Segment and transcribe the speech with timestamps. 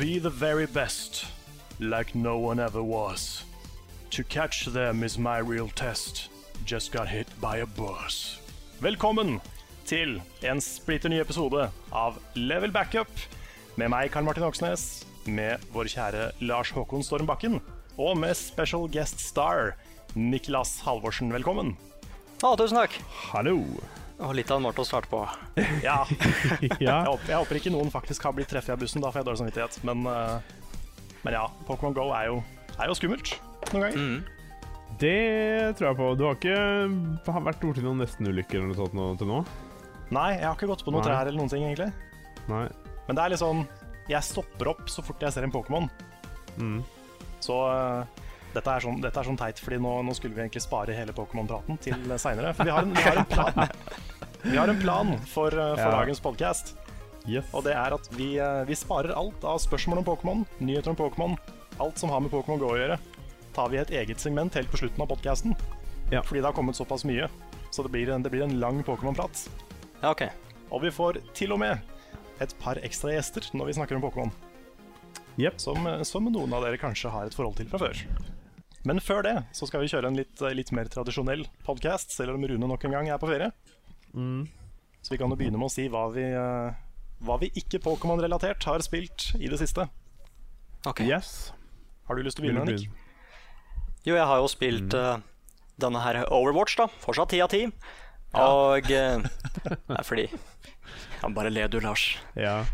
[0.00, 1.26] Be the very best,
[1.78, 3.44] like no one ever was.
[4.12, 6.30] To catch them is my real test.
[6.64, 8.40] Just got hit by a bus.
[8.80, 9.42] Velkommen
[9.84, 13.12] til en splitter ny episode av Level Backup
[13.76, 17.60] med meg, Karl Martin Oksnes, med vår kjære Lars Håkon Stormbakken,
[18.00, 19.74] og med special guest star
[20.16, 21.28] Niklas Halvorsen.
[21.28, 21.76] Velkommen.
[22.40, 22.96] Ja, tusen takk.
[23.34, 23.66] Hallo.
[24.20, 25.22] Og litt av en måte å starte på.
[25.86, 26.02] Ja,
[26.82, 29.22] Ja, jeg håper, jeg håper ikke noen faktisk har blitt treffet av bussen, da får
[29.22, 29.78] jeg dårlig samvittighet.
[29.88, 32.42] Men, uh, men ja, Pokémon Go er jo,
[32.76, 33.34] er jo skummelt
[33.72, 33.96] noen ganger.
[33.96, 34.94] Mm.
[35.00, 35.16] det
[35.78, 36.12] tror jeg på.
[36.20, 36.60] Du har ikke
[37.32, 39.42] har vært borti noen nestenulykker eller noe sånt nå, til nå?
[40.10, 41.10] Nei, jeg har ikke gått på noen Nei.
[41.12, 41.90] trær eller noen ting, egentlig.
[42.50, 42.64] Nei.
[43.06, 43.60] Men det er litt sånn
[44.10, 45.86] Jeg stopper opp så fort jeg ser en Pokémon.
[46.58, 46.80] Mm.
[47.40, 48.24] Så eh,
[48.54, 51.12] dette, er sånn, dette er sånn teit, fordi nå, nå skulle vi egentlig spare hele
[51.16, 52.52] Pokémon-praten til seinere.
[52.56, 53.68] For vi har, en, vi har en plan
[54.42, 55.90] Vi har en plan for, eh, for Ja.
[56.00, 56.74] dagens podcast.
[57.28, 57.44] Yes.
[57.52, 60.96] Og det er at vi, eh, vi sparer alt av spørsmål om Pokémon, nyheter om
[60.96, 61.36] Pokémon,
[61.78, 62.96] alt som har med Pokémon Go å gjøre,
[63.52, 65.54] tar vi et eget segment helt på slutten av podcasten.
[66.10, 66.22] Ja.
[66.22, 67.28] Fordi det har kommet såpass mye.
[67.70, 69.44] Så det blir en, det blir en lang Pokémon-prat.
[70.02, 70.30] Ja, okay.
[70.72, 71.78] Og vi får til og med
[72.40, 74.32] et par ekstra gjester når vi snakker om Pokémon.
[75.38, 75.60] Yep.
[75.60, 78.00] Som, eh, som noen av dere kanskje har et forhold til fra før.
[78.88, 82.36] Men før det så skal vi kjøre en litt, eh, litt mer tradisjonell podcast, selv
[82.36, 83.50] om Rune nok en gang er på ferie.
[84.14, 84.48] Mm.
[85.02, 86.78] Så vi kan jo begynne med å si hva vi, eh,
[87.24, 89.88] hva vi ikke Pokémon-relatert har spilt i det siste.
[90.86, 91.00] ok.
[91.04, 91.52] Yes.
[92.08, 92.88] Har du lyst til å begynne, Nick?
[94.04, 95.20] Jo, jeg har jo spilt eh,
[95.78, 96.88] denne her Overwatch, da.
[97.04, 97.66] Fortsatt ti av ti.
[98.40, 99.24] Og uh,
[99.90, 102.14] Nei, fordi Ja, bare le du, Lars.
[102.38, 102.64] Ja.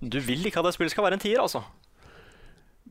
[0.00, 1.62] Du vil ikke at det spillet skal være en tier, altså?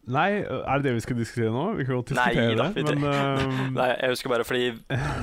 [0.09, 1.63] Nei, er det det vi skal diskutere nå?
[1.77, 4.71] Vi kan godt Nei diskutere da, det, men uh, Nei, jeg husker bare fordi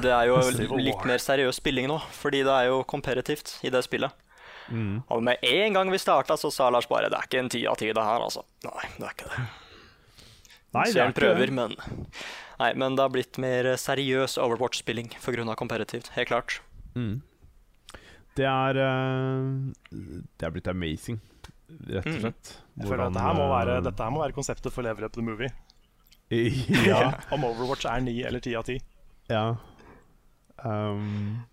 [0.05, 0.39] det er jo
[0.89, 1.99] litt mer seriøs spilling nå.
[2.15, 4.15] Fordi det er jo komperativt i det spillet.
[4.71, 5.01] mm.
[5.11, 7.65] Og med en gang vi starta, så sa Lars bare det er ikke en ti
[7.67, 8.45] av ti, det her, altså.
[8.67, 9.47] Nei, det er ikke det.
[10.77, 11.77] Nei, Så jeg prøver, men
[12.57, 15.55] Nei, men det har blitt mer seriøs Overwatch-spilling pga.
[15.59, 16.61] komperativt, Helt klart.
[16.95, 17.23] Mm.
[18.37, 21.21] Det er uh, Det er blitt amazing,
[21.91, 22.66] rett og Mm.
[22.77, 25.15] Jeg føler at dette her må være, dette her må være konseptet for Level Up
[25.17, 25.53] the Movie.
[26.87, 27.13] Ja.
[27.35, 28.75] Om Overwatch er ni eller ti av ti.
[29.31, 29.45] Ja.
[30.65, 31.45] Um,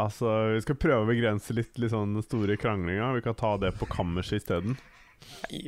[0.00, 3.10] altså, vi skal prøve å begrense litt, litt sånn den store kranglinga.
[3.18, 4.78] Vi kan ta det på kammerset isteden.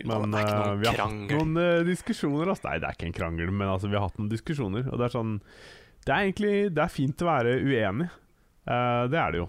[0.06, 2.50] Men det er ikke noen noen vi har hatt noen uh, diskusjoner.
[2.54, 2.68] Altså.
[2.70, 4.88] Nei, det er ikke en krangel, men altså, vi har hatt noen diskusjoner.
[4.88, 5.36] Og det er sånn
[6.06, 8.08] Det er egentlig Det er fint å være uenig.
[8.64, 9.48] Uh, det er det jo,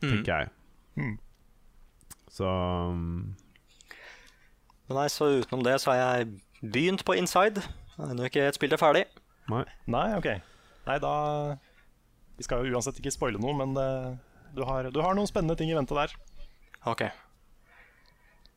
[0.00, 0.10] Mm.
[0.14, 0.48] tenker jeg.
[0.96, 1.16] Mm.
[2.32, 3.34] Så um,
[4.90, 6.30] Men nei, så utenom det så har jeg
[6.74, 7.62] begynt på Inside.
[8.00, 9.04] Ennå ikke et spill er ferdig.
[9.50, 9.62] Nei.
[9.90, 10.26] Nei, OK.
[10.88, 11.12] Nei, da
[12.40, 13.86] Vi skal jo uansett ikke spoile noe, men det,
[14.56, 16.14] du, har, du har noen spennende ting i vente der.
[16.90, 17.04] OK.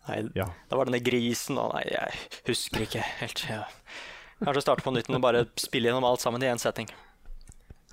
[0.08, 0.50] Nei, Ja.
[0.72, 2.18] da var denne grisen og Nei, jeg
[2.50, 3.46] husker ikke helt.
[3.50, 3.62] Ja.
[4.44, 6.90] Kanskje starte på nytt og bare spille gjennom alt sammen i én setting.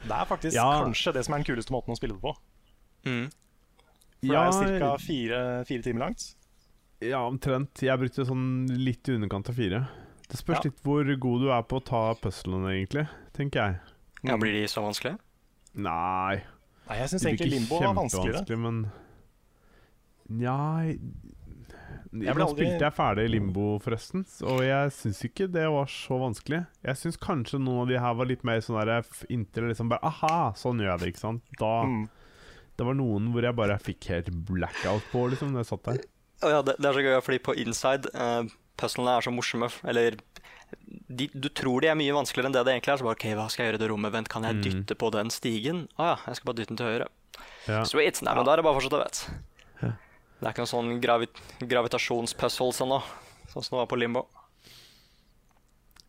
[0.00, 0.80] Det er faktisk Ja.
[0.80, 2.32] kanskje det som er den kuleste måten å spille det på.
[3.04, 3.28] Mm.
[4.24, 4.96] For ja, det er ca.
[4.98, 6.24] Fire, fire timer langt.
[7.00, 7.80] Ja, omtrent.
[7.82, 9.82] Jeg brukte sånn litt i underkant av fire.
[10.30, 10.70] Det spørs Ja.
[10.70, 13.08] litt hvor god du er på å ta puzzlene, egentlig.
[13.34, 13.80] Tenker jeg.
[14.22, 15.18] Ja, Blir de så vanskelige?
[15.74, 16.42] Nei.
[16.88, 18.58] Nei, jeg syns egentlig Limbo var vanskeligere.
[18.58, 18.90] men
[20.30, 20.56] Nja
[20.86, 21.00] jeg...
[22.10, 26.64] Ble aldri- spilte jeg ferdig Limbo, forresten, og jeg syns ikke det var så vanskelig.
[26.82, 30.02] Jeg syns kanskje noen av de her var litt mer sånn der inntil liksom bare
[30.10, 31.42] Aha, sånn gjør jeg det, ikke sant?
[31.60, 32.08] Da Mm.
[32.80, 35.98] Det var noen hvor jeg bare fikk helt blackout på, liksom, når jeg satt der.
[36.42, 38.44] Å ja, det, det er så gøy, fordi på Inside uh,
[38.80, 39.68] Puzzlene er så morsomme.
[39.84, 40.16] Eller
[41.08, 43.00] de, Du tror de er mye vanskeligere enn det det egentlig er.
[43.02, 44.12] Så bare, ok, hva skal jeg gjøre i det rommet?
[44.14, 44.62] Vent, kan jeg Mm.
[44.64, 45.84] dytte på den stigen?
[46.00, 47.08] Å ja, jeg skal bare dytte den til høyre.
[47.68, 47.82] Ja.
[47.84, 48.22] Sweet!
[48.24, 49.20] Nei, men da er det bare å fortsette, vet
[49.84, 49.92] Ja.
[50.40, 51.26] Det er ikke noen sånn gravi
[51.60, 53.02] gravitasjonspuzzles ennå,
[53.52, 54.26] sånn som det var på Limbo.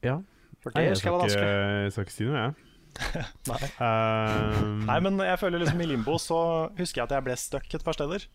[0.03, 0.19] ja.
[0.61, 1.53] For det husker jeg var vanskelig.
[1.81, 2.53] jeg skal ikke si noe, jeg.
[3.49, 3.59] Nei.
[3.81, 6.37] Um, Nei, men jeg føler liksom i Limbo så
[6.77, 8.27] husker jeg at jeg ble stuck et par steder.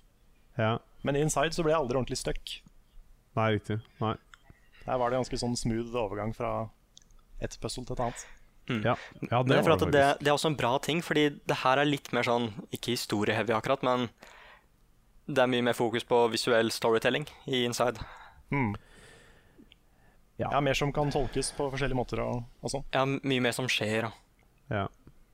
[0.59, 0.77] Ja.
[1.07, 2.57] Men Inside så ble jeg aldri ordentlig stuck.
[3.37, 3.79] Nei, riktig.
[4.01, 4.15] Nei.
[4.87, 6.69] Der var det ganske sånn smooth overgang fra
[7.43, 8.25] et puzzle til et annet.
[8.67, 8.81] Mm.
[8.83, 8.95] Ja,
[9.31, 11.87] ja det var det det, det er også en bra ting, fordi det her er
[11.87, 14.09] litt mer sånn Ikke historieheavy akkurat, men
[15.31, 18.03] det er mye mer fokus på visuell storytelling i Inside.
[18.51, 18.75] Mm.
[20.37, 20.51] Ja.
[20.53, 22.85] Ja, Mer som kan tolkes på forskjellige måter og, og sånn.
[22.95, 24.07] Ja, mye mer som skjer.
[24.07, 24.13] da.
[24.71, 24.85] Ja.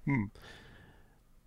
[0.08, 0.28] Mm.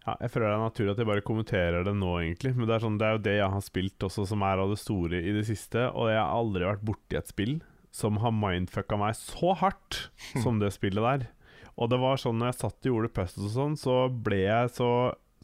[0.06, 2.52] Ja, jeg føler det er naturlig at jeg bare kommenterer det nå, egentlig.
[2.54, 4.70] Men det er, sånn, det er jo det jeg har spilt også, som er av
[4.70, 5.88] det store i det siste.
[5.98, 7.56] Og jeg har aldri vært borti et spill
[7.96, 10.06] som har mindfucka meg så hardt
[10.44, 11.26] som det spillet der.
[11.76, 14.74] Og det var sånn når jeg satt og gjorde puzzles og sånn, så ble jeg
[14.78, 14.90] så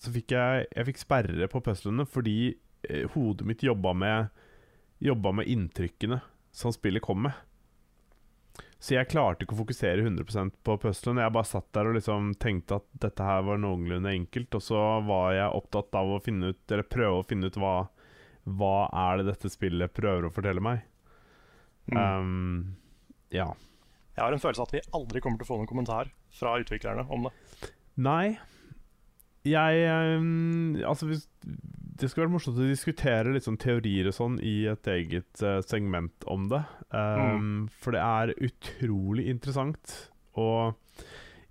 [0.01, 2.53] Så fikk jeg Jeg fikk sperre på puzzlene fordi
[2.87, 4.29] eh, hodet mitt jobba med
[5.01, 6.21] jobba med inntrykkene
[6.53, 7.33] som spillet kom med.
[8.81, 11.19] Så jeg klarte ikke å fokusere 100% på puzzlen.
[11.21, 14.79] Jeg bare satt der og liksom tenkte at dette her var noenlunde enkelt, og så
[15.05, 17.75] var jeg opptatt av å finne ut, eller prøve å finne ut hva,
[18.49, 20.81] hva er det dette spillet prøver å fortelle meg.
[21.91, 21.99] Mm.
[22.01, 22.63] Um,
[23.29, 23.51] ja.
[24.15, 26.57] Jeg har en følelse av at vi aldri kommer til å få noen kommentar fra
[26.63, 27.35] utviklerne om det.
[28.01, 28.39] Nei.
[29.47, 34.37] Jeg um, Altså, hvis, det skulle vært morsomt å diskutere litt sånn teorier og sånn
[34.45, 36.61] i et eget eh, segment om det.
[36.89, 39.93] Um, For det er utrolig interessant.
[40.39, 40.73] Og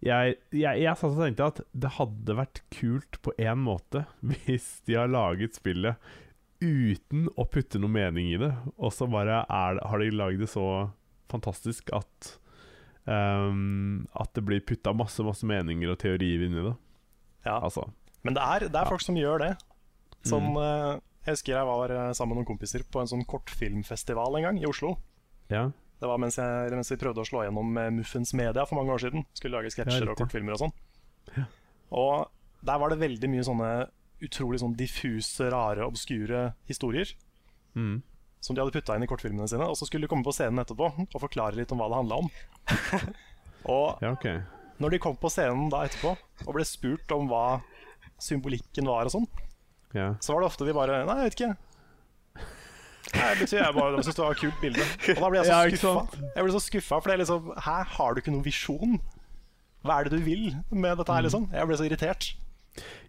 [0.02, 4.81] jeg, jeg, jeg satt og tenkte at det hadde vært kult på én måte hvis
[4.88, 6.00] de har laget spillet
[6.60, 10.50] uten å putte noe mening i det, og så bare er har de lagd det
[10.52, 10.90] så
[11.32, 12.34] fantastisk at
[13.06, 16.75] um, At det blir putta masse, masse meninger og teorier inn i det.
[17.46, 17.58] Ja.
[17.60, 17.87] Altså.
[18.22, 19.52] Men det er, det er folk som gjør det.
[20.28, 20.58] Som Mm.
[20.62, 24.42] eh, Jeg husker jeg var eh, sammen med noen kompiser på en sånn kortfilmfestival en
[24.42, 24.94] gang i Oslo.
[25.52, 25.66] Ja.
[26.00, 28.92] Det var mens, jeg, mens vi prøvde å slå gjennom eh, Muffens Media for mange
[28.94, 29.26] år siden.
[29.37, 30.72] Skulle lage sketsjer Ja, og kortfilmer og sånn.
[31.37, 31.44] Ja.
[31.92, 32.31] Og
[32.64, 33.70] der var det veldig mye sånne
[34.25, 37.12] utrolig sånn diffuse, rare, obskure historier
[37.76, 38.02] Mm.
[38.40, 39.69] som de hadde putta inn i kortfilmene sine.
[39.69, 42.16] Og så skulle de komme på scenen etterpå og forklare litt om hva det handla
[42.16, 42.31] om.
[43.64, 44.26] og ja, ok.
[44.81, 46.15] Når de kom på scenen da etterpå
[46.47, 47.61] og ble spurt om hva
[48.21, 49.29] symbolikken var og sånn,
[49.94, 50.15] Ja.
[50.23, 51.56] så var det ofte de bare Nei, jeg vet ikke.
[53.11, 54.85] Nei, det betyr jeg bare syntes det var et kult bilde.
[55.17, 56.21] Og da ble jeg så Ja, skuffa.
[56.37, 59.00] Jeg ble så skuffa, for det er liksom Hæ, har du ikke noen visjon?
[59.82, 61.49] Hva er det du vil med dette her, liksom?
[61.56, 62.29] Jeg ble så irritert.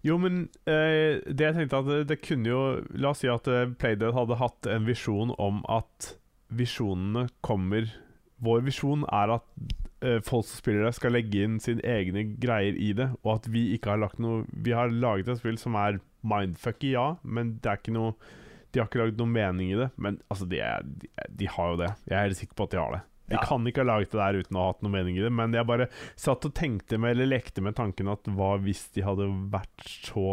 [0.07, 2.61] Jo, men eh, det jeg tenkte at det, det kunne jo
[2.97, 6.15] La oss si at eh, Playdead hadde hatt en visjon om at
[6.49, 7.91] visjonene kommer
[8.41, 9.45] Vår visjon er at
[10.25, 13.67] folk som spiller det, skal legge inn sine egne greier i det, og at vi
[13.75, 17.69] ikke har lagt noe Vi har laget et spill som er mindfucky, ja, men det
[17.71, 18.15] er ikke noe
[18.73, 19.89] De har ikke lagd noen mening i det.
[19.97, 21.09] Men altså, de, er, de,
[21.41, 21.89] de har jo det.
[22.07, 23.01] Jeg er helt sikker på at de har det.
[23.31, 23.41] De Ja.
[23.47, 25.53] kan ikke ha laget det der uten å ha hatt noen mening i det, men
[25.55, 25.85] jeg bare
[26.19, 30.25] satt og tenkte med, eller lekte med tanken at hva hvis de hadde vært så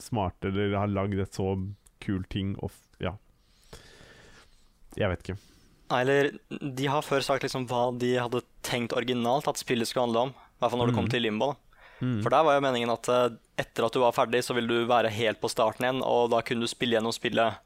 [0.00, 1.54] smarte, eller har lagd et så
[2.04, 3.14] kul ting, og ja.
[4.98, 5.38] Jeg vet ikke.
[5.90, 10.26] Eller de har før sagt liksom hva de hadde tenkt originalt at spillet skulle handle
[10.28, 10.34] om.
[10.36, 11.10] I hvert fall når det kom Mhm.
[11.14, 11.46] til Limbo.
[11.52, 11.56] da.
[12.06, 12.22] Mm.
[12.22, 14.86] For der var jo meningen at eh, etter at du var ferdig, så ville du
[14.86, 17.56] være helt på starten igjen, og da kunne du spille gjennom spillet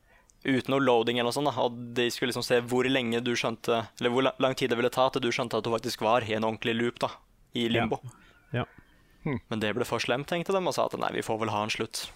[0.44, 1.50] uten noe loading eller noe sånt.
[1.54, 1.60] Da.
[1.62, 4.90] Og de skulle liksom se hvor lenge du skjønte Eller hvor lang tid det ville
[4.90, 7.10] ta til du skjønte at du faktisk var i en ordentlig loop da,
[7.54, 8.00] i Limbo.
[8.52, 8.64] Ja.
[9.24, 9.38] Hm.
[9.50, 11.62] Men det ble for slemt, tenkte de, og sa at nei, vi får vel ha
[11.62, 12.10] en slutt.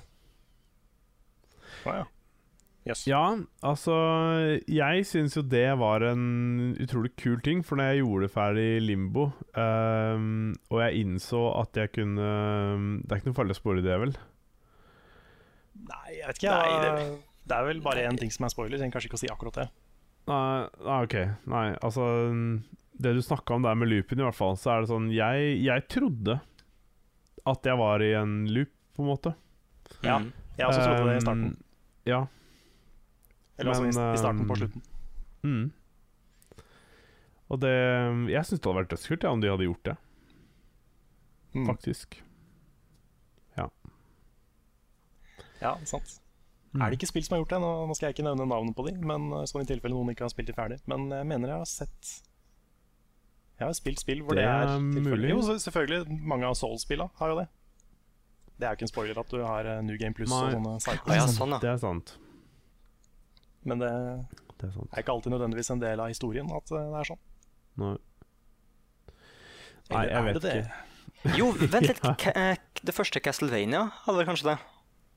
[1.85, 2.05] Ah, ja.
[2.87, 3.01] Yes.
[3.11, 3.35] Ja,
[3.67, 3.95] altså
[4.71, 8.67] Jeg syns jo det var en utrolig kul ting, for når jeg gjorde det ferdig
[8.77, 9.25] i Limbo,
[9.59, 12.29] um, og jeg innså at jeg kunne
[13.03, 14.15] Det er ikke noe farlig å spore det, vel?
[15.87, 16.55] Nei, jeg vet ikke.
[16.55, 18.71] Nei, det- det er vel bare én ting som er spoiler.
[18.77, 19.69] Jeg trenger kanskje ikke å si akkurat det.
[20.27, 21.17] Nei, nei, ok.
[21.47, 22.07] Nei, altså
[22.99, 25.61] Det du snakka om der med loopen, i hvert fall, så er det sånn Jeg,
[25.63, 26.41] jeg trodde
[27.47, 29.35] at jeg var i en loop, på en måte.
[30.03, 30.19] Ja.
[30.57, 31.45] Jeg også trodde det i starten.
[31.45, 31.57] Ehm,
[32.07, 32.27] ja.
[33.59, 34.83] Eller altså men, i, i starten på ehm, slutten.
[35.47, 35.73] Mm.
[37.47, 37.73] Og det
[38.33, 39.97] Jeg syns det hadde vært dødskult ja, om de hadde gjort det,
[41.57, 41.67] Mm.
[41.71, 42.19] faktisk.
[43.57, 43.69] Ja,
[45.63, 46.19] Ja, sant.
[46.75, 46.83] Mm.
[46.83, 47.61] Er det ikke spill som har gjort det?
[47.63, 50.27] Nå, nå skal jeg ikke nevne navnet på de, men sånn i tilfelle noen ikke
[50.27, 50.77] har spilt de ferdig.
[50.91, 52.11] Men jeg mener jeg har sett
[53.57, 55.31] Jeg har spilt spill hvor det, Det er er mulig.
[55.31, 56.19] Jo, selvfølgelig.
[56.21, 57.47] Mange av Souls-spilla har jo det.
[58.59, 60.77] Det er jo ikke en spoiler at du har uh, New Game Plus og sånne.
[60.77, 61.59] Å ja, sånn, ja.
[61.65, 62.19] Det er sant.
[63.67, 63.91] Men det
[64.57, 64.89] Det er sant.
[64.95, 67.23] er ikke alltid nødvendigvis en del av historien at uh, det er sånn.
[67.83, 67.97] Nei.
[69.91, 70.55] Nei, jeg vet det det?
[70.63, 71.37] ikke.
[71.39, 72.01] Jo, vent litt.
[72.07, 72.33] Ja.
[72.33, 72.57] Eh,
[72.87, 74.57] Det første Castlevania hadde vel kanskje det?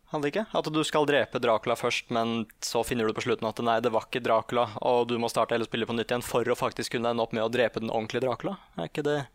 [0.09, 0.43] Hadde ikke?
[0.57, 3.91] At du skal drepe Dracula først, men så finner du på slutten at nei, det
[3.93, 6.95] var ikke Dracula, og du må starte hele spillet på nytt igjen for å faktisk
[6.95, 8.55] kunne ende opp med å drepe den ordentlige Dracula.
[8.79, 9.29] Er ikke det, Er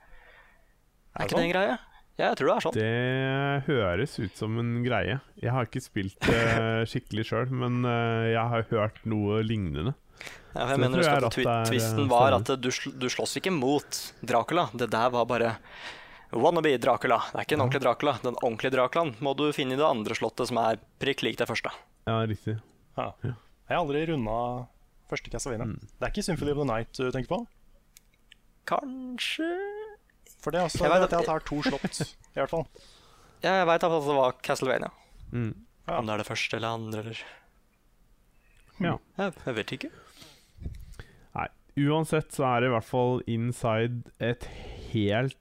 [1.15, 1.77] er det ikke det en greie?
[2.15, 2.77] Ja, jeg tror det er sånn.
[2.79, 5.17] Det høres ut som en greie.
[5.43, 6.43] Jeg har ikke spilt det
[6.93, 9.97] skikkelig sjøl, men uh, jeg har hørt noe lignende.
[10.55, 12.93] Ja, så jeg det mener jeg at at twi- Twisten eh, var at du, sl
[13.03, 14.69] du slåss ikke mot Dracula.
[14.79, 15.57] Det der var bare
[16.31, 17.19] wannabe Dracula.
[17.33, 18.15] Det er ikke en ordentlig Dracula.
[18.23, 21.51] Den ordentlige Draculaen må du finne i det andre slottet, som er prikk lik det
[21.51, 21.75] første.
[22.07, 22.55] Ja, riktig.
[22.95, 23.09] Ja.
[23.27, 24.39] Jeg har aldri runda
[25.11, 25.67] første Castlevania.
[25.73, 25.83] Mm.
[25.99, 27.43] Det er ikke Symphony of the Night du tenker på?
[28.71, 29.51] Kanskje
[30.45, 32.67] For det er også Jeg vet at jeg tar to slott, i hvert fall.
[33.45, 34.91] Ja, jeg veit at det var Castlevania.
[35.33, 35.53] Mm.
[35.89, 35.99] Ja.
[35.99, 37.25] Om det er det første eller andre, eller
[38.83, 38.97] Ja.
[39.19, 39.91] Jeg, jeg vet ikke.
[41.35, 41.49] Nei,
[41.87, 44.49] uansett så er det i hvert fall inside et
[44.93, 45.39] helt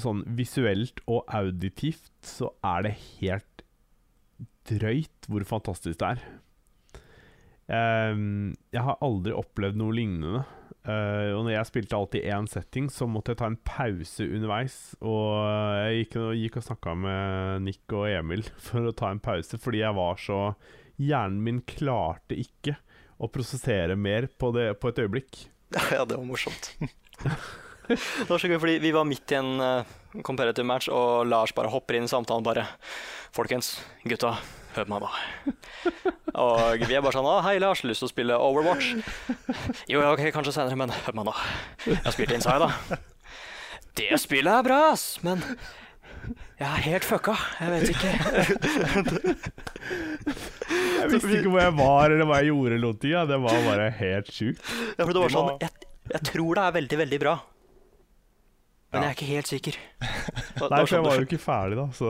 [0.00, 3.62] sånn visuelt og auditivt så er det helt
[4.68, 6.24] drøyt hvor fantastisk det er.
[7.64, 10.42] Um, jeg har aldri opplevd noe lignende.
[10.84, 14.78] Eh, og når jeg spilte alltid én setting, så måtte jeg ta en pause underveis.
[15.00, 15.28] Og
[15.80, 19.84] jeg gikk, gikk og snakka med Nick og Emil for å ta en pause, fordi
[19.84, 20.40] jeg var så
[20.94, 22.76] Hjernen min klarte ikke
[23.18, 25.46] å prosessere mer på, det, på et øyeblikk.
[25.90, 26.68] Ja, det var morsomt.
[27.88, 31.50] det var så gøy, fordi vi var midt i en uh, comparative match, og Lars
[31.56, 32.68] bare hopper inn i samtalen bare
[33.34, 33.72] Folkens,
[34.06, 34.36] gutta,
[34.78, 35.10] hør på meg, da.
[36.44, 38.88] Og vi er bare sånn hei, Lars, lyst til å spille Overwatch?
[39.90, 41.34] Jo, ja, ok, kanskje senere, men hør på meg, da.
[41.86, 42.70] Jeg har spilt Inside, da.
[43.94, 45.44] Det spillet er bra, ass, men
[46.58, 47.34] jeg er helt fucka.
[47.60, 48.12] Jeg vet ikke.
[49.84, 52.70] Jeg visste ikke hvor jeg var eller hva jeg gjorde.
[52.76, 53.24] eller noe ting, ja.
[53.28, 54.62] Det var bare helt sjukt.
[54.96, 57.34] Ja, for det var sånn jeg, jeg tror det er veldig, veldig bra.
[58.94, 59.02] Men Ja.
[59.02, 59.78] jeg er ikke helt sikker.
[60.00, 60.14] Nei,
[60.56, 62.08] for jeg sånn var jo ikke ferdig, da, så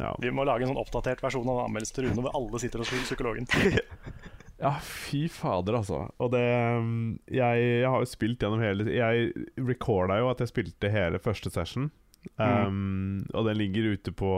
[0.00, 2.82] Ja, Vi må lage en sånn oppdatert versjon av anmeldelsen til Rune hvor alle sitter
[2.82, 3.46] hos psykologen.
[4.64, 6.00] ja fy fader, altså.
[6.18, 6.44] Og det
[6.80, 11.22] um, jeg, jeg har jo spilt gjennom hele Jeg recorda jo at jeg spilte hele
[11.22, 11.92] første session.
[12.40, 14.32] Um, Og den ligger ute på,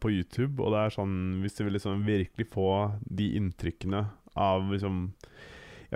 [0.00, 0.62] på YouTube.
[0.62, 2.70] Og det er sånn Hvis du vil liksom virkelig få
[3.02, 4.04] de inntrykkene
[4.36, 5.08] av liksom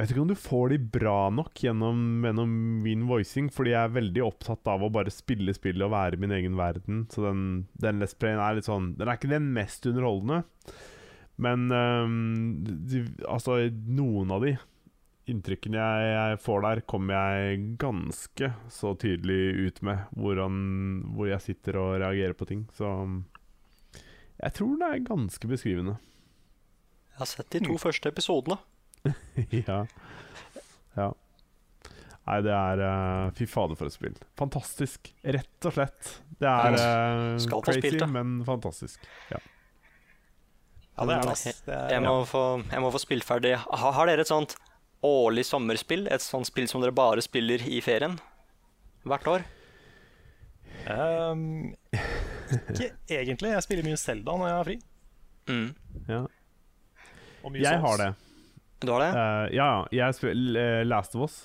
[0.01, 3.85] Jeg vet ikke om du får de bra nok gjennom, gjennom min voicing, fordi jeg
[3.85, 7.03] er veldig opptatt av å bare spille spillet og være i min egen verden.
[7.13, 7.43] Så den,
[7.77, 10.39] den Let's Playen er litt sånn Den er ikke den mest underholdende.
[11.37, 12.17] Men um,
[12.65, 13.59] de, altså,
[13.93, 14.55] noen av de
[15.29, 20.09] inntrykkene jeg, jeg får der, kommer jeg ganske så tydelig ut med.
[20.17, 20.59] Hvordan,
[21.13, 22.65] hvor jeg sitter og reagerer på ting.
[22.73, 22.89] Så
[24.41, 26.01] jeg tror det er ganske beskrivende.
[27.13, 28.63] Jeg har sett de to første episodene.
[29.69, 29.81] ja.
[30.97, 31.11] ja.
[32.31, 34.19] Nei, det er uh, Fy fader, for et spill.
[34.39, 35.13] Fantastisk.
[35.25, 36.11] Rett og slett.
[36.41, 39.09] Det er uh, crazy, spilt men fantastisk.
[39.33, 39.41] Ja.
[41.01, 41.53] Ja, det er det.
[41.73, 43.55] er, Jeg må, få, jeg må få spilt ferdig.
[43.57, 44.55] Har, har dere et sånt
[45.07, 46.05] årlig sommerspill?
[46.13, 48.19] Et sånt spill som dere bare spiller i ferien?
[49.09, 49.47] Hvert år?
[50.91, 53.55] Um, ikke egentlig.
[53.55, 54.77] Jeg spiller mye Selda når jeg har fri.
[55.51, 55.69] Mm.
[56.07, 56.21] ja.
[57.41, 58.11] Og mye Jeg har det.
[58.81, 59.11] Du har det?
[59.13, 60.07] Uh, ja, ja.
[60.07, 61.39] Jeg spiller Last of Us.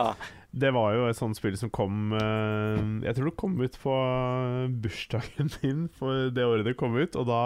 [0.00, 0.14] Ah.
[0.52, 3.92] Det var jo et sånt spill som kom uh, Jeg tror det kom ut på
[4.82, 7.16] bursdagen min for det året det kom ut.
[7.20, 7.40] Og da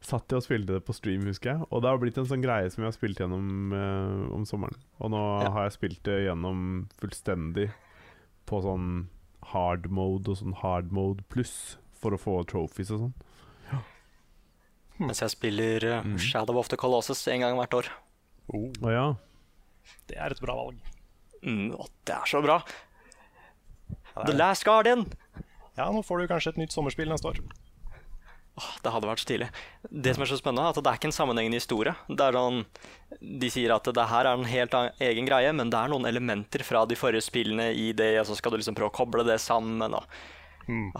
[0.00, 1.66] satt jeg og spilte det på stream, husker jeg.
[1.68, 4.78] Og det har blitt en sånn greie som jeg har spilt gjennom uh, om sommeren.
[5.02, 5.50] Og nå Ja.
[5.58, 7.68] har jeg spilt det gjennom fullstendig
[8.48, 9.08] på sånn
[9.52, 13.14] hard mode og sånn hard mode pluss for å få trophies og sånn.
[13.70, 13.82] Ja.
[15.04, 16.16] Mens jeg spiller eh, Mm.
[16.18, 17.90] Shadow of the Colossus en gang hvert år.
[18.52, 19.06] Oh, Oh, ja.
[20.10, 20.78] det er et bra valg.
[21.44, 22.60] Mm, å, det er så bra!
[24.16, 25.06] Ja, The Last Guardian!
[25.78, 27.38] ja, nå får du kanskje et nytt sommerspill neste år.
[28.60, 29.46] Åh, det hadde vært stilig.
[29.88, 31.94] Det som er så spennende, er at det er ikke en sammenhengende historie.
[32.10, 32.64] Det er noen
[33.22, 36.64] De sier at det her er en helt egen greie, men det er noen elementer
[36.66, 39.38] fra de forrige spillene i det, og så skal du liksom prøve å koble det
[39.40, 39.80] sammen.
[39.94, 40.04] Og,
[40.68, 40.90] Mm.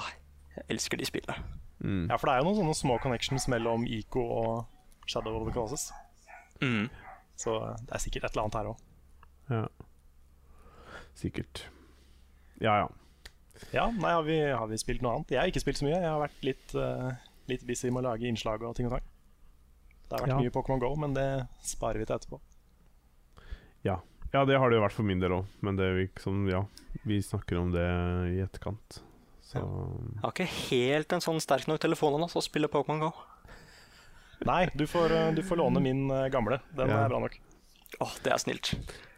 [0.57, 1.37] Jeg elsker de spillene.
[1.85, 2.07] Mm.
[2.11, 5.53] Ja, for det er jo noen sånne små connections mellom Ico og Shadow of the
[5.55, 5.91] Colossus.
[6.65, 6.89] Mm.
[7.41, 7.55] Så
[7.87, 8.83] det er sikkert et eller annet her òg.
[9.51, 9.67] ja.
[11.21, 11.65] Sikkert.
[12.61, 12.89] Ja ja.
[13.75, 15.33] Ja, nei, har vi, har vi spilt noe annet?
[15.35, 15.99] Jeg har ikke spilt så mye.
[16.01, 17.11] Jeg har vært litt, uh,
[17.51, 19.09] litt busy med å lage innslag og ting og tang.
[20.09, 20.39] Det har vært Ja.
[20.41, 21.27] mye Pokémon Go, men det
[21.67, 22.41] sparer vi til etterpå.
[23.85, 26.45] Ja, det har det jo vært for min del òg, men det er jo sånn,
[26.49, 26.61] ja,
[27.05, 27.83] vi snakker om det
[28.31, 29.01] i etterkant.
[29.43, 33.01] Så Jeg har ikke helt en sånn sterk nok telefon ennå til å spille Pokémon
[33.03, 33.11] GO.
[34.47, 36.61] Nei, du får, eh, du får låne min eh, gamle.
[36.77, 37.05] Den Ja.
[37.05, 37.39] er bra nok.
[38.01, 38.69] Åh, det er snilt.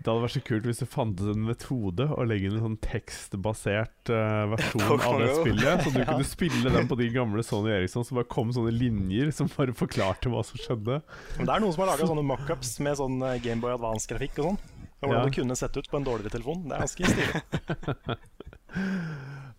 [0.03, 2.79] det hadde vært så kult hvis du fantes en metode å legge inn en sånn
[2.81, 6.07] tekstbasert uh, versjon av det spillet, så du Ja.
[6.09, 9.73] kunne spille den på de gamle Sony Eriksson, så bare kom sånne linjer som bare
[9.77, 11.03] forklarte hva som skjedde.
[11.37, 14.59] Men det er noen som har laga sånne mockups med sånn Gameboy Advance-grafikk og sånn.
[15.03, 15.25] Hvordan Ja.
[15.29, 16.65] det kunne sett ut på en dårligere telefon.
[16.67, 18.19] Det er ganske stilig.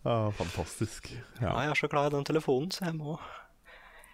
[0.05, 1.13] Ah, fantastisk.
[1.39, 1.61] Ja, Ja.
[1.61, 3.17] jeg er så glad i den telefonen, så jeg må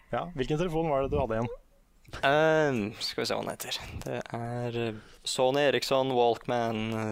[0.09, 1.49] Ja, Hvilken telefon var det du hadde igjen?
[2.25, 3.75] Eh, Skal vi se hva den heter.
[4.05, 7.11] Det er eh, Sony Eriksson Walkman eh,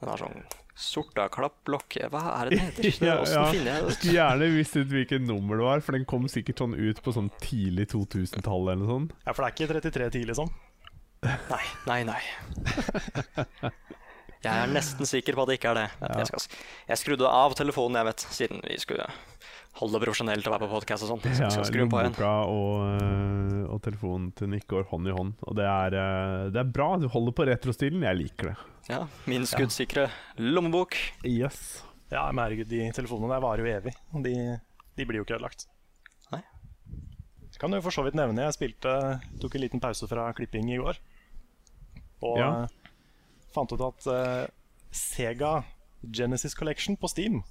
[0.00, 0.44] Den har sånn
[0.74, 2.96] sorta klapplokk Hva er det den heter?
[3.08, 3.42] Ja, ja.
[3.50, 3.96] finner jeg det?
[3.98, 7.14] Skulle gjerne visst ut hvilket nummer det var, for den kom sikkert sånn ut på
[7.14, 9.14] sånn tidlig 2000-tallet eller noe sånt.
[9.26, 10.54] Ja, For det er ikke 3310, liksom?
[11.24, 12.20] Nei, nei, nei.
[14.44, 15.84] Jeg er nesten sikker på at det ikke er det.
[16.02, 16.10] Ja.
[16.20, 16.58] Jeg, skal,
[16.90, 19.06] jeg skrudde av telefonen, jeg vet, siden vi skulle
[19.80, 21.22] holde det profesjonelt å være på podkast og sånn.
[21.34, 25.34] Så Ja, lommeboka og, eh, og telefonen til Nick går hånd i hånd.
[25.48, 26.92] Og det er, eh, det er bra.
[27.02, 28.04] Du holder på retrostilen.
[28.06, 28.56] Jeg liker det.
[28.92, 29.00] Ja,
[29.30, 30.94] min skuddsikre lommebok.
[31.26, 31.82] Yes.
[32.12, 33.94] Ja, men herregud, de telefonene der varer jo evig.
[34.14, 34.34] Og de,
[34.98, 35.66] de blir jo ikke ødelagt.
[36.30, 36.42] Nei.
[37.50, 38.92] Jeg kan jo for så vidt nevne Jeg spilte,
[39.42, 41.00] tok en liten pause fra klipping i går.
[42.24, 42.50] Og Ja.
[42.64, 43.00] eh,
[43.54, 44.46] fant ut at uh,
[44.94, 45.56] Sega
[46.04, 47.42] Genesis Collection på Steam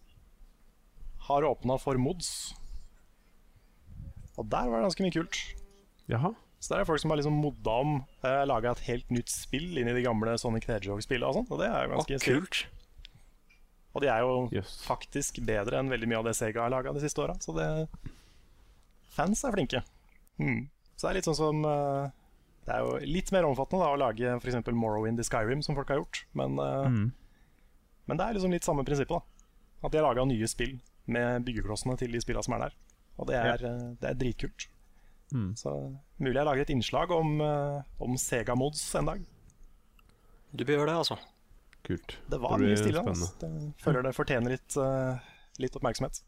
[1.28, 2.54] har åpna for mods.
[4.38, 5.40] Og der var det ganske mye kult.
[6.10, 6.34] Jaha.
[6.64, 9.78] Så der er folk som har liksom modda om, eh, laga et helt nytt spill
[9.78, 11.28] inn i de gamle Sonic Hedgehog-spillene.
[11.28, 12.66] Og sånt, og det er jo ganske kult.
[13.94, 14.80] Og de er jo yes.
[14.88, 17.36] faktisk bedre enn veldig mye av det Sega har laga de siste åra.
[17.44, 17.68] Så det
[19.14, 19.84] Fans er flinke.
[20.40, 20.70] Mm.
[20.96, 22.10] Så det er litt sånn som uh,
[22.66, 24.72] Det er jo litt mer omfattende da å lage f.eks.
[24.72, 26.24] Morrowind i Skyrim, som folk har gjort.
[26.34, 27.12] Men, uh, Mm.
[28.08, 29.20] men det er liksom litt samme prinsippet.
[29.20, 32.78] da At de har laga nye spill med byggeklossene til de spillene som er der.
[33.20, 33.74] Og det er, ja.
[34.02, 34.68] det er dritkult.
[35.34, 35.54] Mm.
[35.58, 35.74] Så
[36.22, 39.24] mulig jeg lager et innslag om, eh, om Sega-mods en dag.
[40.54, 41.18] Du bør gjøre det, altså.
[41.84, 42.18] Kult.
[42.30, 43.02] Det var blir mye stille.
[43.02, 43.32] Altså.
[43.42, 43.50] Det,
[43.82, 45.18] føler det fortjener litt, uh,
[45.60, 46.22] litt oppmerksomhet.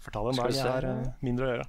[0.00, 1.66] Fortell det en dag jeg har eh, mindre å gjøre.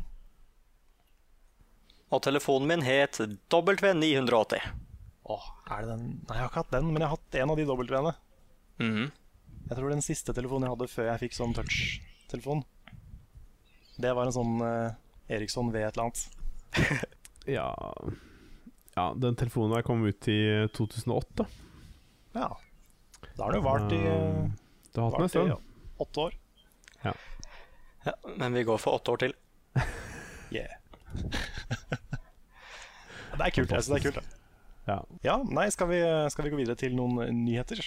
[2.15, 3.19] Og telefonen min het
[3.51, 4.71] W980.
[5.31, 6.07] Åh, er det den?
[6.15, 8.15] Nei, jeg har ikke hatt den, men jeg har hatt en av de W-ene.
[8.81, 9.11] Mhm.
[9.67, 11.53] Jeg tror den siste telefonen jeg hadde før jeg fikk sånn
[12.31, 12.63] touch-telefon,
[14.01, 16.27] det var en sånn eh, Eriksson V et eller annet.
[17.49, 17.71] Ja
[18.95, 21.45] Ja, den telefonen der kom ut i 2008.
[22.35, 22.49] Ja.
[23.35, 24.51] Da har den jo vart i, eh,
[24.91, 25.51] Um, har hatt den en stund.
[26.03, 26.33] åtte år.
[28.03, 29.33] Ja, men vi går for åtte år til.
[30.51, 30.67] Yeah.
[33.37, 33.71] det er kult.
[33.71, 34.33] Jeg synes det er kult.
[34.89, 34.97] Ja.
[35.23, 36.01] Ja, nei, skal vi,
[36.33, 37.79] skal vi gå videre til noen nyheter?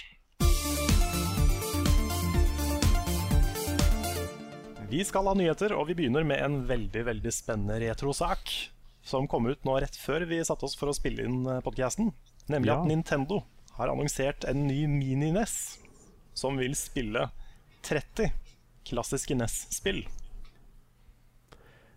[4.90, 8.53] Vi skal ha nyheter, og vi begynner med en veldig veldig spennende retrosak
[9.05, 12.12] som kom ut nå rett før vi satte oss for å spille inn podkasten.
[12.53, 12.81] Nemlig Ja.
[12.81, 13.42] at Nintendo
[13.79, 15.79] har annonsert en ny mini-NES
[16.35, 17.31] som vil spille
[17.83, 18.31] 30
[18.85, 20.05] klassiske NES-spill.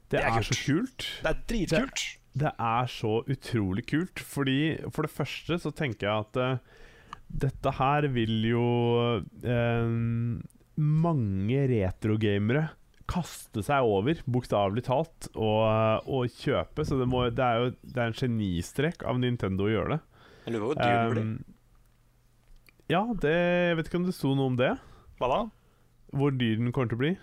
[0.09, 1.07] Det Det er er så kult.
[1.23, 2.17] Det er dritkult!
[2.37, 6.57] Det er så utrolig kult, fordi for det første så tenker jeg at uh,
[7.27, 10.37] dette her vil jo eh,
[10.77, 12.69] mange retrogamere
[13.07, 16.83] kaste seg over, bokstavelig talt, og, og kjøpe.
[16.85, 19.99] Så det, må, det er jo det er en genistrek av Nintendo å gjøre det.
[20.47, 21.23] Jeg lurer på hvor dyr den blir.
[21.23, 21.55] Um,
[22.91, 23.31] ja, det,
[23.71, 24.73] jeg vet ikke om det sto noe om det.
[25.19, 25.39] Hva da?
[26.15, 27.13] Hvor dyr den kommer til å bli.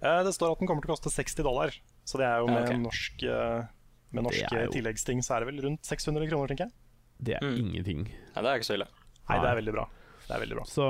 [0.00, 1.76] Eh, Det står at den kommer til å koste 60 dollar.
[2.08, 2.80] Så det er jo Ja, med ok.
[2.88, 3.68] norsk, eh,
[4.16, 6.72] med norsk jo- tilleggsting så er det vel rundt 600 kroner, tenker jeg.
[7.20, 7.56] Det er Mm.
[7.60, 8.02] ingenting.
[8.08, 8.88] Nei, det er ikke så ille.
[9.28, 9.86] Nei, det er veldig bra.
[10.26, 10.64] Det er veldig bra.
[10.64, 10.84] Så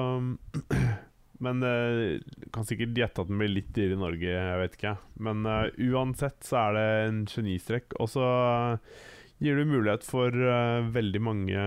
[1.41, 2.21] Men uh,
[2.53, 4.95] kan sikkert gjette at den blir litt dyrere i Norge, jeg vet ikke.
[5.25, 7.97] Men uh, uansett så er det en genistrek.
[8.01, 8.99] Og så eh,
[9.41, 11.63] gir du mulighet for uh, veldig mange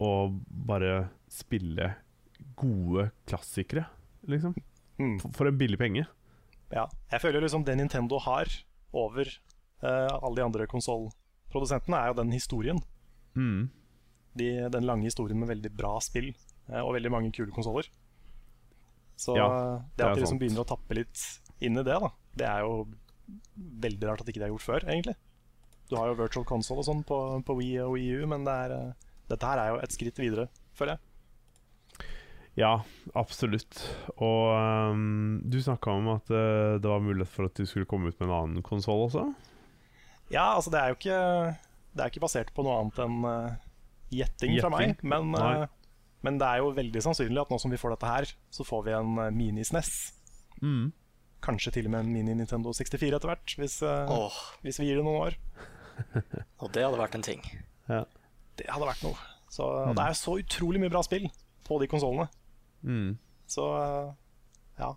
[0.00, 0.12] å
[0.68, 0.94] bare
[1.32, 1.94] spille
[2.60, 3.86] gode klassikere,
[4.28, 4.52] liksom.
[5.00, 5.16] Mm.
[5.22, 6.04] For, for en billig penge.
[6.68, 6.84] Ja.
[7.12, 8.50] Jeg føler liksom det Nintendo har
[8.92, 9.28] over
[9.80, 12.82] alle de andre konsollprodusentene, er jo den historien.
[13.32, 13.70] Mm.
[14.36, 16.34] De, den lange historien med veldig bra spill
[16.68, 17.88] og veldig mange kule konsoller.
[19.20, 21.24] Så Ja, det det at de liksom begynner å tappe litt
[21.60, 22.08] inn i det, da,
[22.40, 22.86] det er jo
[23.84, 25.16] veldig rart at ikke det er gjort før, egentlig.
[25.90, 28.56] Du har jo virtual console og sånn på, på Wii og Wii U, men det
[28.64, 31.06] er, eh, dette her er jo et skritt videre, føler jeg.
[32.58, 32.72] Ja,
[33.14, 33.78] absolutt.
[34.18, 34.50] Og
[34.92, 38.18] um, du snakka om at uh, det var mulighet for at du skulle komme ut
[38.18, 39.28] med en annen konsoll også?
[40.30, 41.20] Ja, altså det er jo ikke
[41.90, 43.54] Det er ikke basert på noe annet enn eh,
[44.14, 45.00] gjetting fra meg.
[45.02, 45.66] Men, Nei.
[46.20, 48.66] Eh, men det er jo veldig sannsynlig at nå som vi får dette her, så
[48.66, 49.90] får vi en uh, mini-SNES.
[50.60, 50.92] Mm.
[51.40, 54.40] Kanskje til og med en mini-Nintendo 64 etter hvert, hvis, oh.
[54.60, 55.38] Hvis vi gir det noen år.
[56.60, 57.40] og det hadde vært en ting.
[57.88, 58.04] Ja.
[58.60, 59.16] Det hadde vært noe.
[59.50, 61.26] Så, og det er jo så utrolig mye bra spill
[61.66, 62.28] på de konsollene.
[62.86, 63.14] Mm.
[63.50, 64.10] Så eh,
[64.78, 64.90] ja.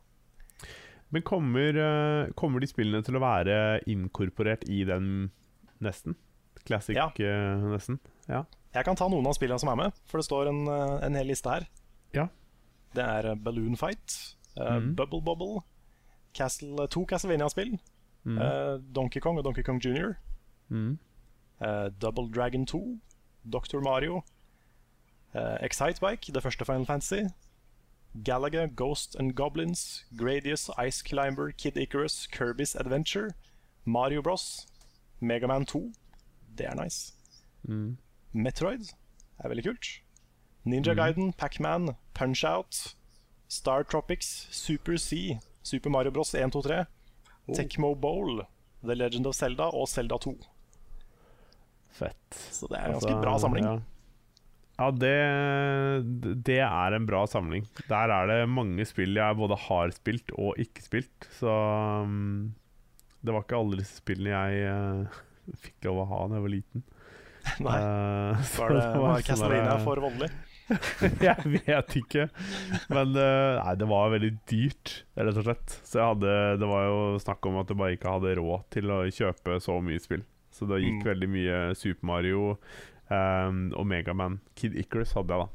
[1.13, 3.55] Men kommer, eh, kommer de spillene til å være
[3.89, 5.31] inkorporert i den
[5.83, 6.17] nesten?
[6.67, 7.09] Classic Ja.
[7.17, 7.99] eh, nesten?
[8.29, 8.43] Ja.
[8.73, 11.15] Jeg kan ta noen av spillene som er med, for det står en, eh, en
[11.15, 11.67] hel liste her.
[12.13, 12.27] Ja.
[12.95, 14.95] Det er eh, Balloon Fight, uh, mm.
[14.95, 15.61] Bubble Bobble,
[16.33, 17.79] Castle, to Castlevania-spill,
[18.25, 18.37] Mm.
[18.39, 20.13] uh, Donkey Kong og Donkey Kong Jr.,
[20.69, 20.97] Mm.
[21.61, 22.99] Uh, Double Dragon 2,
[23.51, 23.81] Dr.
[23.81, 24.21] Mario,
[25.35, 27.23] eh, Excitebike, det første Final Fantasy,
[28.25, 33.29] Galaga, Ghost and Goblins, Gradius, Ice Climber, Kid Icarus, Kirby's Adventure,
[33.85, 34.67] Mario Bros,
[35.19, 35.91] Megaman 2,
[36.57, 37.13] det er nice.
[37.63, 37.97] Mm.
[38.33, 38.89] Metroid
[39.43, 39.89] er veldig kult.
[40.65, 40.97] Ninja Mhm.
[40.97, 42.95] Gaiden, Pac-Man, Punch-Out,
[43.49, 46.85] Star Tropics, Super C, Super Mario Bros 1, 2, 3,
[47.45, 47.53] Oh.
[47.53, 48.45] Tecmo Bowl,
[48.85, 50.37] The Legend of Zelda og Zelda 2.
[51.93, 52.37] Fett.
[52.51, 53.65] Så det er en Altså, ganske bra samling.
[53.67, 53.73] Ja,
[54.79, 57.67] ja det, det er en bra samling.
[57.89, 61.27] Der er det mange spill jeg både har spilt og ikke spilt.
[61.37, 61.51] Så
[62.03, 62.55] um,
[63.23, 65.21] Det var ikke alle disse spillene jeg uh,
[65.67, 66.83] fikk lov å ha da jeg var liten.
[67.59, 70.29] Nei, Eh, var, det, var sånn for voldelig?
[71.27, 72.29] jeg vet ikke.
[72.89, 75.75] Men uh, nei, det var veldig dyrt, rett og slett.
[75.83, 78.93] Så jeg hadde, det var jo snakk om at jeg bare ikke hadde råd til
[78.95, 80.23] å kjøpe så mye spill.
[80.53, 81.07] Så det gikk Mm.
[81.09, 82.41] veldig mye Super Mario
[83.09, 84.39] um, og Megaman.
[84.55, 85.49] Kid Icarus hadde jeg, da.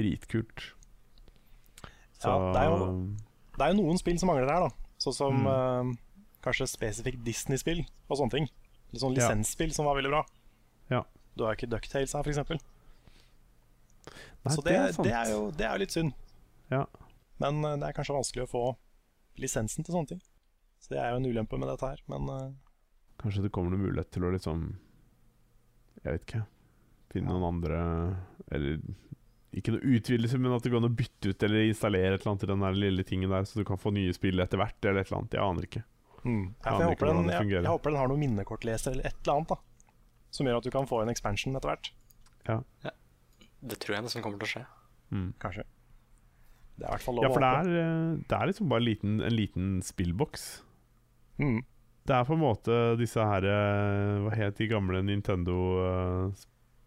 [0.00, 0.68] Dritkult.
[2.18, 3.16] Så Ja, det er jo-
[3.58, 4.70] Det er jo noen spill som mangler her, da.
[4.98, 5.46] Sånn som Mm.
[5.46, 5.94] uh,
[6.42, 8.48] kanskje spesifikt Disney-spill og sånne ting.
[8.92, 9.28] Litt sånn Ja.
[9.28, 10.24] lisensspill som var veldig bra.
[11.38, 11.44] Ja.
[11.44, 12.62] Du har ikke Ducktales her, f.eks.
[14.48, 15.06] Så det, det, sant.
[15.06, 16.14] er jo, det er jo litt synd.
[16.72, 16.84] Ja.
[17.42, 18.64] Men eh, det er kanskje vanskelig å få
[19.38, 20.22] lisensen til sånne ting.
[20.82, 22.00] Så det er jo en ulempe med dette her.
[22.10, 22.46] Men uh,
[23.22, 24.64] Kanskje det kommer noen mulighet til å liksom
[26.04, 26.42] Jeg vet ikke.
[27.10, 27.78] Finne noen andre
[28.54, 28.80] Eller
[29.58, 32.34] ikke noe utvidelse, men at det går an å bytte ut eller installere et eller
[32.34, 34.76] annet i den der lille tingen der, så du kan få nye spill etter hvert,
[34.84, 35.36] eller et eller annet.
[35.38, 35.82] Jeg aner ikke.
[36.20, 36.28] mm.
[36.28, 39.08] Jeg, jeg, aner jeg, ikke håper den, jeg, jeg håper den har noen minnekortleser eller
[39.08, 39.54] et eller annet.
[39.54, 39.77] da
[40.34, 41.90] Som gjør at du kan få en expansion etter hvert.
[42.48, 42.60] Ja
[43.60, 44.64] Det tror jeg nesten kommer til å skje.
[45.14, 45.32] Mm.
[45.42, 45.64] Kanskje.
[46.78, 48.82] Det er i hvert fall lov Ja, for det er, eh, det er liksom bare
[48.82, 50.46] en liten, en liten spillboks.
[51.42, 51.58] Mm.
[52.08, 56.46] Det er på en måte disse her eh, Hva het de gamle Nintendo uh,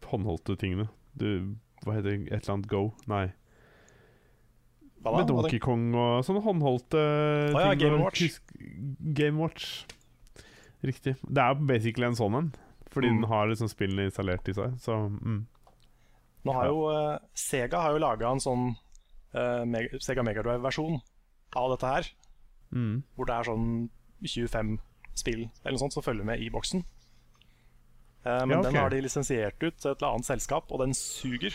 [0.10, 0.88] håndholdte tingene?
[1.14, 2.32] Du, hva heter det?
[2.32, 2.82] Et eller annet Go?
[3.12, 3.28] Nei.
[5.02, 5.22] Hva da?
[5.22, 7.84] Med Donkey Kong og sånne håndholdte Å ja, ting.
[7.84, 8.40] Game Watch.
[9.22, 9.70] Game Watch.
[10.86, 11.18] Riktig.
[11.22, 12.52] Det er basically en sånn en.
[12.92, 13.22] Fordi Mm.
[13.22, 14.74] den har liksom spillene installert i seg.
[14.84, 15.48] Så mm.
[16.44, 18.76] Nå har jo uh, Sega har jo laga en sånn
[19.36, 20.98] uh, Meg Sega Megadrive-versjon
[21.56, 22.10] av dette her.
[22.74, 23.04] Mm.
[23.16, 23.68] Hvor det er sånn
[24.26, 24.78] 25
[25.16, 26.84] spill eller noe sånt som følger med i boksen.
[28.26, 28.72] Uh, men Ja, okay.
[28.72, 31.54] den har de lisensiert ut til et eller annet selskap, og den suger.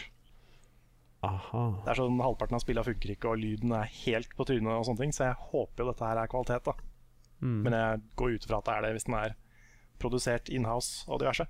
[1.27, 1.62] Aha.
[1.85, 4.85] Det er sånn Halvparten av spillene funker ikke, og lyden er helt på trynet, og
[4.87, 6.64] sånne ting så jeg håper jo dette her er kvalitet.
[6.64, 6.77] da
[7.37, 7.62] Mm.
[7.66, 9.35] Men jeg går ut fra at det er det hvis den er
[9.98, 11.46] produsert inhouse og diverse.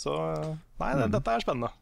[0.00, 1.12] Så eh, Nei, det, Mm.
[1.18, 1.72] dette er spennende.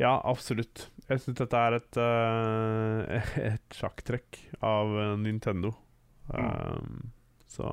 [0.00, 0.88] Ja, absolutt.
[1.08, 4.88] Jeg syns dette er et, uh, et sjakktrekk av
[5.20, 5.72] Nintendo.
[5.72, 5.74] Nintendo.
[6.32, 7.12] Um,
[7.50, 7.66] så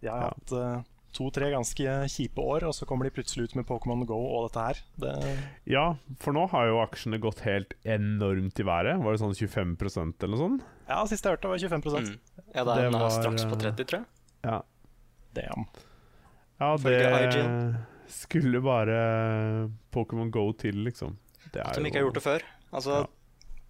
[0.00, 0.28] Jeg har Ja.
[0.30, 0.82] hatt uh,
[1.14, 4.64] to-tre ganske kjipe år, og så kommer de plutselig ut med Pokémon Go og dette
[4.66, 4.80] her.
[5.00, 5.84] Det, Ja,
[6.20, 9.02] for nå har jo aksjene gått helt enormt i været.
[9.02, 10.64] Var det sånn 25% eller noe sånt?
[10.88, 12.18] ja, sist jeg hørte, var 25 Mm.
[12.54, 14.06] Ja, det er Det var, straks på eh, 30, tror jeg.
[14.44, 14.62] Ja.
[15.34, 15.66] Damn.
[16.60, 17.76] Ja, det
[18.14, 18.96] skulle bare
[19.94, 21.16] Pokémon Go til, liksom.
[21.52, 22.44] Det At de ikke har gjort det før.
[22.74, 23.04] Altså,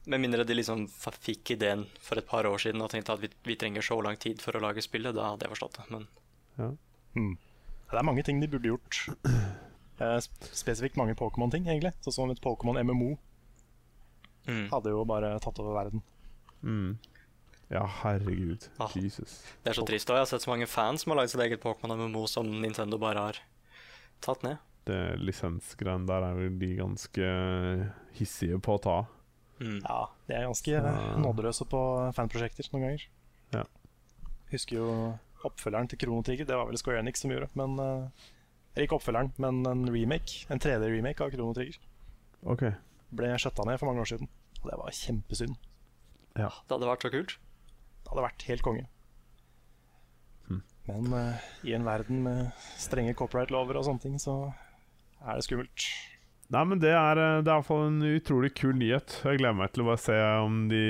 [0.07, 3.31] Med mindre de liksom fikk ideen for et par år siden og tenkte at vi,
[3.49, 5.87] vi trenger så lang tid for å lage spillet, da hadde jeg forstått det.
[5.95, 6.09] Men
[7.15, 7.37] Mm.
[7.91, 9.05] Det er mange ting de burde gjort.
[10.03, 10.17] Eh,
[10.51, 11.93] spesifikt mange Pokémon-ting, egentlig.
[12.03, 13.13] Sånn som et Pokémon MMO
[14.49, 14.65] mm.
[14.73, 16.03] hadde jo bare tatt over verden.
[16.67, 16.97] Mm.
[17.73, 18.69] Ja, herregud.
[18.79, 18.91] Ah.
[18.95, 19.43] Jesus.
[19.65, 20.11] det er så trist.
[20.11, 22.47] Og jeg har sett så mange fans som har lagd sitt eget Pokémon MMO som
[22.61, 23.39] Nintendo bare har
[24.25, 24.59] tatt ned.
[24.85, 27.29] Det lisensgreiene der er vel de ganske
[28.19, 28.97] hissige på å ta.
[29.61, 29.81] Mm.
[29.87, 31.81] Ja, De er ganske Så- nådeløse på
[32.15, 33.07] fanprosjekter noen ganger.
[33.55, 33.65] Ja.
[34.51, 36.45] Husker jo oppfølgeren til Krono Trigger.
[36.45, 37.49] Det var vel Square Enix som gjorde.
[37.55, 38.09] Men eh,
[38.77, 40.47] Eller ikke oppfølgeren, men en remake.
[40.51, 41.79] En 3D-remake av Krono Trigger.
[42.43, 42.73] Okay.
[43.15, 44.29] Ble skjøtta ned for mange år siden.
[44.65, 45.57] Og det var kjempesynd.
[46.35, 47.37] Det hadde vært så kult.
[48.05, 48.87] Det hadde vært helt konge.
[50.49, 50.65] Hmm.
[50.89, 54.37] Men uh, i en verden med strenge copyright-lover og sånne ting, så
[55.25, 55.89] er det skummelt.
[56.53, 59.17] Nei, men det er, eh, det er i hvert fall en utrolig kul nyhet.
[59.25, 60.83] Jeg gleder meg til å bare se om de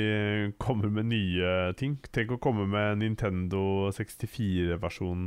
[0.61, 1.95] kommer med nye ting.
[2.11, 5.23] Tenk å komme med Nintendo 64-versjon,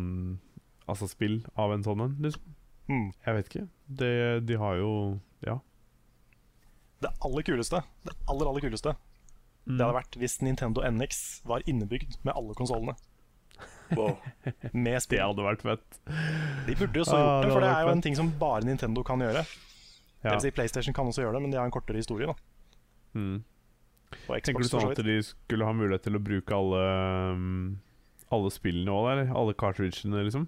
[0.92, 2.20] altså spill, av en sånn en.
[2.28, 2.54] Liksom.
[2.92, 3.08] Mm.
[3.24, 3.66] Jeg vet ikke.
[4.04, 4.14] Det,
[4.48, 4.92] de har jo
[5.46, 5.60] Ja.
[6.98, 8.96] Det aller kuleste, det aller, aller kuleste,
[9.68, 12.96] det hadde vært hvis Nintendo NX var innebygd med alle konsollene.
[13.96, 14.18] Wow.
[14.74, 16.00] Med Det hadde vært fett.
[16.68, 18.66] De burde jo så gjort det, det for det er jo en ting som bare
[18.68, 19.44] Nintendo kan gjøre.
[19.48, 20.34] Det Ja.
[20.34, 22.28] vil si PlayStation kan også gjøre det, men de har en kortere historie.
[22.28, 22.36] da
[23.16, 23.44] Mm.
[24.28, 26.82] Og Tenker du sånn at de skulle ha mulighet til å bruke alle
[27.34, 27.80] um,
[28.32, 29.34] Alle spillene òg, der?
[29.36, 30.48] Alle cartridgene, liksom?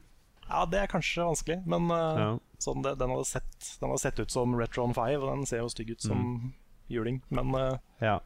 [0.50, 2.30] Ja, det er kanskje vanskelig, men uh, Ja.
[2.60, 5.60] sånn det, den, hadde sett, den hadde sett ut som Retron 5, og den ser
[5.64, 6.54] jo stygg ut som
[6.90, 7.22] juling.
[7.30, 8.20] Men, uh, ja.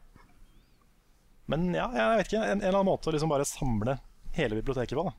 [1.51, 2.41] Men ja, jeg vet ikke.
[2.43, 3.97] En, en eller annen måte å liksom bare samle
[4.37, 5.03] hele biblioteket på.
[5.03, 5.13] da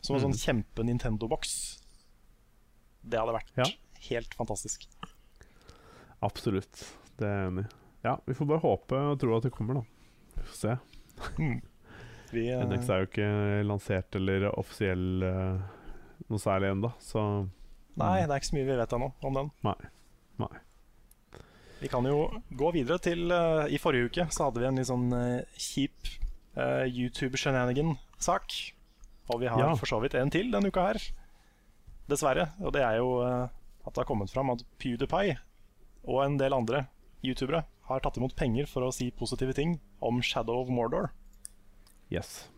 [0.00, 0.32] Som en Mm.
[0.32, 1.52] sånn kjempe-Nintendo-boks.
[3.02, 3.64] Det hadde vært Ja.
[4.10, 4.86] helt fantastisk.
[6.22, 6.84] Absolutt.
[7.18, 7.74] Det er jeg enig i.
[8.04, 9.82] Ja, vi får bare håpe og tro at det kommer, da.
[10.36, 10.76] Vi får se.
[11.38, 11.60] Mm.
[12.32, 13.28] Vi, uh, NX er jo ikke
[13.66, 15.60] lansert eller offisiell uh,
[16.28, 17.22] noe særlig ennå, så
[17.98, 19.48] Nei, det er ikke så mye vi vet ennå om den.
[19.66, 19.74] Nei.
[20.38, 20.50] Nei.
[21.80, 22.24] Vi kan jo
[22.58, 26.10] gå videre til uh, I forrige uke så hadde vi en litt sånn uh, kjip
[26.58, 28.56] uh, YouTube-shenanigan-sak.
[29.28, 29.74] Og vi har Ja.
[29.76, 30.98] for så vidt en til denne uka her.
[32.08, 32.48] Dessverre.
[32.64, 33.50] Og det er jo eh,
[33.84, 35.34] at det har kommet fram at PewDiePie
[36.08, 36.86] og en del andre
[37.22, 41.10] youtubere har tatt imot penger for å si positive ting om Shadow of Mordor.
[42.08, 42.48] Yes.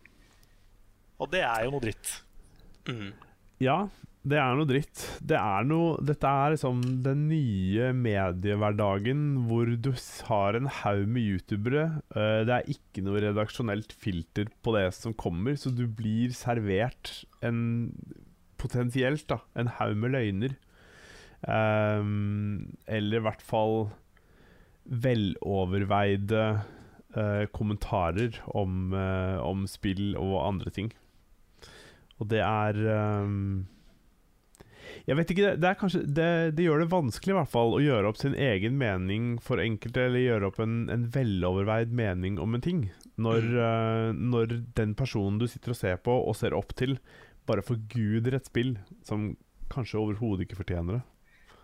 [1.19, 2.13] Og det er jo noe dritt.
[2.87, 3.11] Mm.
[3.59, 3.89] Ja,
[4.21, 5.01] det er noe dritt.
[5.25, 9.91] Det er noe Dette er liksom den nye mediehverdagen hvor du
[10.27, 11.87] har en haug med youtubere.
[12.13, 17.23] Eh, det er ikke noe redaksjonelt filter på det som kommer, så du blir servert
[17.41, 17.63] en
[18.61, 19.39] Potensielt, da.
[19.57, 20.51] En haug med løgner.
[21.49, 23.87] Ehm, eller i hvert fall
[24.85, 26.43] veloverveide
[27.17, 30.91] eh, kommentarer om, eh, om spill og andre ting.
[32.21, 33.65] Og det er ehm,
[35.07, 37.81] Jeg vet ikke, det, er kanskje det, det gjør det vanskelig i hvert fall å
[37.83, 42.55] gjøre opp sin egen mening for enkelte, eller gjøre opp en, en veloverveid mening om
[42.55, 42.83] en ting.
[43.21, 46.97] Når, eh, når den personen du sitter og ser på og ser opp til,
[47.49, 48.75] bare forguder et spill
[49.07, 49.31] som
[49.71, 51.03] kanskje overhodet ikke fortjener det.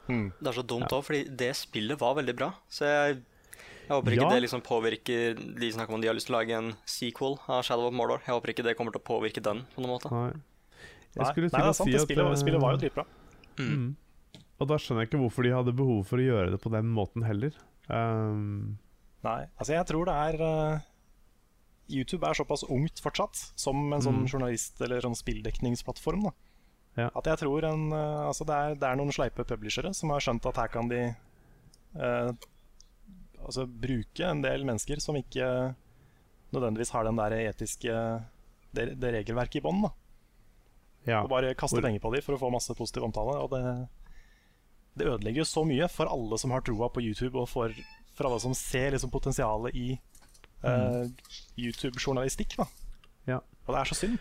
[0.07, 0.27] Mm.
[0.39, 1.01] Det er så dumt Ja.
[1.03, 2.53] fordi det spillet var veldig bra.
[2.71, 3.17] Så jeg,
[3.87, 4.29] jeg håper ikke Ja.
[4.35, 7.63] det liksom påvirker De snakker om de har lyst til å lage en sequel av
[7.67, 8.21] Shadow of Mordor.
[8.25, 10.11] Jeg håper ikke det kommer til å påvirke den på noen måte.
[10.11, 10.31] Nei.
[11.15, 11.89] Jeg Nei, skulle nei, det er sant.
[11.89, 13.05] si at spillet, eh, spillet var jo dritbra.
[13.57, 13.69] Mm.
[13.71, 13.95] Mm.
[14.59, 16.87] Og da skjønner jeg ikke hvorfor de hadde behov for å gjøre det på den
[16.93, 17.53] måten heller.
[17.89, 18.77] Um,
[19.23, 20.79] Nei, altså jeg tror det er uh,
[21.89, 24.27] YouTube er såpass ungt fortsatt som en sånn Mm.
[24.27, 26.23] journalist- eller sånn spilldekningsplattform.
[26.27, 26.33] Da.
[26.97, 27.09] Ja.
[27.15, 30.19] At jeg tror en, uh, altså det, er, det er noen sleipe publishere som har
[30.19, 31.01] skjønt at her kan de
[31.97, 32.31] uh,
[33.45, 35.73] altså bruke en del mennesker som ikke
[36.53, 37.93] nødvendigvis har den der etiske
[38.73, 39.85] det, det regelverket i bånn.
[41.07, 41.21] Ja.
[41.23, 43.37] Og bare kaste penger på dem for å få masse positiv omtale.
[43.39, 43.63] Og det,
[44.99, 47.73] det ødelegger jo så mye for alle som har troa på YouTube, og for,
[48.17, 49.89] for alle som ser liksom potensialet i
[50.65, 51.05] uh,
[51.55, 52.59] YouTube-journalistikk.
[53.27, 53.39] Ja.
[53.67, 54.19] Og det er så synd.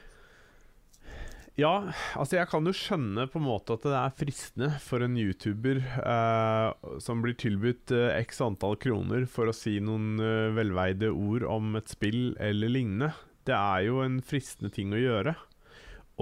[1.57, 1.89] Ja,
[2.21, 5.79] altså jeg kan jo skjønne på en måte at det er fristende for en YouTuber
[5.81, 11.47] eh, som blir tilbudt eh, x antall kroner for å si noen eh, velveide ord
[11.49, 13.15] om et spill eller lignende.
[13.49, 15.33] Det er jo en fristende ting å gjøre.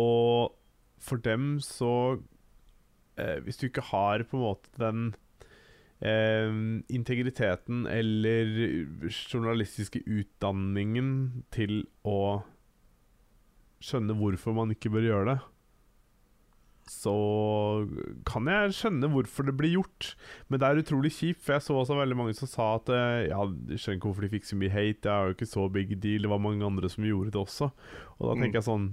[0.01, 0.55] Og
[0.99, 2.19] for dem så
[3.21, 5.15] eh, Hvis du ikke har på en måte den
[6.03, 8.51] eh, integriteten eller
[9.13, 12.43] journalistiske utdanningen til å
[13.85, 15.39] skjønne hvorfor man ikke bør gjøre det,
[16.91, 17.13] så
[18.29, 20.11] kan jeg skjønne hvorfor det blir gjort.
[20.49, 23.29] Men det er utrolig kjipt, for jeg så også veldig mange som sa at eh,
[23.31, 25.69] Ja, jeg skjønner ikke hvorfor de fikk så mye hate, det er jo ikke så
[25.73, 26.23] big deal.
[26.27, 27.71] Det var mange andre som gjorde det også.
[28.19, 28.43] Og da Mm.
[28.45, 28.89] tenker jeg sånn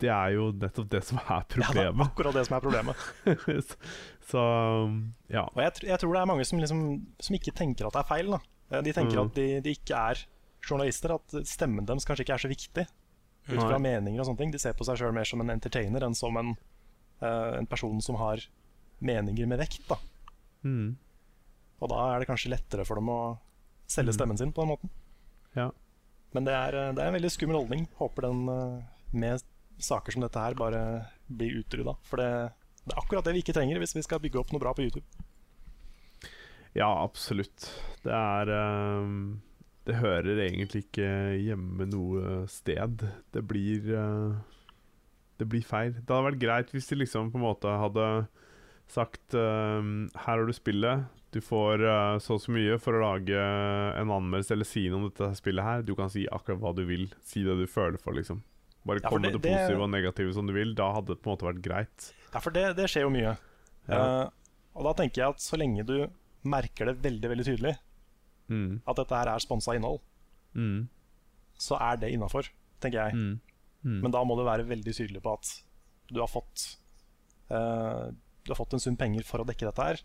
[0.00, 1.76] Det er jo nettopp det som er problemet.
[1.76, 2.96] Ja, det er akkurat det som er problemet.
[4.30, 4.42] så
[5.28, 5.42] ja.
[5.54, 6.80] Og jeg, jeg tror det er mange som, liksom,
[7.20, 8.30] som ikke tenker at det er feil.
[8.32, 8.40] Da.
[8.72, 9.26] Eh, De tenker Mm.
[9.28, 10.22] at de, de ikke er
[10.68, 12.86] journalister, at stemmen deres kanskje ikke er så viktig.
[13.50, 14.50] Ut fra meninger og sånne ting.
[14.52, 16.52] De ser på seg sjøl mer som en entertainer enn som en,
[17.26, 18.42] en person som har
[19.00, 19.82] meninger med vekt.
[19.88, 19.96] Da.
[20.64, 20.96] Mm.
[21.80, 23.38] Og da er det kanskje lettere for dem å
[23.88, 24.18] selge Mm.
[24.18, 24.90] stemmen sin på den måten.
[25.56, 25.70] Ja.
[26.34, 27.88] Men det er, eh, det er en veldig skummel holdning.
[27.98, 29.42] Håper den eh, med
[29.78, 31.96] saker som dette her bare blir utrydda.
[32.06, 32.52] For det,
[32.84, 34.84] det er akkurat det vi ikke trenger hvis vi skal bygge opp noe bra på
[34.84, 35.06] YouTube.
[36.76, 37.66] Ja, absolutt.
[38.04, 38.50] Det er
[39.02, 39.40] um,
[39.84, 41.08] Det hører egentlig ikke
[41.40, 43.02] hjemme noe sted.
[43.32, 44.36] Det blir eh,
[45.40, 45.94] Det blir feil.
[45.96, 48.06] Det hadde vært greit hvis de liksom på en måte hadde
[48.90, 49.80] sagt uh,
[50.18, 51.06] Her har du spillet.
[51.32, 54.98] Du får uh, så og så mye for å lage en anmeldelse eller si noe
[55.00, 55.84] om dette spillet her.
[55.86, 57.06] Du kan si akkurat hva du vil.
[57.22, 58.42] Si det du føler for, liksom.
[58.84, 60.74] Bare Ja, kom med det det- positive og negative som du vil.
[60.74, 62.10] Da hadde det på en måte vært greit.
[62.34, 63.36] Ja, for det, det skjer jo mye.
[63.88, 64.00] Ja.
[64.00, 64.30] Uh,
[64.74, 65.96] og da tenker jeg at så lenge du
[66.44, 67.76] merker det veldig veldig tydelig
[68.50, 68.80] Mm.
[68.88, 70.00] at dette her er sponsa innhold,
[70.56, 70.88] Mm.
[71.54, 72.48] så er det innafor,
[72.82, 73.14] tenker jeg.
[73.14, 73.40] Mm.
[73.84, 74.00] Mm.
[74.04, 75.50] Men da må du være veldig tydelig på at
[76.10, 76.66] du har fått
[77.48, 78.10] uh,
[78.44, 80.02] Du har fått en sum penger for å dekke dette her,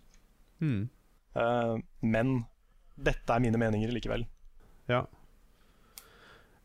[0.64, 0.88] Mm.
[1.36, 2.46] Uh, men
[2.96, 4.24] dette er mine meninger likevel.
[4.88, 5.02] Ja.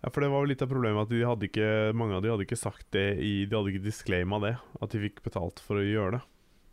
[0.00, 2.30] Ja, for det var jo litt av problemet at de hadde ikke, mange av de
[2.32, 5.80] hadde ikke sagt det i De hadde ikke disclaima det, at de fikk betalt for
[5.80, 6.22] å gjøre det.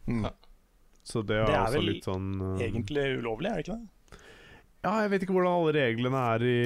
[0.07, 0.21] Mm.
[0.29, 0.31] Ja.
[1.07, 3.91] Så det er, Det er vel litt sånn eh, Egentlig ulovlig, er det ikke det?
[4.87, 6.59] Ja, jeg vet ikke hvordan alle reglene er i,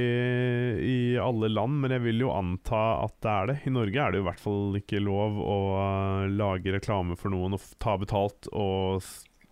[0.86, 3.56] i alle land, men jeg vil jo anta at det er det.
[3.66, 7.34] I Norge er det jo i hvert fall ikke lov å eh, lage reklame for
[7.34, 9.02] noen og ta betalt og,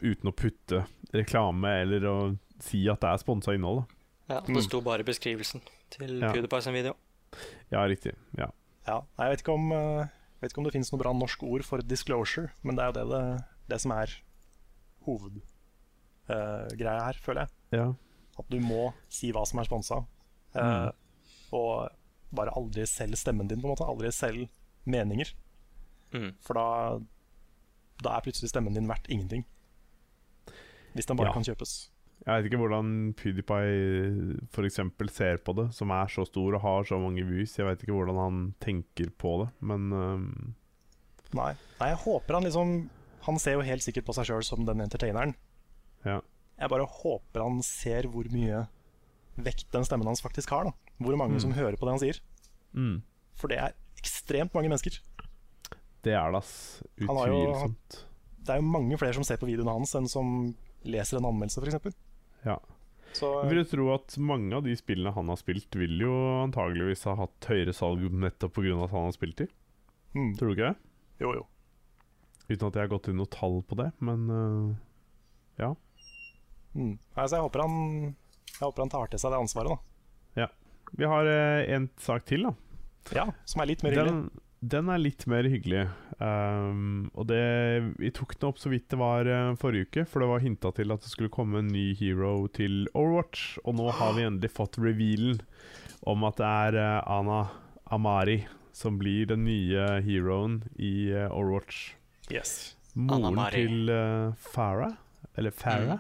[0.04, 0.84] uten å putte
[1.16, 2.14] reklame eller å
[2.62, 3.82] si at det er sponsa innhold.
[3.82, 3.86] Da.
[4.36, 4.60] Ja, Mm.
[4.60, 6.30] Det sto bare i beskrivelsen til Ja.
[6.30, 6.94] PewDiePie sin video.
[7.74, 8.14] Ja, riktig.
[8.38, 8.52] Ja.
[8.86, 10.06] Ja, jeg vet ikke om, eh,
[10.44, 12.98] vet ikke om det finnes noe bra norsk ord for disclosure, men det er jo
[13.00, 13.24] det, det,
[13.74, 14.14] det som er
[15.08, 17.82] hovedgreia her, føler jeg.
[17.82, 17.90] ja.
[18.40, 20.02] At du må si hva som er sponsa.
[20.56, 20.90] Mm.
[21.54, 21.90] og
[22.34, 23.86] bare aldri selg stemmen din, på en måte.
[23.86, 24.48] Aldri selg
[24.90, 25.30] meninger.
[26.14, 26.32] Mm.
[26.42, 26.66] For da,
[28.02, 29.46] da er plutselig stemmen din verdt ingenting.
[30.96, 31.34] Hvis den bare Ja.
[31.34, 31.90] kan kjøpes.
[32.26, 34.80] Jeg vet ikke hvordan PewDiePie f.eks.
[35.16, 37.56] ser på det, som er så stor og har så mange views.
[37.58, 40.54] Jeg vet ikke hvordan han tenker på det, men øhm,
[41.34, 41.54] Nei.
[41.80, 42.90] Nei, jeg håper han liksom
[43.22, 45.36] Han ser jo helt sikkert på seg sjøl som den entertaineren.
[46.06, 46.22] Ja.
[46.60, 48.66] Jeg bare håper han ser hvor mye
[49.40, 50.66] vekt den stemmen hans faktisk har.
[50.66, 51.42] da Hvor mange Mm.
[51.42, 52.20] som hører på det han sier.
[52.76, 53.02] mm,
[53.36, 55.00] For det er ekstremt mange mennesker.
[56.04, 56.84] Det er det, ass.
[57.00, 58.06] Jo- Utvilsomt.
[58.44, 61.60] Det er jo mange flere som ser på videoene hans, enn som leser en anmeldelse,
[61.64, 61.96] f.eks.
[62.46, 62.58] Ja.
[63.14, 66.12] Så Jeg vil du tro at mange av de spillene han har spilt, vil jo
[66.46, 68.84] antageligvis ha hatt høyere salg nettopp pga.
[68.84, 69.48] at han har spilt de.
[70.16, 70.78] mm, Tror du ikke det?
[71.22, 71.46] Jo, jo.
[72.50, 74.76] Uten at jeg har gått inn noe tall på det, men uh,
[75.60, 75.76] ja.
[76.80, 76.96] Mm.
[77.14, 77.78] Altså, jeg håper han
[78.56, 79.90] Jeg håper han tar til seg det ansvaret, da.
[80.98, 82.54] Vi har eh, en sak til, da.
[83.16, 84.12] Ja, Som er litt mer hyggelig.
[84.12, 85.86] Den, den er litt mer hyggelig.
[86.20, 87.40] Um, og det
[88.02, 90.74] Vi tok den opp så vidt det var uh, forrige uke, for det var hinta
[90.76, 93.60] til at det skulle komme en ny hero til Overwatch.
[93.66, 95.42] Og nå har vi endelig fått revealen
[96.08, 97.42] om at det er uh, Ana
[97.90, 98.44] Amari
[98.76, 101.96] som blir den nye heroen i uh, Overwatch.
[102.30, 102.76] Yes.
[102.94, 103.64] Moren Mari.
[103.64, 104.96] til uh, Farah,
[105.38, 106.00] eller Farah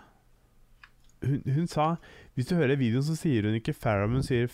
[1.26, 1.86] hun, hun sa
[2.38, 4.48] Hvis du hører videoen, så sier hun ikke Farah, men hun sier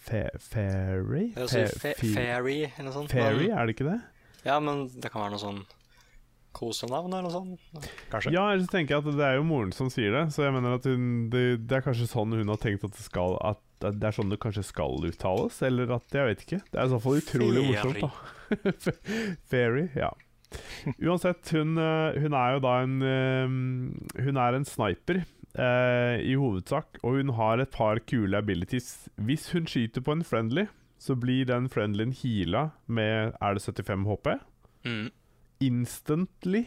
[0.00, 1.30] Fa- Fairy?
[1.36, 3.12] Fairy eller noe sånt.
[3.12, 3.98] Fairy, er det ikke det?
[4.46, 5.58] ja, men det kan være noe sånn
[6.56, 7.90] kosenavn eller noe sånt.
[8.10, 8.32] Kanskje.
[8.34, 10.54] Ja, eller så tenker jeg at det er jo moren som sier det, så jeg
[10.56, 13.60] mener at hun, det, det er kanskje sånn hun har tenkt at det skal At
[13.80, 16.58] det er sånn det kanskje skal uttales, eller at Jeg vet ikke.
[16.72, 18.10] Det er i så fall utrolig morsomt, da.
[19.52, 20.10] Fairy, ja.
[20.98, 23.52] Uansett, hun, eh, hun er jo da en eh,
[24.24, 25.20] Hun er en sniper
[25.58, 29.08] eh, i hovedsak, og hun har et par kule abilities.
[29.16, 30.66] Hvis hun skyter på en friendly,
[31.00, 34.34] så blir den friendlyen heala med Er det 75 HP?
[34.84, 35.10] Mm.
[35.60, 36.64] instantly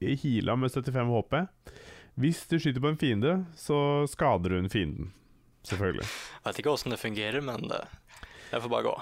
[0.00, 1.34] heala med 75 HP.
[2.14, 5.12] Hvis du skyter på en fiende, så skader hun fienden.
[5.64, 6.04] Selvfølgelig.
[6.04, 7.80] Jeg Vet ikke åssen det fungerer, men det,
[8.50, 8.94] det får bare gå.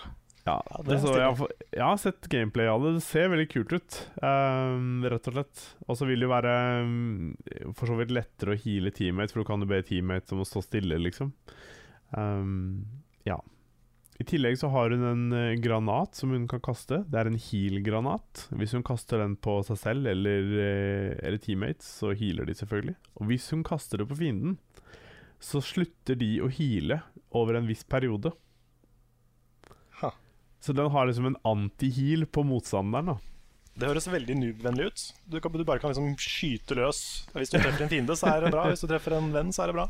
[0.51, 2.93] Ja, så jeg, har- jeg har sett gameplay av det.
[2.99, 5.63] Det ser veldig kult ut, um, rett og slett.
[5.87, 7.37] Og så vil det jo være um,
[7.79, 10.49] for så vidt lettere å heale teammates, for du kan jo be teammates om å
[10.49, 11.33] stå stille, liksom.
[12.17, 12.85] Um,
[13.29, 13.39] ja.
[14.21, 16.99] I tillegg så har hun en eh, granat som hun kan kaste.
[17.09, 18.43] Det er en heal-granat.
[18.53, 22.97] Hvis hun kaster den på seg selv eller, eh, eller teammates, så healer de selvfølgelig.
[23.17, 24.59] Og hvis hun kaster det på fienden,
[25.41, 26.99] så slutter de å heale
[27.33, 28.35] over en viss periode.
[30.61, 33.14] Så den har liksom en anti-heal på motstanderen.
[33.14, 33.18] da
[33.81, 35.05] Det høres veldig noob-vennlig ut.
[35.25, 37.03] Du, kan, du bare kan liksom skyte løs.
[37.33, 38.66] Hvis du treffer en fiende, så er det bra.
[38.68, 39.88] Hvis du treffer en venn, så er det bra.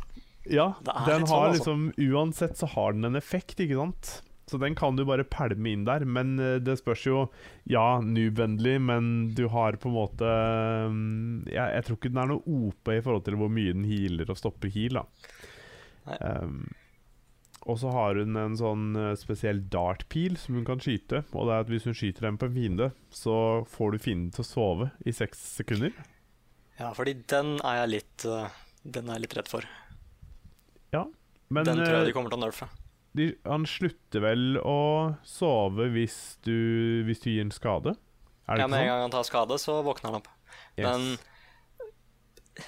[0.48, 1.56] Ja, Det den har sånn, har altså.
[1.58, 4.12] liksom Uansett så har den en effekt, ikke sant?
[4.50, 6.02] Så den kan du bare pælme inn der.
[6.06, 7.24] Men eh, det spørs jo
[7.70, 10.30] Ja, noob-vennlig, men du har på en måte
[10.90, 13.86] mm, jeg, jeg tror ikke den er noe OP i forhold til hvor mye den
[13.90, 15.02] healer og stopper heal.
[15.02, 15.04] da
[16.10, 16.16] Nei.
[16.42, 16.62] Um,
[17.68, 21.24] og så har hun en sånn eh, spesiell dart-pil som hun kan skyte.
[21.34, 23.34] Og det er at hvis hun skyter den på en fiende, så
[23.68, 25.92] får du fienden til å sove i seks sekunder.
[26.80, 28.48] Ja, fordi den er jeg litt eh,
[28.88, 29.68] Den er jeg litt redd for.
[31.50, 32.68] Men den tror eh, jeg de kommer til å nerfe.
[33.18, 36.14] de, han slutter vel å sove hvis
[36.46, 37.96] du, hvis du gir en skade?
[38.46, 40.30] Er det Ja, Med en gang han tar skade, så våkner han opp.
[40.30, 40.78] sånn?
[40.78, 40.86] Yes.
[40.86, 41.08] Men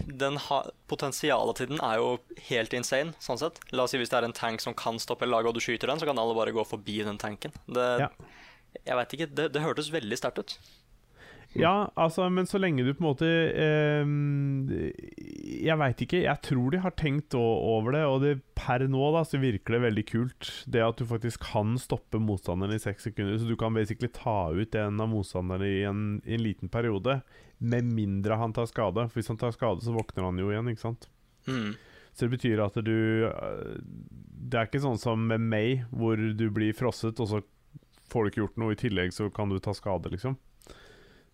[0.06, 2.12] den ha, potensialet til den er jo
[2.48, 3.58] helt insane, sånn sett.
[3.72, 5.90] La oss si hvis det er en tank som kan stoppe laget, og du skyter
[5.90, 7.54] den, så kan alle bare gå forbi den tanken.
[7.66, 8.12] Det, Ja.
[8.86, 10.54] Jeg vet ikke, det, det hørtes veldig sterkt ut.
[11.58, 14.12] Ja, altså, men så lenge du på en måte eh,
[15.60, 16.22] Jeg veit ikke.
[16.24, 19.82] Jeg tror de har tenkt over det, og det, per nå da, så virker det
[19.86, 20.50] veldig kult.
[20.72, 23.36] Det at du faktisk kan stoppe motstanderen i seks sekunder.
[23.38, 27.20] Så du kan basically ta ut en av motstanderne i en, i en liten periode.
[27.58, 29.08] Med mindre han tar skade.
[29.10, 31.08] For hvis han tar skade, så våkner han jo igjen, ikke sant.
[31.48, 31.74] Mm.
[32.12, 36.46] Så det betyr at du øh, Det er ikke sånn som med May, hvor du
[36.52, 37.42] blir frosset, og så
[38.12, 38.72] får du ikke gjort noe.
[38.74, 40.36] I tillegg så kan du ta skade, liksom.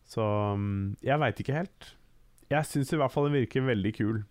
[0.09, 0.25] Så
[0.57, 1.93] mm, jeg veit ikke helt.
[2.49, 4.23] Jeg syns i hvert fall den virker veldig kul.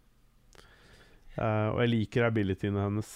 [1.38, 3.12] Uh, og jeg liker abilityene hennes.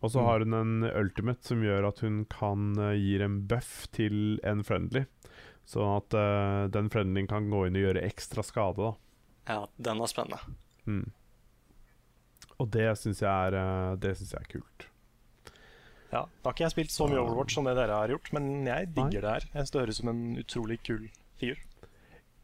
[0.00, 0.24] Og så Mm.
[0.30, 4.62] har hun en ultimate som gjør at hun kan uh, gi en buff til en
[4.64, 5.04] friendly.
[5.68, 8.94] Sånn at uh, den friendlyen kan gå inn og gjøre ekstra skade, da.
[9.50, 10.40] Ja, den er spennende.
[10.88, 11.10] Mm.
[12.60, 14.86] Og det syns jeg, er, det synes jeg er kult.
[16.10, 18.66] Ja, Da har ikke jeg spilt så mye Overwatch som det dere har gjort, men
[18.66, 19.44] jeg digger det her.
[19.52, 21.04] Jeg synes Det høres ut som en utrolig kul
[21.38, 21.60] figur.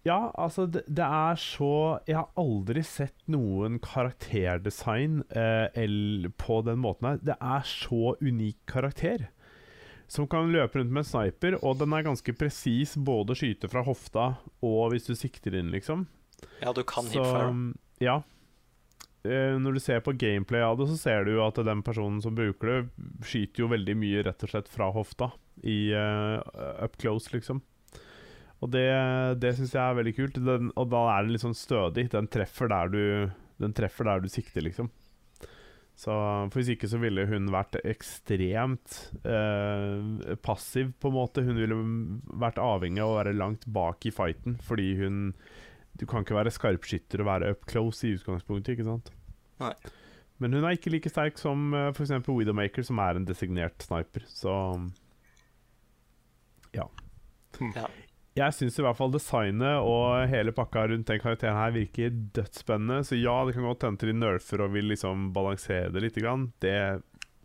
[0.06, 6.78] Ja, altså, det, det er så Jeg har aldri sett noen karakterdesign eh, på den
[6.84, 7.22] måten her.
[7.32, 9.26] Det er så unik karakter.
[10.06, 13.66] som kan løpe rundt med en sniper, og den er ganske presis både å skyte
[13.66, 16.04] fra hofta og hvis du sikter inn, liksom.
[16.62, 17.74] Ja, du kan hipfire.
[17.98, 18.20] ja.
[19.26, 22.22] Eh, Når du ser på gameplay av det, så ser du jo at den personen
[22.22, 22.80] som bruker det,
[23.26, 25.32] skyter jo veldig mye rett og slett fra hofta.
[25.66, 27.64] I eh, up close, liksom.
[28.64, 28.86] Og det,
[29.42, 30.38] det syns jeg er veldig kult.
[30.46, 32.08] Den, og da er den litt sånn stødig.
[32.14, 33.02] Den treffer der du,
[33.62, 34.88] den treffer der du sikter, liksom.
[35.96, 36.12] Så
[36.52, 41.44] for Hvis ikke så ville hun vært ekstremt eh, passiv, på en måte.
[41.44, 41.78] Hun ville
[42.36, 45.22] vært avhengig av å være langt bak i fighten, fordi hun
[45.96, 49.08] Du kan ikke være skarpskytter og være up close i utgangspunktet, ikke sant?
[49.62, 49.72] Nei.
[50.36, 52.12] Men hun er ikke like sterk som uh, f.eks.
[52.28, 54.52] Widowmaker, som er en designert sniper, så
[56.76, 56.84] Ja.
[57.72, 57.86] Ja.
[58.36, 63.00] Jeg syns i hvert fall designet og hele pakka rundt den karakteren her virker dødsspennende.
[63.08, 66.18] Så ja, det kan godt hende de nerfer og vil liksom balansere det litt.
[66.60, 66.76] Det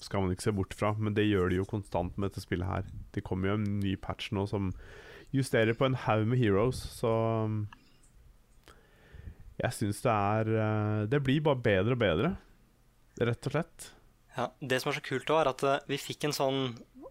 [0.03, 2.67] skal man ikke se bort fra, men det gjør de jo konstant med dette spillet
[2.67, 2.89] her.
[3.15, 4.73] Det kommer jo en ny patch nå som
[5.31, 7.11] justerer på en haug med heroes, så
[7.47, 7.61] um,
[9.61, 12.33] Jeg syns det er uh, Det blir bare bedre og bedre,
[13.21, 13.91] rett og slett.
[14.35, 16.59] Ja, det som er så kult, òg, er at eh, vi fikk en sånn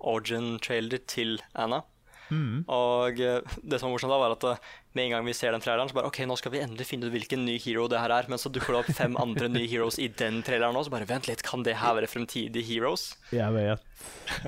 [0.01, 1.83] origin-trailer til Anna.
[2.31, 2.63] Mm.
[2.71, 5.55] Og eh, det som var morsomt, da var at eh, med en gang vi ser
[5.55, 8.01] den traileren, så bare OK, nå skal vi endelig finne ut hvilken ny hero det
[8.03, 8.29] her er.
[8.31, 11.09] Men så dukker det opp fem andre nye heroes i den traileren òg, så bare
[11.11, 13.11] vent litt, kan det her være fremtidige heroes?
[13.35, 13.87] Jeg vet.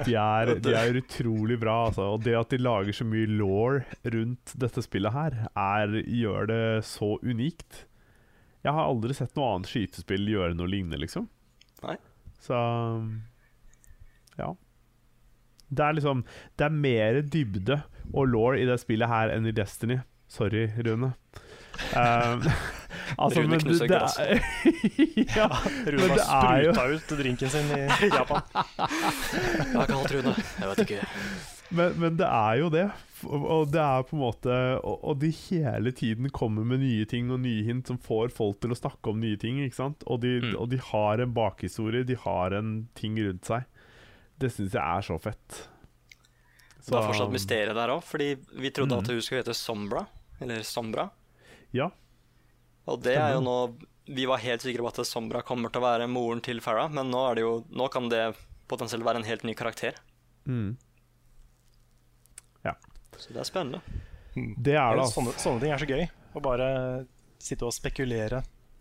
[0.07, 2.13] De er, de er utrolig bra, altså.
[2.17, 3.81] Og det at de lager så mye law
[4.15, 7.85] rundt dette spillet her, er, gjør det så unikt.
[8.63, 11.27] Jeg har aldri sett noe annet skytespill gjøre noe lignende, liksom.
[11.83, 11.97] Nei.
[12.43, 12.59] Så
[14.39, 14.53] ja.
[15.73, 16.25] Det er liksom
[16.59, 17.81] Det er mer dybde
[18.13, 20.01] og law i det spillet her enn i Destiny.
[20.29, 21.13] Sorry, Rune.
[21.97, 22.43] Um,
[23.23, 24.19] altså, Rune knuser glass.
[25.37, 25.47] ja,
[25.87, 28.43] Rune Men det har er jo- spruta ut drinken sin i Japan.
[28.53, 30.35] Jeg har kalt Rune?
[30.61, 31.01] Jeg vet ikke.
[31.73, 32.85] Men, men det er jo det.
[33.33, 37.31] Og det er på en måte Og, og de hele tiden kommer med nye ting
[37.31, 39.61] og nye hint som får folk til å snakke om nye ting.
[39.65, 40.03] ikke sant?
[40.11, 40.57] Og de, Mm.
[40.59, 43.65] og de har en bakhistorie, de har en ting rundt seg.
[44.43, 45.63] Det syns jeg er så fett.
[46.83, 49.03] Det er fortsatt mysteriet der òg, fordi vi trodde Mm.
[49.05, 50.07] at hun skulle hete Sombra.
[50.43, 51.09] Eller Sombra.
[51.73, 51.91] Ja.
[52.91, 53.57] Og det er jo nå
[54.11, 57.07] Vi var helt sikre på at Sombra kommer til å være moren til Farah, men
[57.09, 58.35] nå, er det jo, nå kan det
[58.67, 59.95] potensielt være en helt ny karakter.
[60.45, 60.77] Mm.
[63.19, 63.81] Så det er spennende.
[64.35, 65.21] Det er det, altså.
[65.21, 66.07] Sånne, sånne ting er så gøy.
[66.35, 66.69] Å bare
[67.39, 68.41] sitte og spekulere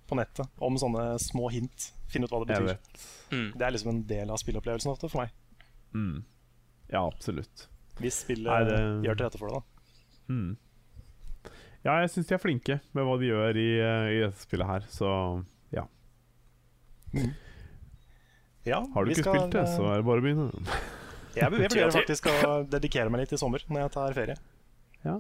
[0.10, 1.90] på nettet om sånne små hint.
[2.10, 2.80] Finne ut hva det betyr.
[3.32, 3.50] Mm.
[3.60, 5.36] Det er liksom en del av spillopplevelsen ofte for meg.
[5.94, 6.24] Mm.
[6.92, 7.68] Ja, absolutt.
[8.02, 9.64] Hvis spillet det- gjør til rette for det, da.
[10.34, 10.58] Mm.
[11.84, 14.68] Ja, jeg syns de er flinke med hva de gjør i, eh, i dette spillet
[14.70, 15.10] her, så
[15.74, 15.86] ja.
[18.66, 20.50] Ja, Har du ikke skal, spilt det, så er det bare å begynne.
[21.32, 24.34] Jeg, jeg vurderer faktisk å dedikere meg litt i sommer når jeg tar ferie.
[25.06, 25.14] Ja.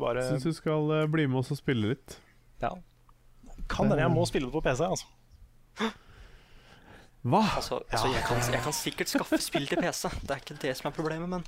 [0.00, 2.16] Bare, Syns du skal eh, bli med oss og spille litt.
[2.62, 2.70] ja.
[3.68, 5.04] Kan hende jeg må spille det på PC, altså.
[7.26, 7.40] Hva?
[7.58, 10.76] Altså, altså jeg, kan, jeg kan sikkert skaffe spill til PC, det er ikke det
[10.78, 11.42] som er problemet, men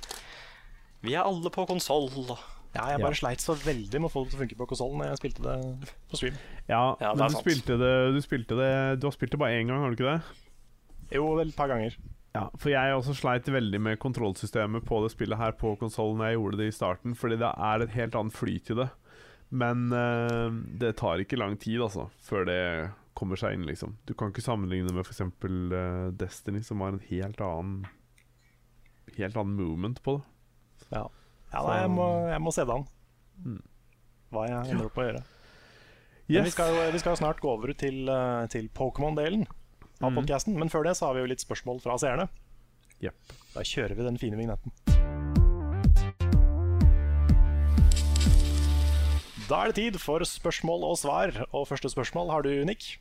[1.01, 2.09] vi er alle på konsoll.
[2.75, 3.05] Ja, jeg Ja.
[3.05, 5.17] bare sleit så veldig med å få det til å funke på konsollen når jeg
[5.21, 6.37] spilte det på stream.
[6.69, 9.57] Ja, Ja, det men du spilte, det, du spilte det Du har spilt det bare
[9.59, 10.21] én gang, har du ikke det?
[11.17, 11.97] Jo, vel et par ganger.
[12.33, 16.29] Ja, for jeg også sleit veldig med kontrollsystemet på det spillet her på konsollen når
[16.31, 18.89] jeg gjorde det i starten, fordi det er et helt annet flyt i det.
[19.51, 20.47] Men uh,
[20.79, 22.61] det tar ikke lang tid, altså, før det
[23.17, 23.97] kommer seg inn, liksom.
[24.07, 25.21] Du kan ikke sammenligne med f.eks.
[25.21, 27.89] Uh, Destiny, som har en helt annen
[29.17, 30.85] Helt annen movement på det.
[30.93, 31.01] Ja,
[31.51, 32.85] ja nei, jeg, må, jeg må se det an.
[33.43, 33.57] Mm.
[34.31, 35.23] Hva jeg ender opp med å gjøre.
[36.31, 36.45] Yes.
[36.45, 39.43] vi skal, vi skal snart gå over til, eh, til Pokémon-delen
[39.99, 40.21] av mm.
[40.21, 40.55] podcasten.
[40.55, 42.29] Men før det så har vi jo litt spørsmål fra seerne.
[43.03, 43.35] Yep.
[43.57, 44.90] Da kjører vi den fine vignetten.
[49.51, 51.33] Da er det tid for spørsmål og svar.
[51.51, 52.93] Og første spørsmål har du, Nick.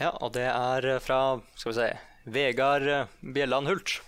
[0.00, 1.88] Ja, og det er eh, fra, skal vi se,
[2.32, 3.98] Vegard eh, Bjelland Hult.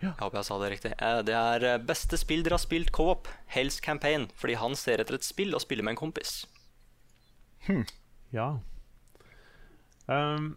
[0.00, 0.14] Ja.
[0.14, 0.92] Jeg håper jeg sa det riktig.
[0.96, 5.18] Eh, Det er beste spill dere har spilt co-op, Hells Campaign, fordi han ser etter
[5.18, 6.46] et spill og spiller med en kompis.
[8.32, 8.48] Ja.
[10.08, 10.54] Um,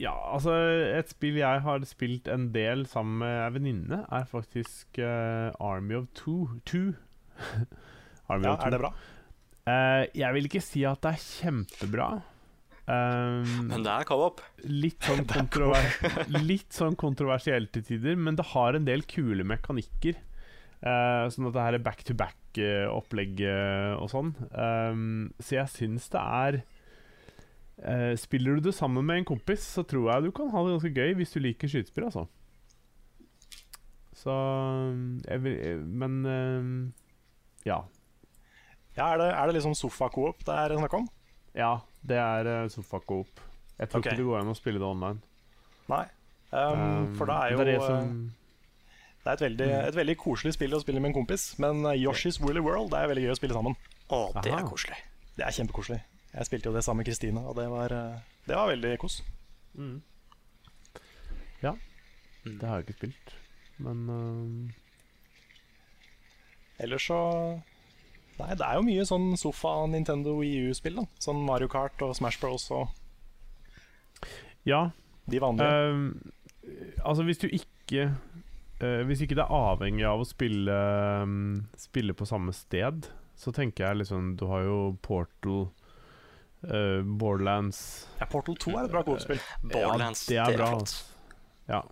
[0.00, 0.54] ja, altså
[0.96, 5.98] Et spill jeg har spilt en del sammen med ei venninne, er faktisk uh, Army
[6.00, 6.48] of Two.
[6.64, 6.94] Two.
[8.30, 8.92] Army Ja, of er det bra?
[9.62, 12.10] Uh, jeg vil ikke si at det er kjempebra.
[12.82, 14.40] Um, Men det er co-op.
[14.66, 15.86] litt, sånn kontrover
[16.50, 20.18] litt sånn kontroversielt til tider, men det har en del kule mekanikker.
[20.82, 23.42] Uh, sånn at det her er back-to-back-opplegg
[24.02, 24.32] og sånn.
[24.50, 26.58] Um, så jeg syns det er
[27.86, 30.74] uh, Spiller du det sammen med en kompis, så tror jeg du kan ha det
[30.74, 32.26] ganske gøy hvis du liker skytespill, altså.
[34.22, 34.34] Så
[35.28, 36.66] jeg vil, Men uh,
[37.66, 37.78] ja.
[38.96, 41.08] Ja, er det, er det liksom sofa-coop det er snakk om?
[41.56, 43.40] Ja, det er uh, sofacoop.
[43.78, 44.12] Jeg tror okay.
[44.12, 45.20] ikke det går an å spille det online.
[45.90, 46.04] Nei.
[46.52, 48.30] Um, for det er jo det er det eh, som Mm.
[49.22, 52.00] Det er et veldig, et veldig koselig spill å spille med en kompis, men eh,
[52.02, 53.76] Yoshi's Woolly World det er veldig gøy å spille sammen.
[54.10, 54.98] Å, det er koselig.
[55.36, 56.00] Det er kjempekoselig.
[56.32, 58.18] Jeg spilte jo det sammen med Kristine, og det var, eh,
[58.48, 59.22] det var veldig kos.
[59.78, 60.02] mm.
[61.62, 61.76] Ja.
[62.42, 63.34] Det har jeg ikke spilt,
[63.78, 64.80] men uh...
[66.82, 67.18] Ellers så
[68.40, 70.96] Nei, det er jo mye sånn sofa Nintendo Wii U-spill.
[71.02, 72.70] da Sånn Mario Kart og Smash Bros.
[72.70, 72.88] og
[74.66, 74.90] Ja.
[75.28, 75.68] de vanlige.
[75.68, 76.12] Uh,
[77.04, 78.08] altså, hvis du ikke
[78.82, 80.76] uh, Hvis ikke det er avhengig av å spille
[81.22, 83.06] um, Spille på samme sted,
[83.36, 85.68] så tenker jeg liksom Du har jo Portal,
[86.66, 89.40] uh, Borderlands ja, Portal 2 er et bra coop-spill.
[89.62, 90.70] Borderlands, ja, det er bra.
[90.76, 90.94] flott.
[91.68, 91.82] Ja.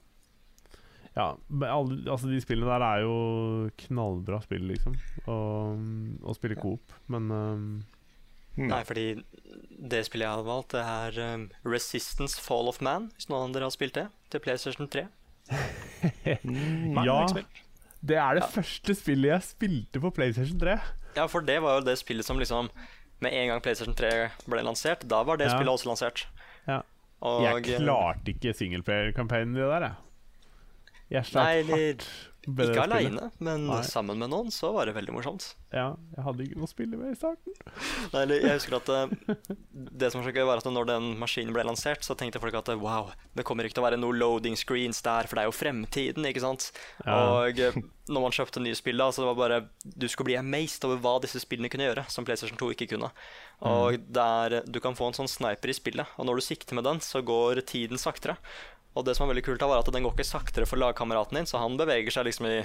[1.17, 4.95] Ja alle, altså de spillene der er jo knallbra spill, liksom.
[5.27, 5.81] Og,
[6.23, 6.93] og spille coop.
[7.09, 7.71] Men um,
[8.59, 8.67] Mm.
[8.67, 9.03] Nei, fordi
[9.89, 13.53] det spillet jeg hadde valgt, det er um, Resistance Fall of Man, hvis noen av
[13.55, 15.05] dere har spilt det, til PlayStation 3.
[16.45, 17.27] Mm, Ja.
[17.31, 17.47] det er
[18.03, 18.49] det er det Ja.
[18.51, 20.75] første spillet jeg spilte på PlayStation 3.
[21.17, 22.69] Ja, for det var jo det spillet som liksom
[23.21, 25.57] Med en gang PlayStation 3 ble lansert, da var det Ja.
[25.57, 26.27] spillet også lansert.
[26.67, 26.81] Ja.
[27.23, 29.95] Og jeg klarte ikke singleplayer-kampanjen i det der, jeg.
[31.11, 32.05] Jeg Nei, eller
[32.71, 33.81] Ikke aleine, men Nei.
[33.85, 35.51] sammen med noen så var det veldig morsomt.
[35.75, 37.57] Ja, jeg hadde ikke noe å spille med i starten.
[38.15, 39.13] Nei, jeg husker at eh,
[39.75, 42.57] Det som var så gøy, var at når den maskinen ble lansert, så tenkte folk
[42.63, 45.51] at wow, det kommer ikke til å være noe loading screens der, for det er
[45.51, 46.71] jo fremtiden, ikke sant?
[47.05, 47.21] Ja.
[47.21, 50.41] Og eh, når man kjøpte nye spill, da, så det var bare Du skulle bli
[50.41, 53.13] amazed over hva disse spillene kunne gjøre, som PlayStation 2 ikke kunne.
[53.69, 56.89] Og der, du kan få en sånn sniper i spillet, og når du sikter med
[56.89, 58.39] den, så går tiden saktere.
[58.99, 61.39] Og det som var veldig kult, da var at den går ikke saktere for lagkameraten
[61.39, 62.57] din, så han beveger seg liksom i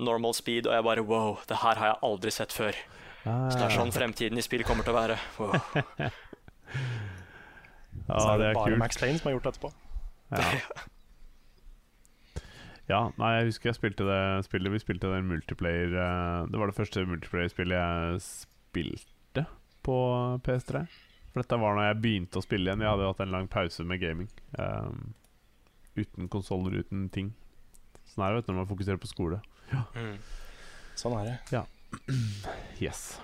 [0.00, 2.78] normal speed, og jeg bare wow, det her har jeg aldri sett før.
[3.20, 5.20] Så det er sånn fremtiden i spill kommer til å være.
[5.38, 5.54] Wow.
[8.10, 8.80] Ja, så er det det er bare kult.
[8.80, 9.70] Max Payne som har gjort det etterpå.
[10.30, 10.40] Ja.
[12.90, 14.72] ja, nei, jeg husker jeg spilte det spillet.
[14.74, 19.46] Vi spilte den multiplayer eh, Det var det første multiplayer-spillet jeg spilte
[19.86, 19.96] på
[20.46, 20.84] PS3.
[21.30, 22.82] For dette var når jeg begynte å spille igjen.
[22.82, 24.30] Jeg hadde hatt en lang pause med gaming.
[24.58, 25.12] Um,
[26.04, 27.32] uten konsoller, uten ting.
[28.10, 29.40] Sånn er det vet du, når man fokuserer på skole.
[29.94, 30.16] Mm.
[30.98, 31.64] Sånn er det.
[32.80, 33.18] Yes.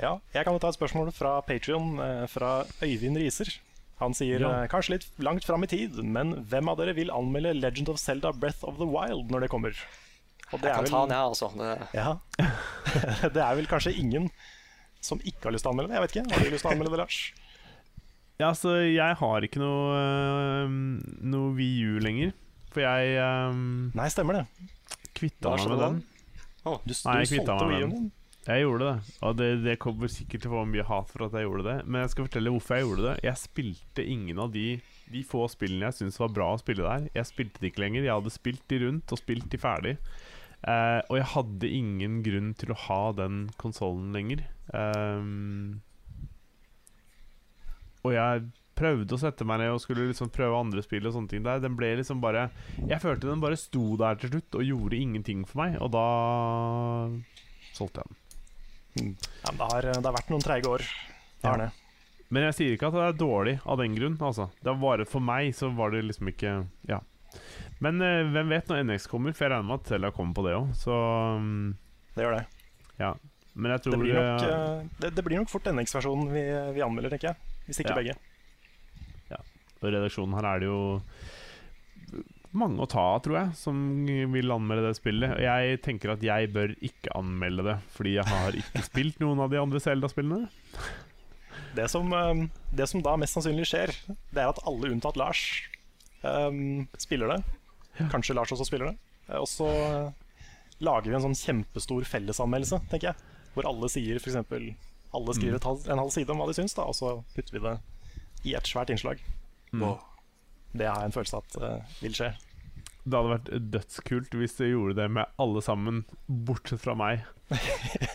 [0.00, 3.50] Ja, jeg kan jo ta et spørsmål fra Patrion, eh, fra Øyvind Riser.
[4.00, 4.62] Han sier Ja.
[4.62, 7.98] eh, kanskje litt langt fram i tid, men hvem av dere vil anmelde Legend of
[8.00, 9.76] Zelda Breath of the Wild når det kommer?
[10.52, 11.50] Og Jeg kan ta den, jeg, altså.
[11.54, 12.16] Det, Ja.
[13.34, 14.30] det er vel kanskje ingen
[15.00, 15.98] som ikke har lyst til å anmelde det?
[15.98, 16.34] Jeg vet ikke.
[16.34, 17.20] Har du lyst til å anmelde det, Lars?
[18.40, 20.78] Ja, altså, jeg har ikke noe uh,
[21.28, 22.32] Noe VU lenger.
[22.70, 23.18] For jeg
[23.50, 24.46] um, Nei, stemmer det.
[25.18, 26.00] kvitta meg med den.
[26.00, 26.80] den.
[26.86, 28.08] Du, Nei, jeg solgte meg med den.
[28.46, 31.34] Jeg gjorde det, og det, det kommer sikkert til å få mye hat for at
[31.36, 31.74] jeg gjorde det.
[31.84, 33.12] Men jeg skal fortelle hvorfor jeg gjorde det.
[33.26, 34.64] Jeg spilte ingen av de
[35.12, 37.10] De få spillene jeg syntes var bra å spille der.
[37.18, 38.06] Jeg spilte de ikke lenger.
[38.06, 39.94] Jeg hadde spilt de rundt og spilt de ferdig.
[40.60, 44.44] Uh, og jeg hadde ingen grunn til å ha den konsollen lenger.
[44.76, 45.80] Ehm,
[48.04, 48.46] og jeg
[48.80, 51.58] prøvde å sette meg ned og skulle liksom prøve andre spill og sånne ting der.
[51.60, 52.46] Den ble liksom bare
[52.78, 56.06] Jeg følte den bare sto der til slutt og gjorde ingenting for meg, og da
[57.76, 58.16] solgte jeg den.
[59.44, 60.84] Ja, men det, har, det har vært noen treige år.
[61.40, 61.66] Det har Ja.
[61.68, 61.76] det.
[62.30, 64.16] Men jeg sier ikke at det er dårlig av den grunn.
[64.22, 64.48] Altså.
[64.62, 66.52] Det var bare For meg så var det liksom ikke
[66.88, 67.00] Ja.
[67.80, 69.32] Men eh, hvem vet når NX kommer?
[69.34, 70.72] For jeg regner med at Zelda kommer på det òg.
[70.78, 70.94] Så
[71.36, 71.76] um,
[72.14, 72.46] Det gjør det.
[73.02, 73.14] ja.
[73.54, 76.42] Men jeg tror Det blir nok, eh, eh, det, det blir nok fort NX-versjonen vi,
[76.76, 77.36] vi anmelder, tenker jeg.
[77.70, 78.00] Hvis ikke Ja.
[78.02, 78.18] begge.
[79.80, 80.80] Og i redaksjonen her er det jo
[82.52, 83.78] mange å ta av, tror jeg, som
[84.34, 85.30] vil anmelde det spillet.
[85.38, 89.40] Og jeg tenker at jeg bør ikke anmelde det, fordi jeg har ikke spilt noen
[89.40, 90.50] av de andre Selda-spillene.
[91.70, 92.40] Det som, eh,
[92.74, 93.92] det som da mest sannsynlig skjer,
[94.34, 95.38] det er at alle unntatt Lars
[96.26, 97.36] um, spiller det.
[98.10, 98.96] Kanskje Lars også spiller det.
[99.28, 100.48] Eh, Og så eh,
[100.82, 103.28] lager vi en sånn kjempestor fellesanmeldelse, tenker jeg.
[103.54, 104.40] Hvor alle sier f.eks.
[105.16, 105.66] Alle skriver mm.
[105.66, 107.74] halv, en halv side om hva de syns, da, og så putter vi det
[108.46, 109.20] i et svært innslag.
[109.72, 109.96] Mm.
[110.72, 112.30] Det har jeg en følelse av at uh, vil skje.
[113.00, 117.26] Det hadde vært dødskult hvis du gjorde det med alle sammen, bortsett fra meg.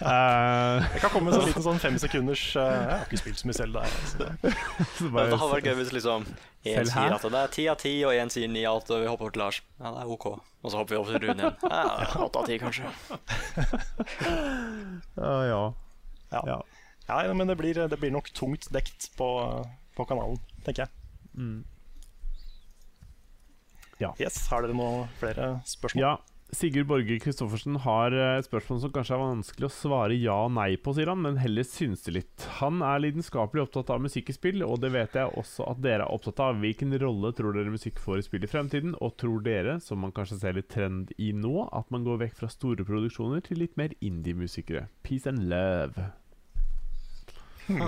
[0.05, 3.39] Eh, Jeg kan komme med en liten sånn fem sekunders eh, Jeg har ikke spilt
[3.39, 3.95] så mye selv der.
[3.95, 4.27] Altså.
[5.15, 6.27] bare, Det hadde vært gøy hvis liksom
[6.67, 9.01] én sier at det er ti av ti, og én sier ni av åtte, og
[9.01, 9.59] vi hopper over til Lars.
[9.79, 10.27] Ja, det er OK.
[10.35, 11.57] Og så hopper vi over til Rune igjen.
[11.71, 11.83] Ja,
[12.27, 12.91] Åtte av ti, kanskje.
[15.17, 15.63] uh, ja.
[16.35, 16.43] Ja.
[16.53, 16.59] ja.
[17.07, 19.29] Ja, men det blir, det blir nok tungt dekt på,
[19.95, 20.91] på kanalen, tenker jeg.
[21.35, 21.63] Mm.
[24.19, 26.01] Yes, Har dere noen flere spørsmål?
[26.01, 26.15] Ja,
[26.55, 30.53] Sigurd Borge Christoffersen har eh, et spørsmål som kanskje er vanskelig å svare ja og
[30.55, 32.45] nei på, sier han, men heller synse litt.
[32.59, 36.05] Han er lidenskapelig opptatt av musikk i spill, og det vet jeg også at dere
[36.05, 36.59] er opptatt av.
[36.61, 40.13] Hvilken rolle tror dere musikk får i spill i fremtiden, og tror dere, som man
[40.15, 43.75] kanskje ser litt trend i nå, at man går vekk fra store produksjoner til litt
[43.79, 44.87] mer indie-musikere?
[45.03, 46.11] Peace and love.
[47.67, 47.81] Hm.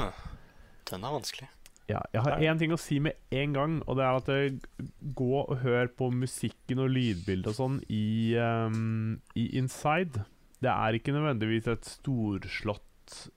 [0.88, 1.50] Den er vanskelig.
[1.88, 4.90] Ja, jeg har én ting å si med en gang, og det er at det,
[5.16, 10.26] gå og hør på musikken og lydbildet og sånn i, um, i Inside.
[10.60, 12.84] Det er ikke nødvendigvis et storslått,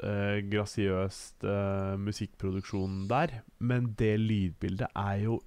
[0.02, 5.38] uh, grasiøst uh, musikkproduksjon der, men det lydbildet er jo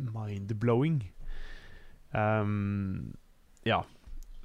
[0.00, 1.02] mind-blowing.
[2.16, 3.12] Um,
[3.68, 3.82] ja.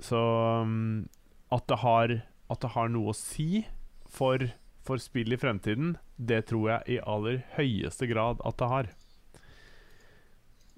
[0.04, 1.08] Så um,
[1.48, 2.20] at, det har,
[2.52, 3.64] at det har noe å si
[4.12, 4.44] for
[4.86, 8.92] for spill i fremtiden, det tror jeg i aller høyeste grad at det har.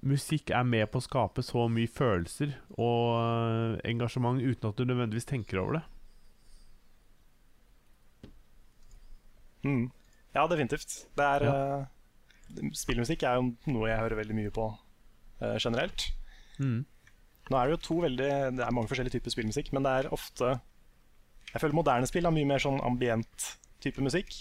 [0.08, 4.84] Musikk er med på å skape så mye følelser og uh, engasjement uten at du
[4.86, 5.84] nødvendigvis tenker over det.
[9.66, 9.88] Mm.
[10.36, 11.08] Ja, definitivt.
[11.18, 11.54] Det er Ja.
[11.80, 11.86] uh,
[12.72, 14.68] Spillmusikk er jo noe jeg hører veldig mye på
[15.42, 16.06] uh, generelt.
[16.58, 16.86] Mm.
[17.50, 20.12] Nå er det jo to veldig Det er mange forskjellige typer spillmusikk, men det er
[20.12, 20.60] ofte
[21.52, 23.46] Jeg føler moderne spill har mye mer sånn ambient
[23.84, 24.34] type musikk.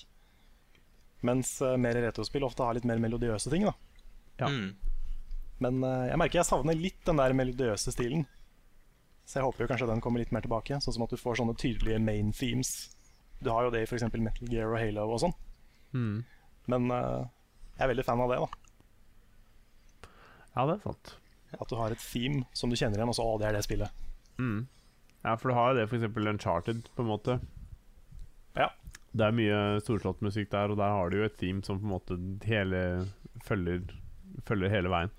[1.26, 3.66] Mens uh, mer retrospill ofte har litt mer melodiøse ting.
[3.68, 3.74] da
[4.44, 4.50] Ja.
[4.50, 4.76] Mm.
[5.64, 8.28] Men uh, jeg merker jeg savner litt den der melodiøse stilen.
[9.28, 10.78] Så jeg håper jo kanskje den kommer litt mer tilbake.
[10.84, 12.94] Sånn som at du får sånne tydelige main themes.
[13.44, 14.06] Du har jo det i f.eks.
[14.14, 15.36] Metal Gear og Halo og sånn.
[15.98, 16.22] Mm.
[16.72, 17.26] Men uh,
[17.76, 18.40] jeg er veldig fan av det.
[18.42, 20.10] da
[20.56, 21.14] Ja, det er sant.
[21.58, 23.66] At du har et theme som du kjenner igjen, og så å, det er det
[23.66, 24.06] spillet.
[24.38, 24.66] Mm.
[25.24, 26.08] Ja, for du har jo det f.eks.
[26.08, 27.40] Uncharted, på en måte.
[28.58, 28.72] Ja.
[29.12, 31.88] Det er mye storslått musikk der, og der har du jo et team som på
[31.88, 32.82] en måte hele
[33.48, 33.86] følger,
[34.48, 35.14] følger hele veien.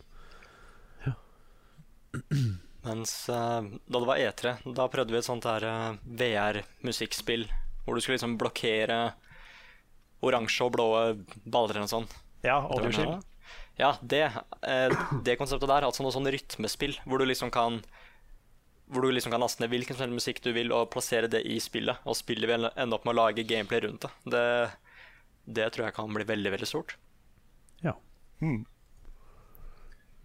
[2.87, 7.49] Mens uh, da det var E3, da prøvde vi et sånt her uh, VR-musikkspill.
[7.85, 8.99] Hvor du skulle liksom blokkere
[10.25, 10.89] oransje og blå
[11.45, 12.15] baller eller noe sånt.
[12.45, 13.19] Ja, det.
[13.79, 14.25] Ja, det,
[14.63, 17.81] uh, det konseptet der, altså noe sånn rytmespill, hvor du liksom kan
[18.89, 21.43] hvor du liksom kan laste ned hvilken som helst musikk du vil, og plassere det
[21.47, 22.01] i spillet.
[22.09, 24.11] Og spillet vil ende opp med å lage gameplay rundt det.
[24.33, 24.45] Det,
[25.59, 26.97] det tror jeg kan bli veldig, veldig stort.
[28.41, 28.65] Mm.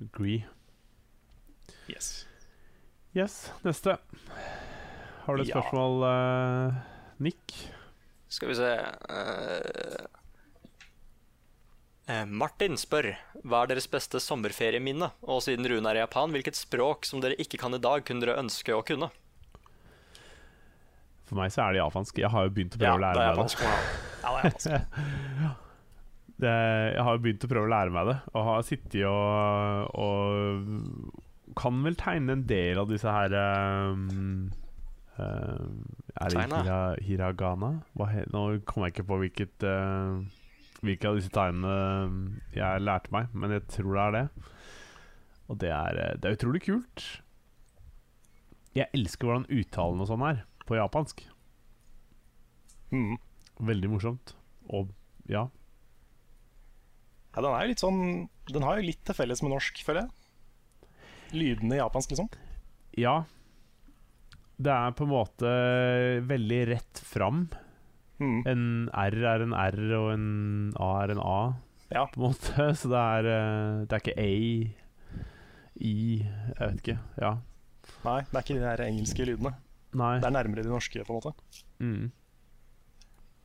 [0.03, 0.43] Agree.
[1.89, 2.27] Yes.
[3.15, 3.97] Yes, neste.
[5.25, 5.61] Har du et Ja.
[5.61, 6.73] spørsmål, uh,
[7.19, 7.55] Nick?
[8.29, 10.05] Skal vi se eh,
[12.27, 13.13] Martin spør
[13.47, 15.07] hva er deres beste sommerferieminne?
[15.23, 18.25] Og siden Rune er i Japan, hvilket språk som dere ikke kan i dag, kunne
[18.25, 19.07] dere ønske å kunne?
[21.29, 22.19] For meg så er det japansk.
[22.19, 23.59] Jeg har jo begynt å prøve Ja, å lære det meg det.
[23.63, 25.61] Ja, det er japansk.
[26.43, 26.57] det.
[26.97, 31.55] Jeg har jo begynt å prøve å lære meg det, og har sittet og, og
[31.59, 34.51] kan vel tegne en del av disse her um,
[35.17, 35.81] um,
[36.19, 37.73] Er det hira, hiragana?
[37.95, 40.19] Hva nå kommer jeg ikke på hvilket uh,
[40.83, 44.25] hvilke av disse tegnene jeg lærte meg, men jeg tror det er det.
[45.51, 47.05] Og det er, eh, det er utrolig kult.
[48.73, 51.25] Jeg elsker hvordan uttalen og sånn er på japansk.
[52.93, 53.17] Mm.
[53.63, 54.33] Veldig morsomt.
[54.73, 54.91] Og
[55.29, 55.47] ja.
[57.33, 58.01] Ja, den er jo litt sånn
[58.51, 60.89] Den har jo litt til felles med norsk, føler jeg.
[61.33, 62.27] Lydene i japansk, liksom.
[62.99, 63.23] Ja.
[64.61, 65.53] Det er på en måte
[66.29, 67.47] veldig rett fram.
[68.23, 68.39] Mm.
[68.47, 68.63] En
[69.03, 70.27] R er en R, og en
[70.79, 71.37] A er en A,
[71.91, 72.05] Ja.
[72.07, 72.69] på en måte.
[72.79, 74.31] Så det er, eh, det er ikke A,
[75.83, 75.93] I
[76.23, 76.97] Jeg vet ikke.
[77.19, 77.35] Ja.
[78.03, 79.53] Nei, det er ikke de der engelske lydene.
[79.93, 80.17] Nei.
[80.19, 81.63] Det er nærmere de norske, på en måte.
[81.83, 82.11] Mm.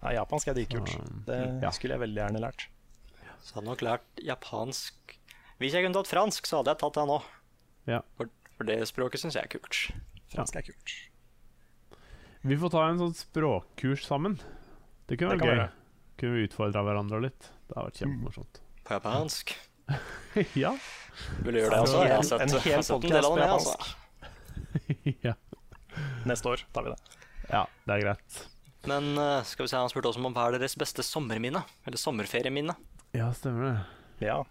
[0.02, 0.94] Nei, japansk er dritkult.
[1.26, 1.70] Det ja.
[1.74, 2.68] skulle jeg veldig gjerne lært.
[3.42, 5.14] Så hadde jeg nok lært japansk
[5.58, 7.18] Hvis jeg kunne tatt fransk, så hadde jeg tatt det nå.
[7.90, 8.00] Ja.
[8.18, 9.78] For, for det språket syns jeg er kult.
[10.30, 10.92] Fransk er kult.
[12.46, 14.36] Vi får ta en sånn språkkurs sammen.
[15.08, 15.54] Det kunne vært gøy.
[15.56, 15.68] være.
[16.18, 17.48] Kunne vi utfordra hverandre litt.
[17.68, 18.60] Det hadde vært kjempemorsomt.
[18.88, 19.54] På japansk.
[20.64, 20.72] ja.
[21.44, 21.98] Vil du gjøre det også?
[22.02, 23.48] En Jeg har sett, en hel har del av på det.
[23.48, 23.88] japansk.
[23.88, 25.16] Altså.
[25.28, 25.34] ja.
[26.28, 27.18] Neste år tar vi det.
[27.48, 28.40] Ja, det er greit.
[28.88, 31.64] Men eh, skal vi se, han spurte også om hva er deres beste sommerminne?
[31.88, 32.76] Eller sommerferieminne?
[33.16, 34.28] Ja, stemmer det.
[34.28, 34.42] Ja.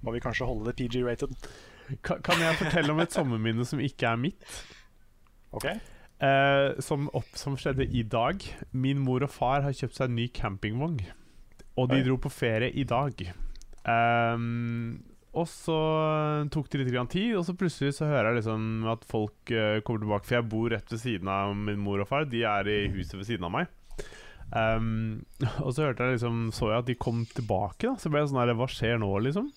[0.00, 1.34] Må vi kanskje holde det PG-rated?
[2.06, 4.44] Kan, kan jeg fortelle om et sommerminne som ikke er mitt?
[5.56, 5.66] OK?
[6.20, 8.42] Eh, som, opp, som skjedde i dag.
[8.76, 10.98] Min mor og far har kjøpt seg en ny campingvogn.
[11.80, 12.04] Og de Oi.
[12.04, 13.22] dro på ferie i dag.
[13.88, 15.00] Um,
[15.32, 15.78] og så
[16.52, 19.78] tok det litt grann tid, og så plutselig så hører jeg liksom at folk uh,
[19.86, 20.28] kommer tilbake.
[20.28, 22.28] For jeg bor rett ved siden av min mor og far.
[22.28, 23.72] De er i huset ved siden av meg.
[24.50, 25.24] Um,
[25.64, 27.86] og så hørte jeg liksom så jeg at de kom tilbake.
[27.86, 27.96] Da.
[27.96, 29.48] Så ble jeg sånn her Hva skjer nå, liksom?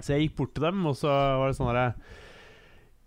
[0.00, 1.88] Så jeg gikk bort til dem, og så var det sånn herre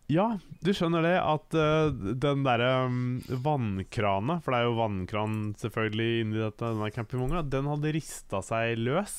[0.07, 5.35] Ja, du skjønner det at uh, den derre um, vannkrana, for det er jo vannkran
[5.59, 9.17] selvfølgelig inni dette, denne campingvogna, den hadde rista seg løs.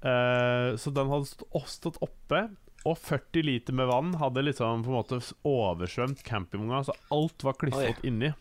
[0.00, 2.46] Uh, så den hadde stå, stått oppe,
[2.88, 7.60] og 40 liter med vann hadde liksom på en måte oversvømt campingvogna, så alt var
[7.60, 8.32] klistret inni.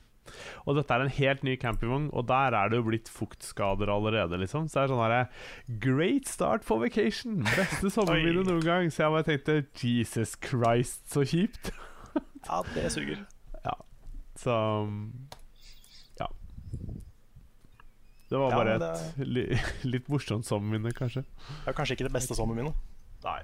[0.70, 4.38] Og dette er en helt ny campingvogn, og der er det jo blitt fuktskader allerede,
[4.42, 4.68] liksom.
[4.70, 5.22] Så det er sånn herre
[5.84, 7.42] Great start for vacation!
[7.56, 8.92] Beste sommerminne noen gang.
[8.94, 11.72] Så jeg bare tenkte Jesus Christ, så kjipt.
[12.42, 13.20] Ja, det suger.
[13.62, 13.76] Ja.
[14.42, 14.54] Så
[16.18, 16.26] ja.
[18.32, 19.44] Det var Ja, bare et li,
[19.94, 21.22] litt morsomt sommerminne, kanskje.
[21.22, 22.74] Det er kanskje ikke det beste sommerminnet.
[23.28, 23.44] Nei.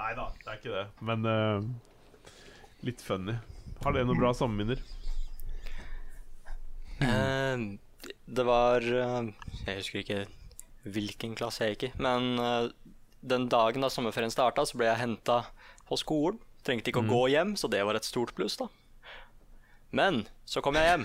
[0.00, 0.84] Nei da, det er ikke det.
[1.06, 2.34] Men uh,
[2.82, 3.38] litt funny.
[3.84, 4.82] Har dere noen bra sommerminner?
[7.02, 9.32] Eh, det var eh,
[9.66, 10.20] Jeg husker ikke
[10.92, 12.68] hvilken klasse jeg gikk i, men eh,
[13.22, 15.36] den dagen da sommerferien starta, så ble jeg henta
[15.86, 16.40] på skolen.
[16.66, 18.66] Trengte ikke å gå hjem, så det var et stort pluss, da.
[19.94, 21.04] Men så kom jeg hjem,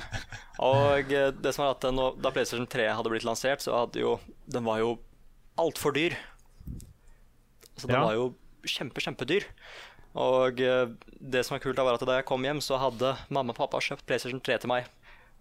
[0.63, 1.09] og
[1.43, 4.13] det som var at nå, da PlayStation 3 hadde blitt lansert, så hadde jo
[4.47, 4.93] Den var jo
[5.59, 6.15] altfor dyr.
[7.77, 8.05] Så den Ja.
[8.05, 8.29] var jo
[8.65, 9.45] kjempe, kjempedyr.
[10.17, 13.53] Og det som var kult, da var at da jeg kom hjem, så hadde mamma
[13.53, 14.87] og pappa kjøpt PlayStation 3 til meg.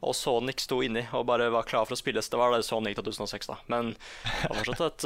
[0.04, 2.28] Og Sonic sto inni og bare var klar for å spilles.
[2.28, 3.56] Det var det Sonic 2006, da.
[3.72, 5.04] Men det var fortsatt et,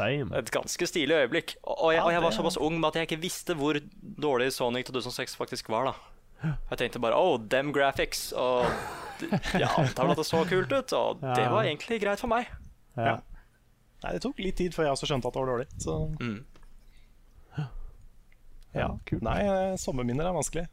[0.00, 1.56] eh, et ganske stilig øyeblikk.
[1.62, 4.88] Og, jeg, og jeg var såpass ung med at jeg ikke visste hvor dårlig Sonic
[4.88, 6.48] 2006 faktisk var, da.
[6.70, 8.30] Jeg tenkte bare oh, them graphics.
[8.32, 8.64] Og
[9.58, 12.48] jeg antar at det så kult ut, og det var egentlig greit for meg.
[12.96, 13.18] Ja.
[14.04, 15.68] Nei, Det tok litt tid før jeg også skjønte at det var dårlig.
[15.82, 16.44] Så Mm.
[18.74, 18.88] ja.
[19.06, 19.22] kult.
[19.26, 20.66] Nei, eh, sommerminner er vanskelig.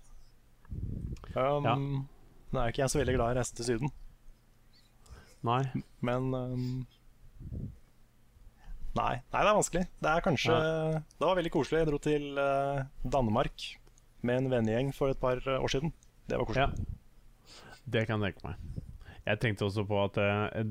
[1.36, 1.76] Um, Ja.
[2.56, 3.90] Nå er jo ikke jeg så veldig glad i å reise til Syden,
[5.46, 5.62] Nei.
[6.08, 6.68] men um,
[8.96, 9.84] Nei, nei, det er vanskelig.
[10.00, 10.54] Det er kanskje
[11.20, 11.82] Det var veldig koselig.
[11.82, 13.66] Jeg dro til uh, Danmark
[14.26, 15.92] med en vennegjeng for et par eh, år siden.
[16.32, 16.68] Det var Ja.
[16.72, 16.96] koselig.
[17.92, 18.56] Det kan jeg tenke meg.
[19.26, 20.64] Jeg tenkte også på at eh,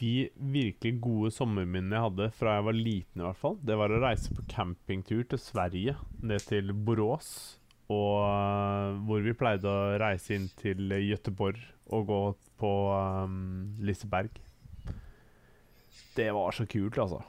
[0.00, 0.14] de
[0.56, 4.00] virkelig gode sommerminnene jeg hadde fra jeg var liten, i hvert fall, det var å
[4.02, 7.30] reise på campingtur til Sverige, ned til Borås.
[7.92, 11.60] Og eh, hvor vi pleide å reise inn til Gøteborg
[11.94, 12.20] og gå
[12.58, 13.38] på um,
[13.84, 14.40] Liseberg.
[16.16, 17.20] Det var så kult, altså.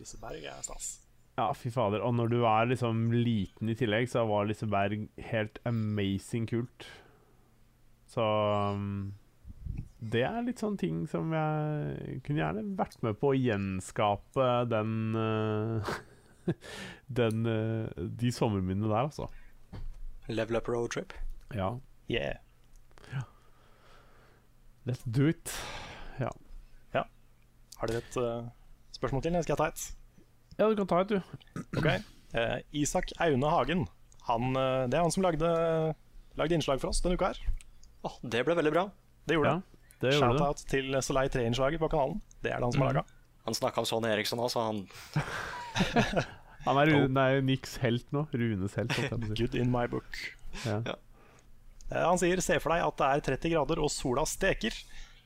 [0.00, 0.94] Liseberg er stas.
[1.38, 2.02] Ja, fy fader.
[2.06, 6.88] Og når du er liksom liten i tillegg, så var Liseberg helt amazing kult.
[8.10, 8.24] Så
[8.74, 9.12] um,
[9.98, 15.16] det er litt sånne ting som jeg kunne gjerne vært med på å gjenskape den
[15.18, 15.94] uh,
[17.20, 19.30] Den uh, De sommerminnene der, altså.
[20.28, 21.12] Level up roadtrip.
[21.54, 21.78] Ja.
[22.08, 22.36] Yeah.
[23.12, 23.22] ja.
[24.86, 25.52] Let's do it.
[26.20, 26.30] Ja.
[26.94, 27.04] ja.
[27.80, 28.46] Har dere et uh,
[28.92, 29.32] spørsmål til?
[29.32, 29.84] Eller skal jeg ta et?
[30.58, 31.60] Ja, du kan ta et, du.
[31.80, 31.88] Ok.
[32.34, 33.86] Uh, Isak Aune Hagen.
[34.28, 35.48] Han, uh, det er han som lagde,
[36.40, 37.40] lagde innslag for oss denne uka her.
[38.04, 38.86] Oh, det ble veldig bra.
[39.24, 39.60] Det gjorde Ja,
[40.04, 40.14] det.
[40.18, 42.20] Shout-out til Soleil 3-innslaget på kanalen.
[42.44, 42.96] Det er det han som har Mm.
[43.00, 43.06] laga.
[43.44, 44.84] Han snakka om Sonny Eriksson òg, så han
[46.64, 48.26] Han er, Rune, nei, Nicks helt nå.
[48.32, 48.94] Runes helt.
[49.36, 50.20] Good in my book.
[50.64, 50.80] Ja.
[50.86, 50.98] Ja.
[51.92, 54.74] Han sier se for deg at det er 30 grader og sola steker.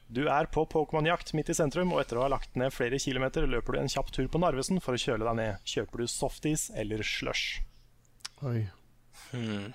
[0.08, 3.44] Du er på Pokémon-jakt midt i sentrum, og etter å ha lagt ned flere kilometer
[3.48, 5.68] løper du en kjapp tur på Narvesen for å kjøle deg ned.
[5.68, 7.60] Kjøper du softis eller slush?
[8.46, 8.62] Oi.
[9.32, 9.68] hmm.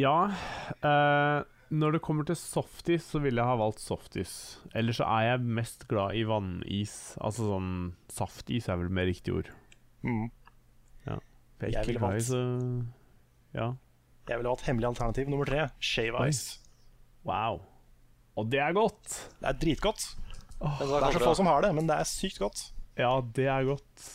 [0.00, 0.32] Ja
[0.80, 4.34] eh, Når det kommer til softis, så ville jeg ha valgt softis.
[4.74, 6.96] Ellers så er jeg mest glad i vannis.
[7.20, 7.72] Altså sånn
[8.12, 9.52] Saftis er vel mer riktig ord.
[10.02, 10.30] Mm.
[11.06, 11.18] Jeg
[11.68, 12.32] er Jeg ville valgt-
[13.54, 13.68] Ja.
[14.28, 15.68] Jeg ville valgt hemmelig alternativ nummer tre.
[15.80, 16.28] Shave Oi.
[16.28, 16.58] ice.
[17.24, 17.60] Wow.
[18.36, 19.30] Og det er godt!
[19.40, 20.16] Det er dritgodt.
[20.58, 22.72] Hva Det er så få som har det, men det er sykt godt.
[22.98, 24.08] Ja, det er godt.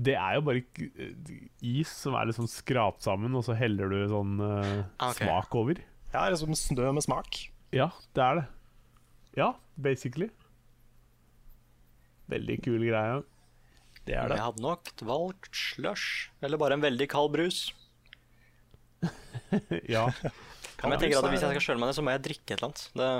[0.00, 0.62] Det er jo bare
[1.60, 5.26] is som er litt sånn skrapt sammen, og så heller du sånn uh, okay.
[5.26, 5.80] smak over.
[6.12, 7.50] Ja, det er som snø med smak.
[7.72, 8.46] Ja, det er det.
[9.36, 10.30] Ja, basically.
[12.30, 13.20] Veldig kul greie.
[14.08, 14.36] Det er det.
[14.38, 17.58] Jeg hadde nok valgt slush, eller bare en veldig kald brus.
[19.94, 20.06] ja.
[20.80, 22.58] Men jeg tenker at hvis jeg skal kjøle meg ned, så må jeg drikke et
[22.58, 22.86] eller annet.
[22.96, 23.10] Det,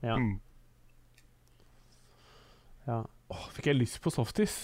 [0.00, 0.14] Ja.
[0.16, 0.36] Mm.
[2.86, 3.00] ja.
[3.30, 4.54] Åh, fikk jeg lyst på softis?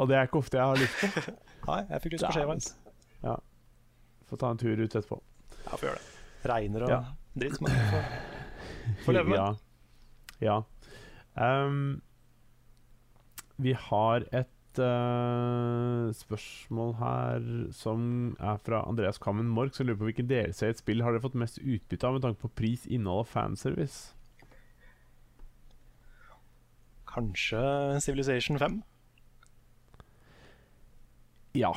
[0.00, 1.34] Og det er ikke ofte jeg har lyst på.
[1.70, 2.58] Nei, jeg fikk lyst på shave.
[3.22, 3.36] Ja.
[4.28, 5.18] Får ta en tur ut etterpå.
[5.62, 6.08] Ja, får gjøre det.
[6.52, 7.00] Regner og Ja.
[7.38, 8.06] dritt, men får,
[9.06, 9.38] får leve med.
[9.38, 9.48] Ja.
[10.42, 10.56] ja.
[11.38, 12.02] Um,
[13.62, 14.50] vi har et
[14.80, 20.72] eh, spørsmål her som er fra Andreas Kammen Mork, som lurer på hvilken delelse i
[20.72, 24.14] et spill har dere fått mest utbytte av med tanke på pris, innhold og fanservice?
[27.12, 27.60] Kanskje
[28.00, 28.80] Civilization 5?
[31.54, 31.74] Ja.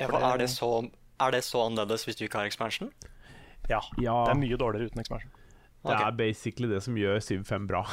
[0.00, 0.70] ja, For er det så
[1.20, 2.88] er det så annerledes hvis du ikke har expansion?
[3.68, 3.82] Ja.
[4.00, 5.30] Ja, Det er mye dårligere uten expansion.
[5.84, 6.06] det okay.
[6.06, 7.84] er basically det som gjør Civ 5 bra.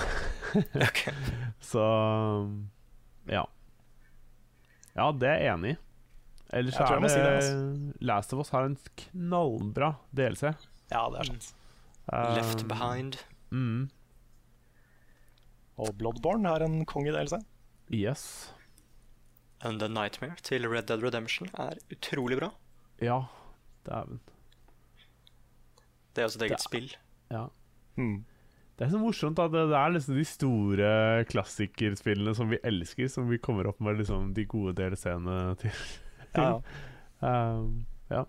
[0.88, 1.14] okay.
[1.72, 1.84] Så
[3.28, 3.43] ja.
[4.98, 5.78] Ja, det er jeg enig i.
[6.58, 7.93] Ellers Jeg er si det, altså.
[8.08, 10.43] Last of Us har en knallbra DLC.
[10.91, 11.54] Ja, det er sant.
[12.38, 13.18] Left Um, behind.
[13.52, 13.89] Mm,
[15.78, 17.38] Og Bloodborne er en konge-DLC.
[17.93, 18.54] yes.
[19.62, 22.50] And The Nightmare til Red Dead Redemption er utrolig bra.
[23.02, 23.20] Ja,
[23.86, 24.20] dæven.
[26.16, 26.95] Det er også et eget Det- spill.
[27.32, 27.45] Ja.
[27.98, 28.26] Mm.
[28.78, 30.89] Det er så morsomt at det, det er liksom de store
[31.32, 35.86] klassikerspillene som vi elsker, som vi kommer opp med liksom de gode DLC-ene til.
[36.38, 36.51] Ja.
[37.25, 38.19] Um, ja.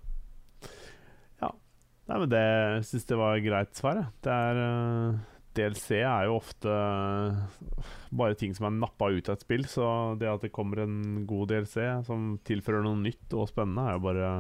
[1.42, 1.50] ja.
[2.08, 2.44] Nei, men det
[2.88, 4.08] syns jeg var greit svar, jeg.
[4.24, 5.18] Det er uh,
[5.58, 9.90] DLC er jo ofte uh, bare ting som er nappa ut av et spill, så
[10.16, 14.06] det at det kommer en god DLC som tilfører noe nytt og spennende, er jo
[14.06, 14.30] bare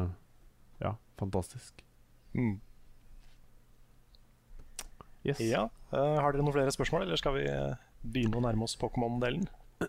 [0.80, 1.84] ja, fantastisk.
[2.32, 2.56] Mm.
[5.26, 5.44] Yes.
[5.44, 5.68] ja.
[5.92, 9.48] Eh, har dere noen flere spørsmål, eller skal vi eh, begynne å nærme oss Pokémon-delen?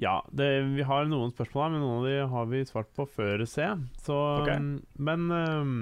[0.00, 3.04] Ja, det, vi har noen spørsmål her, men noen av de har vi svart på
[3.10, 3.66] før C.
[4.00, 4.48] Så, Ok.
[4.56, 5.72] um, Men um,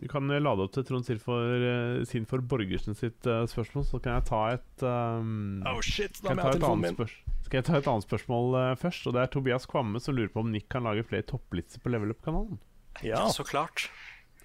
[0.00, 4.18] vi kan lade opp til Trond Silfor, uh, Sinfor Borgersen sitt uh, spørsmål, så kan
[4.18, 7.14] jeg ta et um, Oh shit, da må jeg ha telefonen min.
[7.46, 9.06] skal jeg ta et annet spørsmål uh, først?
[9.06, 11.92] Og Det er Tobias Kvamme som lurer på om Nick kan lage flere topplister på
[11.94, 12.58] Level Up-kanalen.
[13.06, 13.86] Ja, Så klart.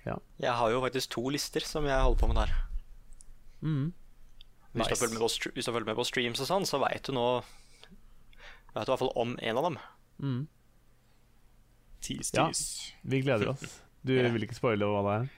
[0.06, 0.20] Ja.
[0.40, 2.54] Jeg har jo faktisk to lister som jeg holder på med der.
[3.66, 3.88] Mm.
[4.78, 5.18] Hvis, du Nice.
[5.18, 7.28] på, hvis du har fulgt med på streams og sånn, så veit du nå
[8.76, 9.78] Vet du i hvert fall om en av dem.
[10.22, 10.42] Mm.
[12.02, 12.52] tis, Ja.
[13.02, 13.82] Vi gleder oss.
[14.06, 14.30] Du yeah.
[14.32, 15.30] vil ikke spoile hva det er?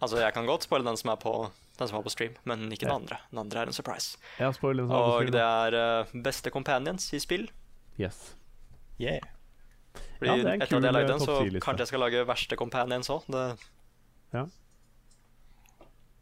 [0.00, 1.34] Altså, jeg kan godt spoile den som er på
[1.80, 3.18] den som er på stream, men ikke den andre.
[3.30, 4.18] Den andre er en surprise.
[4.38, 4.90] Ja, spoil den.
[4.92, 7.46] Og det er uh, beste companions i spill.
[8.00, 8.34] Yes.
[9.00, 9.20] Yeah.
[10.18, 11.92] Fordi Ja, det er en etter at jeg har lagde eh, den, så kanskje jeg
[11.92, 13.28] skal lage verste companions òg.
[14.34, 14.44] Ja.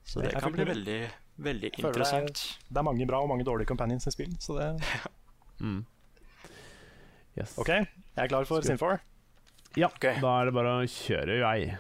[0.07, 1.01] Så Det det kan bli veldig,
[1.39, 2.59] veldig Føler det er- interessant.
[2.69, 4.71] Det er mange bra og mange dårlige companions i spill, så det
[5.61, 5.85] Mm.
[7.39, 7.57] Yes.
[7.59, 7.87] OK, jeg
[8.17, 9.01] er klar for Skal- Sinfor.
[9.77, 10.21] Ja, okay.
[10.21, 11.75] da er det bare å kjøre i vei.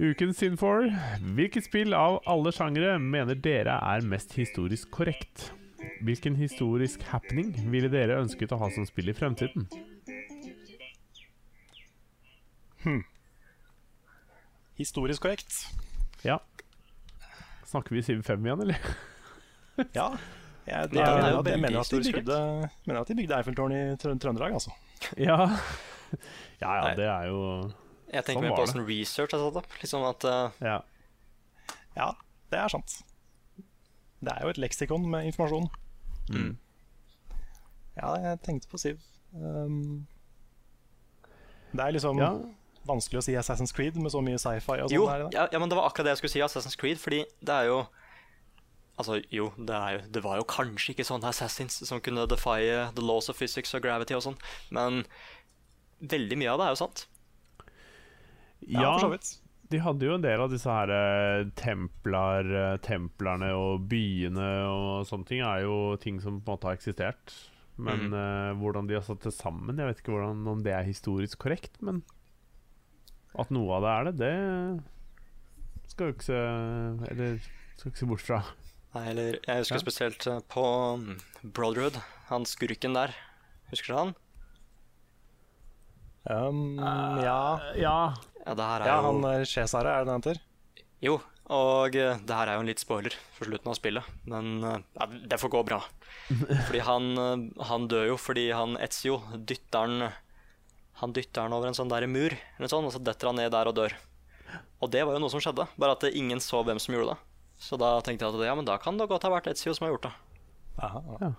[0.00, 0.86] Ukens Sinfor.
[1.36, 5.50] Hvilket spill av alle sjangere mener dere er mest historisk korrekt?
[6.04, 9.66] Hvilken historisk happening ville dere ønsket å ha som spill i fremtiden?
[14.80, 15.52] Historisk korrekt.
[16.24, 16.38] Ja.
[17.68, 18.78] Snakker vi Siv 5 igjen, eller?
[19.96, 20.10] Ja.
[20.66, 22.38] Jeg, Ja, jeg, den er mener, jeg mener, at de bygde,
[22.86, 24.74] mener at de bygde Eiffeltårnet i Trø Trøndelag, altså.
[25.16, 25.38] Ja.
[26.60, 27.40] Ja, ja, det er jo
[28.10, 28.72] Jeg tenker Sånn mer på det.
[28.72, 29.76] sånn research er satt opp.
[29.80, 30.56] Liksom at uh...
[30.60, 30.80] Ja.
[31.94, 32.08] Ja,
[32.50, 32.96] det er sant.
[34.20, 35.68] Det er jo et leksikon med informasjon.
[36.34, 36.50] Mm.
[37.94, 38.98] Ja, jeg tenkte på Siv.
[39.32, 40.02] Um,
[41.70, 42.32] det er liksom ja.
[42.90, 44.96] Vanskelig å si Assassin's Creed med så mye sci-fi og sånn.
[44.96, 47.56] Jo, ja, ja, men det var akkurat det jeg skulle si, Assassin's Creed, fordi det
[47.62, 47.82] er jo
[49.00, 52.82] Altså, jo, det, er jo, det var jo kanskje ikke sånne assassins som kunne defie
[52.92, 54.36] the laws of physics og gravity og sånn,
[54.76, 54.98] men
[56.04, 57.06] veldig mye av det er jo sant.
[58.68, 59.30] Ja, for så vidt.
[59.70, 65.08] De hadde jo en del av disse her eh, templar, eh, templerne og byene og
[65.08, 67.36] sånne ting er jo ting som på en måte har eksistert.
[67.80, 68.14] Men mm.
[68.16, 71.40] uh, hvordan de har satt det sammen, jeg vet ikke hvordan, om det er historisk
[71.46, 71.78] korrekt.
[71.80, 72.02] Men
[73.38, 74.32] at noe av det er det,
[75.84, 76.40] det skal vi ikke se
[77.12, 77.36] Eller
[77.76, 78.40] skal ikke se bort fra.
[78.96, 79.82] Nei, eller jeg husker Ja.
[79.84, 80.64] spesielt eh, på
[80.98, 81.18] mm,
[81.54, 83.14] Brotherhood, han skurken der.
[83.70, 84.14] Husker du han?
[86.30, 87.60] Um, ja.
[87.78, 87.98] Ja.
[88.46, 90.40] Ja, det her er ja, jo han er Cesare, er det det han heter?
[91.04, 91.14] Jo,
[91.50, 94.82] og eh, det her er jo en litt spoiler for slutten av spillet, men eh,
[94.98, 95.80] ja, det får gå bra.
[96.66, 100.10] Fordi han, eh, han dør jo fordi han Etzio dytter han
[101.00, 103.52] Han dytter han over en sånn der mur, eller sånn, og så detter han ned
[103.54, 103.94] der og dør.
[104.80, 107.18] Og det var jo noe som skjedde, bare at ingen så hvem som gjorde det.
[107.60, 109.84] Så da tenkte jeg at ja, men da kan det godt ha vært Etzio som
[109.86, 110.12] har gjort det.
[110.80, 111.32] Aha, Ja.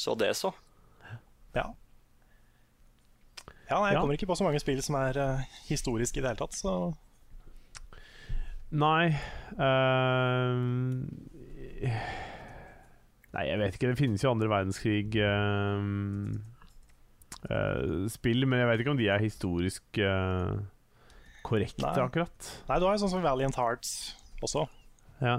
[0.00, 0.52] Så det så.
[1.54, 1.66] ja.
[3.70, 4.00] Ja, nei, Jeg Ja.
[4.00, 6.94] kommer ikke på så mange spill som er uh, historiske i det hele tatt, så
[8.70, 9.10] Nei
[9.58, 10.56] uh...
[13.30, 13.90] Nei, jeg vet ikke.
[13.92, 16.40] Det finnes jo andre verdenskrig ehm,
[17.48, 20.58] eh, spill, men jeg vet ikke om de er historisk uh,
[21.46, 22.04] korrekte, Nei.
[22.04, 22.50] akkurat.
[22.68, 23.94] Nei, du har jo sånn som Valiant Hearts
[24.44, 24.66] også.
[25.20, 25.38] Ja.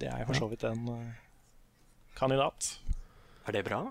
[0.00, 1.02] Det er jo for så vidt en uh,
[2.16, 2.76] kandidat.
[3.46, 3.84] Er det bra?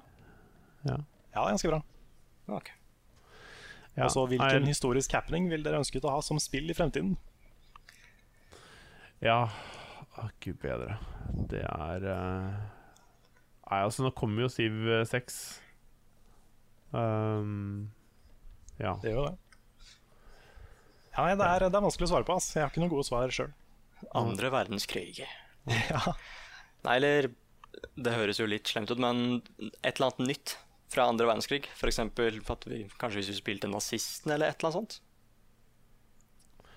[0.86, 1.02] ja.
[1.36, 1.82] Ja, det ganske bra.
[2.48, 2.76] Okay.
[3.98, 4.06] ja.
[4.06, 7.18] Og så hvilken Nei, historisk happening vil dere ønsket å ha som spill i fremtiden?
[9.24, 9.50] Ja,
[10.16, 10.96] Å, gud bedre.
[11.52, 12.56] Det er uh...
[13.66, 14.78] Nei, altså, nå kommer jo Siv
[15.10, 15.40] 6.
[16.96, 17.92] Um,
[18.80, 18.94] ja.
[19.04, 19.38] Det gjør jo det.
[21.16, 22.36] Ja, det, er, det er vanskelig å svare på.
[22.36, 22.50] ass.
[22.56, 23.52] Jeg har ikke noen gode svar sjøl.
[24.16, 25.24] Andre verdenskrig.
[25.66, 26.12] Ja.
[26.86, 27.26] Nei, eller
[27.98, 29.40] Det høres jo litt slemt ut, men
[29.82, 30.52] et eller annet nytt
[30.94, 31.66] fra andre verdenskrig.
[31.74, 31.98] F.eks.
[32.04, 35.00] at vi kanskje hvis vi spilte nazisten, eller et eller annet sånt.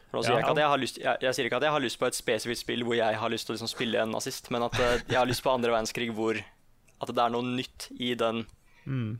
[0.08, 0.46] For sier Ja.
[0.48, 2.86] jeg, jeg, lyst, jeg, jeg sier ikke at jeg har lyst på et spesifikt spill
[2.88, 5.28] hvor jeg har lyst til å liksom spille en nazist, men at eh, jeg har
[5.28, 8.46] lyst på andre verdenskrig hvor at det er noe nytt i den
[8.88, 9.18] Mm.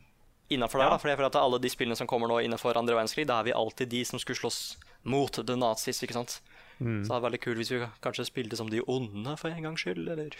[0.49, 0.89] Innafor der.
[0.89, 0.93] Ja.
[0.95, 1.01] Da.
[1.01, 3.49] For jeg føler at alle de spillene som kommer nå innenfor andre verdenskrig, da er
[3.49, 6.39] vi alltid de som skulle slåss mot the nazis, ikke sant.
[6.79, 7.03] Mm.
[7.03, 9.83] Så det er veldig kult hvis vi kanskje spilte som de onde for en gangs
[9.83, 10.33] skyld, eller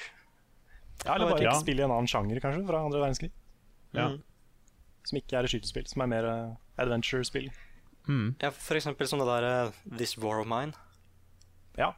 [1.05, 1.53] ja, eller bare Ja.
[1.59, 3.31] spille i en annen sjanger, kanskje, fra andre verdenskrig.
[3.93, 4.09] Ja.
[4.09, 4.21] Mm.
[5.07, 7.49] Som ikke er et skytespill, som er mer uh, adventure-spill.
[8.07, 8.35] Mm.
[8.41, 10.73] Ja, for eksempel sånn det der uh, This War of Mine.
[11.77, 11.93] Ja.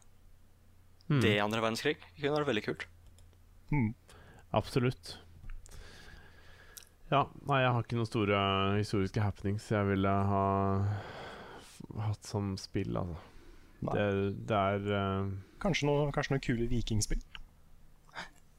[1.09, 1.21] Mm.
[1.21, 2.85] Det i andre verdenskrig det kunne vært veldig kult.
[3.71, 3.93] Mm.
[4.53, 5.17] Absolutt.
[7.11, 8.37] Ja, nei, jeg har ikke noen store
[8.77, 10.45] historiske happenings jeg ville ha
[12.07, 13.19] hatt som spill, altså.
[13.81, 14.05] Det,
[14.47, 15.31] det er uh...
[15.61, 17.19] Kanskje noe, kanskje noe kule vikingspill.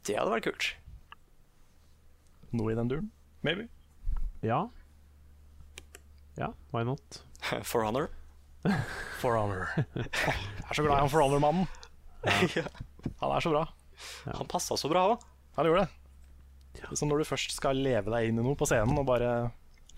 [0.05, 0.69] Det hadde vært kult.
[2.53, 3.09] Noe i den duren.
[3.47, 3.69] Maybe.
[4.45, 4.67] Ja.
[6.37, 7.23] Ja, why not?
[7.71, 8.11] For Honor.
[9.23, 9.71] For Honor.
[9.95, 11.71] jeg er så glad i han For Honor-mannen.
[12.59, 12.67] ja.
[13.23, 13.65] Han er så bra.
[14.27, 15.27] Han passa så bra òg.
[15.57, 16.02] Han gjorde det.
[16.93, 19.33] Så når du først skal leve deg inn i noe på scenen og bare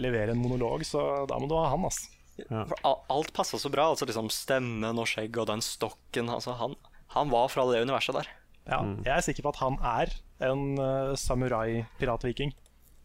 [0.03, 2.01] levere en monolog, så da må du ha han, ass.
[2.41, 2.64] Ja.
[2.66, 2.75] For
[3.14, 3.87] alt passa så bra.
[3.93, 6.31] Altså liksom Stemmen og skjegg og den stokken.
[6.35, 6.75] Altså, han,
[7.14, 8.31] han var fra det universet der.
[8.64, 10.12] Ja, Jeg er sikker på at han er
[10.49, 12.55] en uh, samurai-piratviking.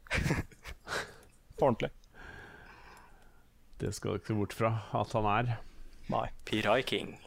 [0.09, 1.91] på ordentlig.
[3.79, 5.57] Det skal du ikke se bort fra at han er.
[6.09, 6.27] Nei.
[6.47, 7.17] Pirai King.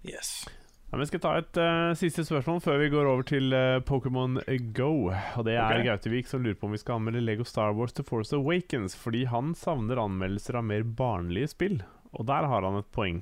[0.00, 0.48] Yes.
[0.90, 4.40] Ja, jeg skal ta et uh, siste spørsmål før vi går over til uh, Pokémon
[4.74, 5.12] Go.
[5.38, 5.84] Og Det er okay.
[5.86, 9.20] Gautevik som lurer på om vi skal anmelde Lego Star Wars The Force Awakens, fordi
[9.30, 11.76] han savner anmeldelser av mer barnlige spill.
[12.10, 13.20] Og der har han et poeng.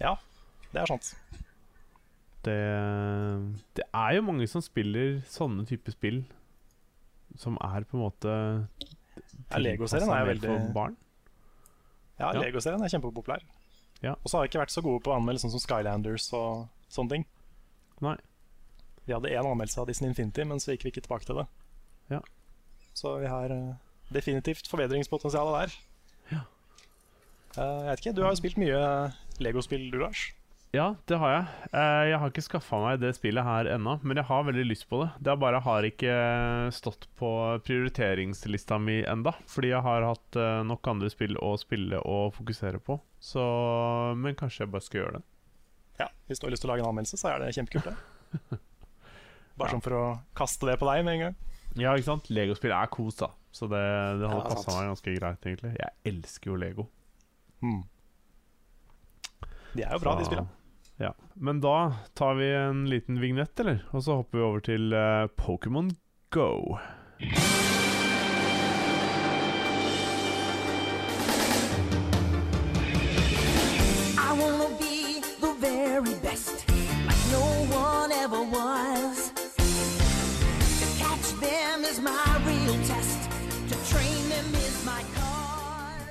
[0.00, 0.14] Ja,
[0.72, 1.10] det er sant.
[2.46, 2.56] Det,
[3.76, 6.22] det er jo mange som spiller sånne typer spill
[7.36, 8.32] som er på en måte
[9.50, 10.96] Ja, Lego-serien er jo veldig for barn.
[12.16, 12.40] Ja, Ja.
[12.40, 13.44] Lego-serien er kjempepopulær.
[14.00, 14.14] Ja.
[14.22, 16.70] Og så har vi ikke vært så gode på å anmelde sånn som Skylanders og
[16.92, 17.26] sånne ting.
[18.04, 18.16] Nei.
[19.06, 21.46] Vi hadde én anmeldelse av Disney Infinity, men så gikk vi ikke tilbake til det.
[22.10, 22.22] Ja.
[22.96, 23.76] Så vi har eh,
[24.14, 25.76] definitivt forbedringspotensial der.
[26.32, 26.42] Ja.
[27.56, 28.80] Eh, jeg vet ikke, Du har jo spilt mye
[29.42, 30.30] Lego-spill, du, Lars.
[30.74, 31.44] Ja, det har jeg.
[31.70, 34.88] Eh, jeg har ikke skaffa meg det spillet her ennå, men jeg har veldig lyst
[34.90, 35.08] på det.
[35.24, 36.16] Det bare har ikke
[36.74, 37.30] stått på
[37.64, 42.82] prioriteringslista mi enda, fordi jeg har hatt eh, nok andre spill å spille og fokusere
[42.82, 42.98] på.
[43.22, 43.46] Så
[44.18, 45.24] Men kanskje jeg bare skal gjøre det.
[45.98, 47.84] Ja, Hvis du har lyst til å lage en anmeldelse, så er det kjempekult.
[47.84, 48.58] det
[49.58, 49.72] Bare Ja.
[49.72, 50.04] sånn for å
[50.36, 51.36] kaste det på deg med en gang.
[51.76, 52.28] Ja, ikke sant?
[52.30, 53.30] Legospill er kos, da.
[53.52, 53.80] Så det,
[54.20, 55.72] det hadde Ja, passa meg ganske greit, egentlig.
[55.80, 56.86] Jeg elsker jo Lego.
[57.64, 57.82] Mm.
[59.76, 60.48] De er jo bra, de Så- spillene.
[60.98, 61.10] Ja.
[61.36, 63.82] Men da tar vi en liten vignett, eller?
[63.92, 65.90] Og så hopper vi over til uh, Pokémon
[66.32, 66.78] Go.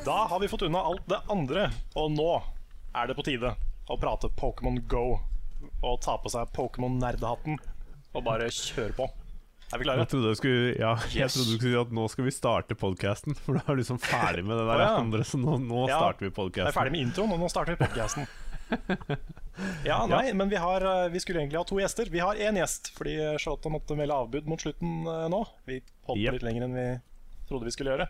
[0.06, 2.32] Da har vi fått unna alt det andre, og nå
[2.94, 3.56] er det på tide
[3.90, 5.16] å prate Pokémon Go.
[5.82, 7.56] Og ta på seg Pokémon-nerdehatten
[8.14, 9.08] og bare kjøre på.
[9.74, 10.04] Er vi klare?
[10.04, 11.34] Jeg trodde, du skulle, ja, Yes.
[11.34, 13.34] trodde du skulle si at nå skal vi starte podkasten.
[13.34, 14.92] For da er du liksom ferdig med det der oh, ja.
[15.00, 17.74] andre, så nå, nå Ja, starter vi Jeg er ferdig med introen, og nå starter
[17.74, 18.30] vi podcasten.
[19.86, 22.10] Ja, nei, men vi, har, eh, vi skulle egentlig ha to gjester.
[22.12, 25.40] Vi har én gjest, fordi Charlotte måtte melde avbud mot slutten eh, nå.
[25.66, 25.78] Vi
[26.10, 26.36] holdt yep.
[26.36, 26.86] litt lenger enn vi
[27.48, 28.10] trodde vi skulle gjøre.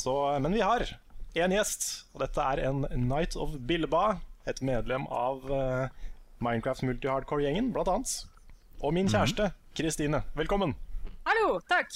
[0.00, 0.86] Så, men vi har
[1.36, 4.16] én gjest, og dette er en Night of Billeba.
[4.48, 5.90] Et medlem av uh,
[6.40, 8.14] Minecraft Multi-Hardcore-gjengen, blant annet.
[8.80, 10.22] Og min kjæreste, Kristine.
[10.38, 10.72] Velkommen.
[11.28, 11.92] Hallo, takk.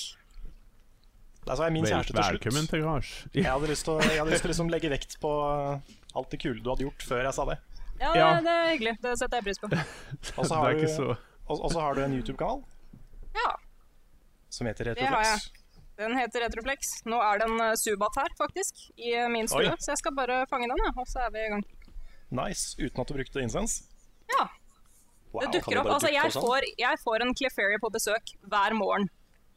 [1.49, 2.37] Der sa jeg min kjæreste til slutt.
[2.45, 3.15] velkommen til garasj.
[3.41, 5.33] Jeg hadde lyst til å, lyst til å liksom legge vekt på
[6.15, 7.57] alt det kule du hadde gjort før jeg sa det.
[8.01, 8.29] Ja, Ja.
[8.37, 8.95] Det, det er hyggelig.
[9.03, 9.73] Det setter jeg pris på.
[10.41, 11.09] Og så har, du- så
[11.45, 12.63] og, og så har du en YouTube-kanal
[13.37, 13.51] Ja,
[14.49, 15.37] som heter det har jeg.
[15.37, 15.64] Retroflex.
[15.97, 17.05] Den heter Retroflex.
[17.07, 19.71] Nå er det en Subat her, faktisk, i eh, min stue.
[19.79, 21.65] Så jeg skal bare fange den, og så er vi i gang.
[22.35, 23.85] Nice, uten at du brukte incense?
[24.35, 24.49] Ja,
[25.35, 25.43] Wow.
[25.43, 25.89] det dukker opp.
[25.97, 26.45] Altså, jeg sånn?
[26.47, 29.09] får, jeg får en Clefairy på besøk hver morgen.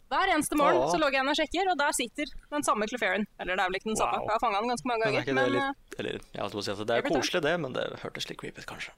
[0.10, 0.90] Hver eneste morgen Åh.
[0.90, 3.28] så logger jeg inn og sjekker, og der sitter den samme Clefairyen.
[3.38, 4.26] Eller det er vel ikke den samme, Wow.
[4.26, 5.28] jeg har fanga den ganske mange Men er ganger.
[5.28, 7.54] ikke det Men, litt Eller jeg holdt på å si at det er koselig, det,
[7.62, 8.92] men det hørtes litt creepy ut, kanskje.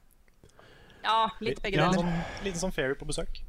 [1.04, 1.90] Ja, litt begge Ja.
[1.92, 2.02] deler.
[2.04, 3.40] Sånn, liten sånn fairy på besøk.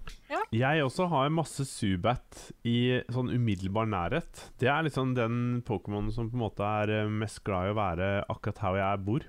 [0.53, 4.45] Jeg også har masse Zubat i sånn umiddelbar nærhet.
[4.59, 7.75] Det er liksom den Pokémonen som på en måte er eh, mest glad i å
[7.75, 9.21] være akkurat her jeg bor.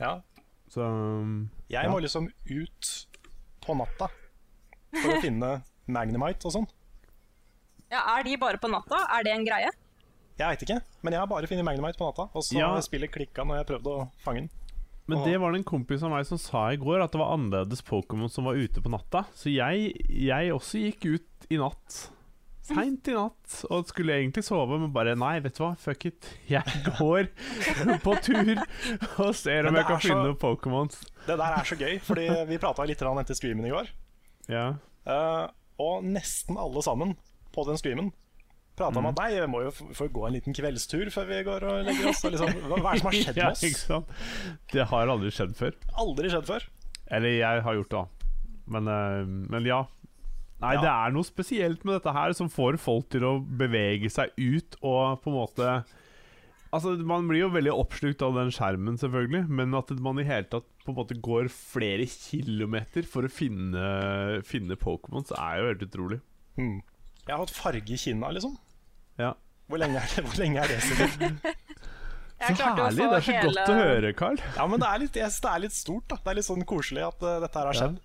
[0.00, 0.20] Ja.
[0.70, 1.90] Så um, Jeg Ja.
[1.90, 3.06] må liksom ut
[3.62, 4.08] på natta
[5.02, 6.66] for å finne Magnemite og sånn.
[7.90, 8.96] Ja, Er de bare på natta?
[9.18, 9.70] Er det en greie?
[10.38, 12.28] Jeg veit ikke, men jeg har bare funnet Magnemite på natta.
[12.34, 12.80] Og så Ja.
[12.80, 14.50] spiller klikka når jeg prøvde å fange den.
[15.10, 17.34] Men det var det en kompis av meg som sa i går, at det var
[17.34, 19.26] annerledes Pokémon som var ute på natta.
[19.36, 21.98] Så jeg, jeg også gikk ut i natt.
[22.64, 23.58] Seint i natt.
[23.68, 26.30] Og skulle egentlig sove, men bare nei, vet du hva, fuck it.
[26.48, 26.64] Jeg
[26.96, 27.28] går
[28.06, 28.54] på tur
[29.20, 31.02] og ser om jeg kan så- finne noen Pokémons.
[31.26, 33.92] Det der er så gøy, fordi vi prata litt etter streamen i går.
[34.48, 34.66] Ja.
[35.04, 35.52] Uh,
[35.84, 37.16] og nesten alle sammen
[37.52, 38.12] på den streamen
[38.76, 39.04] prata Mm.
[39.04, 41.84] om at nei, vi må jo få gå en liten kveldstur før vi går og
[41.86, 42.24] legger oss.
[42.24, 43.84] Og liksom, hva, er det som har skjedd ja, med ikke oss?
[43.86, 44.14] sant?
[44.74, 45.76] Det har aldri skjedd før.
[46.04, 46.66] Aldri skjedd før.
[47.14, 48.40] Eller jeg har gjort det, da.
[48.74, 49.82] Men, eh, men ja.
[50.62, 50.80] Nei, Ja.
[50.80, 54.76] det er noe spesielt med dette her som får folk til å bevege seg ut
[54.82, 55.84] og på en måte
[56.74, 60.48] Altså, Man blir jo veldig oppslukt av den skjermen, selvfølgelig, men at man i hele
[60.50, 65.84] tatt på en måte går flere kilometer for å finne, finne Pokémons, er jo helt
[65.86, 66.18] utrolig.
[66.58, 66.80] Hmm.
[67.28, 68.56] Jeg har hatt farge i kinna, liksom.
[69.20, 69.32] Ja.
[69.70, 71.38] Hvor lenge er det, hvor lenge er det siden?
[72.44, 72.98] Jeg Så herlig!
[72.98, 74.40] Det er så hele- godt å høre, Carl.
[74.56, 76.04] Ja, men det er litt, jeg det er litt stort.
[76.10, 78.00] da Det er litt sånn koselig at uh, dette her har skjedd.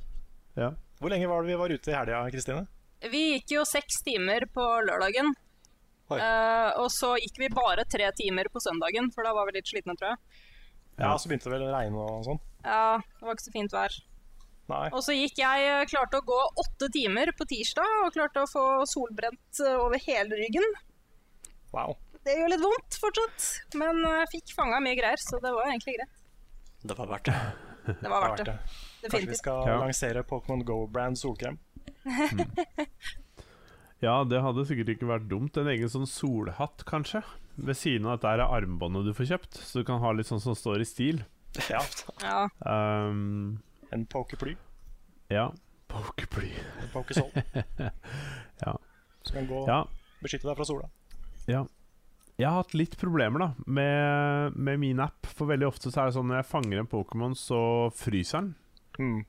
[0.59, 0.69] Ja.
[1.01, 2.65] Hvor lenge var det vi var ute i helga, Kristine?
[3.09, 5.33] Vi gikk jo seks timer på lørdagen.
[6.09, 9.69] Eh, og så gikk vi bare tre timer på søndagen, for da var vi litt
[9.69, 10.43] slitne, tror jeg.
[10.99, 12.39] Ja, Så begynte det vel å regne og sånn.
[12.65, 13.95] Ja, det var ikke så fint vær.
[14.69, 14.83] Nei.
[14.91, 18.49] Og så gikk jeg, eh, klarte å gå åtte timer på tirsdag, og klarte å
[18.51, 20.67] få solbrent over hele ryggen.
[21.75, 21.95] Wow.
[22.25, 23.47] Det gjør litt vondt fortsatt,
[23.79, 26.15] men eh, jeg fikk fanga mye greier, så det var egentlig greit.
[26.83, 27.39] Det var verdt det.
[27.89, 28.53] Det var verdt det.
[28.53, 29.09] det.
[29.11, 29.77] Kanskje vi skal Ja.
[29.81, 31.57] lansere Pokémon Go-brand solkrem?
[33.99, 35.57] Ja, det hadde sikkert ikke vært dumt.
[35.59, 37.19] En egen sånn solhatt, kanskje.
[37.59, 40.29] Ved siden av dette her er armbåndet du får kjøpt, så du kan ha litt
[40.29, 41.19] sånn som står i stil.
[41.67, 41.81] Ja.
[42.23, 42.45] Ja.
[42.63, 43.59] Um,
[43.91, 44.55] En pokerply.
[45.33, 45.49] ja.
[45.89, 46.51] Pokerply.
[46.83, 47.27] En Pokésol.
[48.63, 48.75] Ja.
[49.25, 49.81] Som kan gå Ja,
[50.23, 50.87] beskytte deg fra sola.
[51.49, 51.65] Ja.
[52.39, 55.27] Jeg har hatt litt problemer da med, med min app.
[55.35, 57.59] For veldig ofte så er det sånn når jeg fanger en Pokémon, så
[57.99, 58.53] fryser den.
[58.99, 59.25] Mm.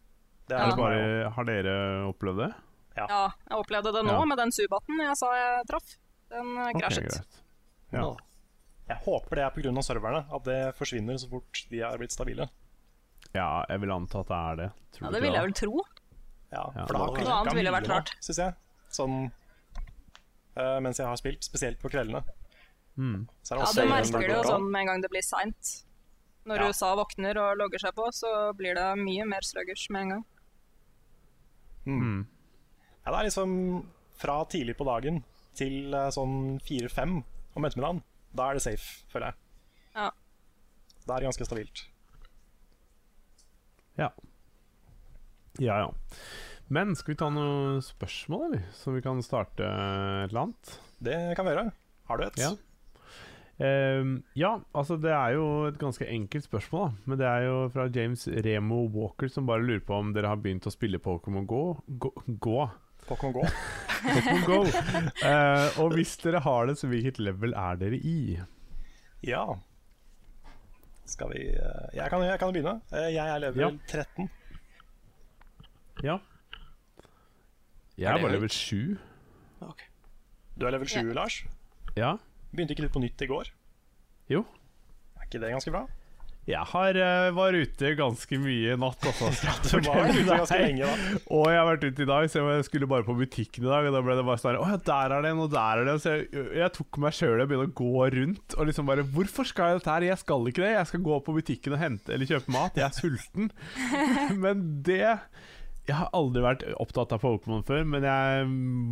[0.46, 0.60] Det Ja.
[0.60, 1.74] er Eller bare har dere
[2.06, 2.54] opplevd det?
[3.00, 3.06] ja,
[3.48, 4.24] jeg opplevde det nå Ja.
[4.30, 5.96] med den subaten jeg sa jeg traff.
[6.30, 7.08] Den krasjet.
[7.10, 7.40] greit.
[7.92, 8.14] Ja.
[8.90, 9.82] Jeg håper det er pga.
[9.82, 12.48] serverne, at det forsvinner så fort de er blitt stabile.
[13.34, 14.70] ja, jeg vil anta at det er det.
[14.92, 15.80] Tror ja, det vil jeg vel tro.
[16.52, 16.86] Ja, Ja.
[16.86, 17.06] For ja.
[17.06, 18.10] Noe annet ville vært rart.
[18.20, 18.54] syns jeg.
[18.90, 19.32] Sånn
[20.61, 22.22] eh, mens jeg har spilt, spesielt på kveldene.
[22.96, 23.28] Mm.
[23.42, 25.70] Så er Ja, du en merker det jo sånn med en gang det blir seint.
[26.49, 26.68] Når Ja.
[26.68, 30.24] USA våkner og logger seg på, så blir det mye mer sluggers med en gang.
[31.87, 32.26] Mm.
[33.04, 33.53] Ja, det er liksom
[34.20, 35.22] fra tidlig på dagen
[35.57, 37.22] til uh, sånn fire-fem
[37.57, 38.03] om ettermiddagen.
[38.37, 39.37] Da er det safe, føler jeg.
[39.96, 40.11] Ja.
[41.07, 41.84] Da er det ganske stabilt.
[43.99, 44.11] Ja.
[45.58, 45.88] Ja, ja.
[46.71, 48.67] Men skal vi ta noen spørsmål, eller?
[48.79, 50.75] Så vi kan starte et eller annet?
[51.03, 51.71] Det kan vi gjøre.
[52.11, 52.38] Har du et?
[52.38, 52.51] Ja.
[53.61, 57.09] Ehm, ja, altså det er jo et ganske enkelt spørsmål, da.
[57.11, 60.38] Men det er jo fra James Remo Walker som bare lurer på om dere har
[60.41, 61.64] begynt å spille Pokémon Go.
[62.01, 62.13] Gå.
[62.47, 62.61] Gå.
[63.09, 63.45] Pokémon Go.
[64.07, 64.61] Pokémon Go.
[65.21, 68.38] Uh, og hvis dere har det, så hvilket level er dere i?
[69.26, 69.42] Ja.
[71.11, 72.76] Skal vi eh, Jeg kan, jeg kan begynne.
[72.95, 73.71] Eh, Jeg er level Ja.
[73.91, 74.29] 13.
[76.07, 76.14] Ja.
[78.00, 78.96] Jeg Er er bare level 7.
[79.60, 79.88] Okay.
[80.56, 81.42] Du er level 7, Lars.
[81.96, 82.14] Ja.
[82.48, 83.50] Begynte ikke du på nytt i går?
[84.32, 84.44] Jo.
[85.18, 85.82] Er ikke det ganske bra?
[86.48, 89.28] Jeg har, uh, var ute ganske mye i natt, altså.
[89.68, 91.18] Du var ute ganske lenge da.
[91.28, 93.90] Og jeg har vært ute i dag, så jeg skulle bare på butikken i dag.
[93.90, 96.00] Og da ble det bare sånn Å ja, der er den, og der er den.
[96.00, 99.52] Så jeg, jeg tok meg sjøl og begynte å gå rundt og liksom bare Hvorfor
[99.52, 100.08] skal jeg dette her?
[100.08, 100.72] Jeg skal ikke det.
[100.78, 102.80] Jeg skal gå på butikken og hente eller kjøpe mat.
[102.80, 103.52] Jeg er sulten.
[104.48, 105.18] Men det
[105.91, 108.46] Jeg har aldri vært opptatt av Pokémon før, men jeg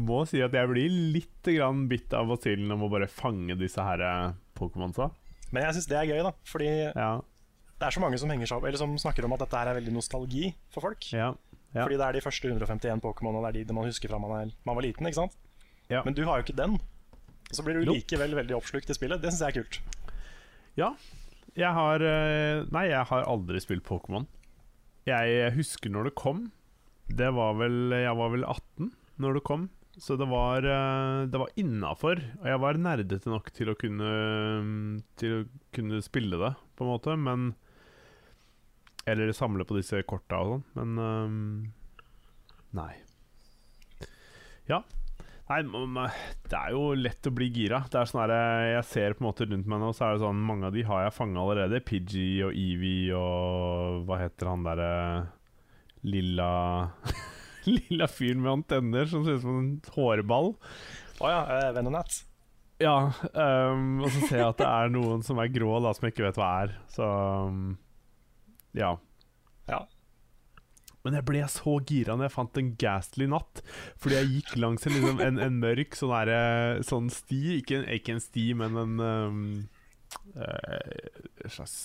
[0.09, 1.49] må si at jeg blir litt
[1.89, 5.13] bitt av basillen om å bare fange disse her eh, Pokémonsa.
[5.55, 6.33] Men jeg syns det er gøy, da.
[6.45, 7.13] Fordi Ja.
[7.79, 10.51] det er så mange som seg som snakker om at dette her er veldig nostalgi
[10.75, 11.07] for folk.
[11.13, 11.35] Ja.
[11.75, 11.85] Ja.
[11.85, 14.35] Fordi det er de første 151 Pokémon, og det er de man husker fra man,
[14.41, 15.07] er, man var liten.
[15.07, 15.37] ikke sant?
[15.89, 16.03] Ja.
[16.05, 16.75] Men du har jo ikke den.
[17.49, 19.23] Og så blir du likevel veldig oppslukt i spillet.
[19.23, 19.81] Det syns jeg er kult.
[20.77, 20.91] Ja.
[21.59, 24.27] Jeg har eh, Nei, jeg har aldri spilt Pokémon.
[25.09, 26.49] Jeg husker når det kom.
[27.09, 29.69] Det var vel Jeg var vel 18 når det kom.
[29.99, 32.21] Så det var, eh, det var innafor.
[32.41, 34.11] Og jeg var nerdete nok til å kunne
[35.19, 37.17] Til å kunne spille det, på en måte.
[37.19, 37.55] Men
[39.09, 41.73] Eller samle på disse korta og sånn, men øhm,
[42.77, 42.93] Nei.
[44.69, 44.83] Ja.
[45.49, 47.81] Nei, det er jo lett å bli gira.
[47.89, 48.35] Det er sånn her,
[48.75, 50.85] Jeg ser på en måte rundt meg nå, så er det sånn Mange av de
[50.85, 51.81] har jeg fanga allerede.
[51.81, 54.93] Pidgey og Evie og Hva heter han derre
[56.07, 56.51] lilla
[57.69, 60.55] Lilla fyren med antenner som ser ut som en hårball.
[61.21, 62.23] Å ja, uh, Venonat.
[62.79, 66.07] Ja, Um, og så ser jeg at det er noen som er grå, da, som
[66.07, 66.75] jeg ikke vet hva er.
[66.95, 67.07] Så
[67.51, 67.73] um,
[68.79, 68.95] ja.
[69.69, 69.83] Ja.
[71.05, 73.63] Men jeg ble så gira når jeg fant en ghastly natt.
[74.01, 77.43] Fordi jeg gikk langs en, liksom, en, en mørk sånn, der, sånn sti.
[77.59, 79.43] Ikke en, ikke en sti, men en um,
[80.39, 81.79] uh, slags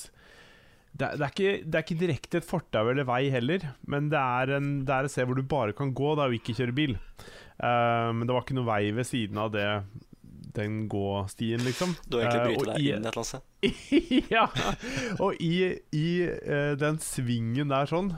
[0.93, 4.09] det er, det, er ikke, det er ikke direkte et fortau eller vei heller, men
[4.13, 6.53] det er, en, det er et sted hvor du bare kan gå da, og ikke
[6.59, 6.93] kjøre bil.
[7.57, 9.65] Uh, men det var ikke noe vei ved siden av det
[10.53, 11.95] den gåstien, liksom.
[12.05, 14.29] Du har egentlig Eh, brytet og deg i- inn et eller annet sted.
[14.35, 14.45] ja.
[15.25, 15.53] Og i,
[15.97, 18.11] i uh, den svingen der sånn,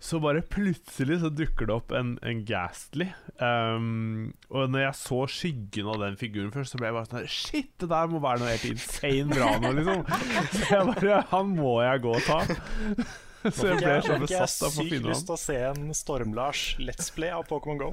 [0.00, 3.10] så bare plutselig så dukker det opp en, en Ghastly.
[3.36, 7.26] Um, og når jeg så skyggen av den figuren først, så ble jeg bare sånn
[7.28, 10.04] Shit, det der må være noe helt insane bra nå, liksom.
[10.56, 12.40] Så jeg bare Han må jeg gå og ta.
[13.40, 15.04] Så jeg ble så besatt av å finne ham.
[15.04, 17.90] Jeg har sykt lyst til å se en Storm-Lars Let's Play av Pokémon GO.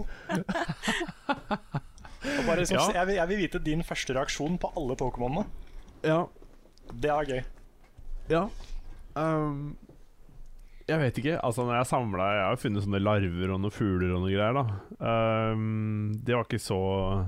[2.28, 2.88] Og bare liksom, Ja.
[3.02, 5.46] jeg, vil, jeg vil vite din første reaksjon på alle Pokémonene.
[6.04, 6.26] Ja.
[6.92, 7.44] Det er gøy.
[8.32, 8.46] Ja.
[9.16, 9.78] Um,
[10.88, 11.38] jeg vet ikke.
[11.44, 14.56] Altså når Jeg samla Jeg har funnet sånne larver og noen fugler og noe greier.
[14.56, 16.78] da um, Det var ikke så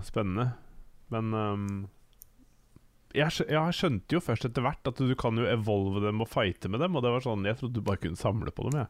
[0.07, 0.45] spennende.
[1.11, 1.65] Men um,
[3.18, 6.69] jeg, jeg skjønte jo først etter hvert at du kan jo evolve dem og fighte
[6.72, 6.95] med dem.
[6.95, 8.84] Og det var sånn Jeg trodde du bare kunne samle på dem.
[8.84, 8.90] Jeg.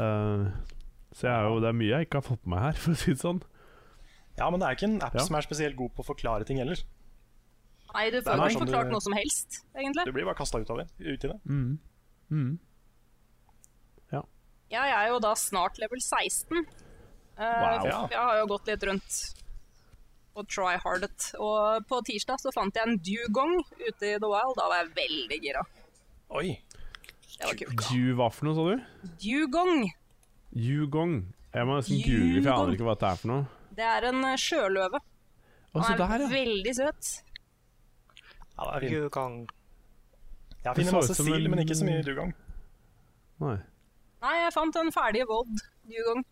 [0.00, 0.76] Uh,
[1.12, 2.94] så jeg er jo, det er mye jeg ikke har fått med meg her, for
[2.94, 3.40] å si det sånn.
[4.38, 5.24] Ja, men det er ikke en app Ja.
[5.26, 6.78] som er spesielt god på å forklare ting heller.
[7.90, 10.04] Nei, du får ikke sånn forklart du- noe som helst, egentlig.
[10.06, 10.86] Du blir bare kasta ut av det.
[11.02, 11.38] Ut i det.
[11.50, 11.72] Mm.
[12.30, 12.52] Mm.
[14.70, 16.64] Ja, jeg er jo da snart level 16.
[17.40, 17.44] Uh,
[17.80, 18.08] Wow.
[18.12, 19.18] Jeg har jo gått litt rundt
[20.36, 21.30] og try-hardet.
[21.40, 24.56] Og på tirsdag så fant jeg en dugong ute i The Wild.
[24.60, 25.62] Da var jeg veldig gira.
[26.36, 26.50] Oi.
[27.38, 27.86] Det var kult.
[27.88, 29.08] Du, hva for noe, sa du?
[29.24, 29.88] Dugong.
[30.52, 31.14] Dugong.
[31.54, 33.46] Jeg må nesten google, for jeg aner ikke hva det er for noe.
[33.80, 35.00] Det er en eh, sjøløve.
[35.72, 36.28] Han er der, ja.
[36.30, 37.10] veldig søt.
[38.58, 39.40] Ja, det er dugong.
[40.66, 42.34] Jeg finner masse sil, en- men ikke så mye dugong.
[43.40, 43.56] Nei.
[44.20, 45.48] Nei, jeg fant en ferdig Vod
[45.88, 46.24] Dugong.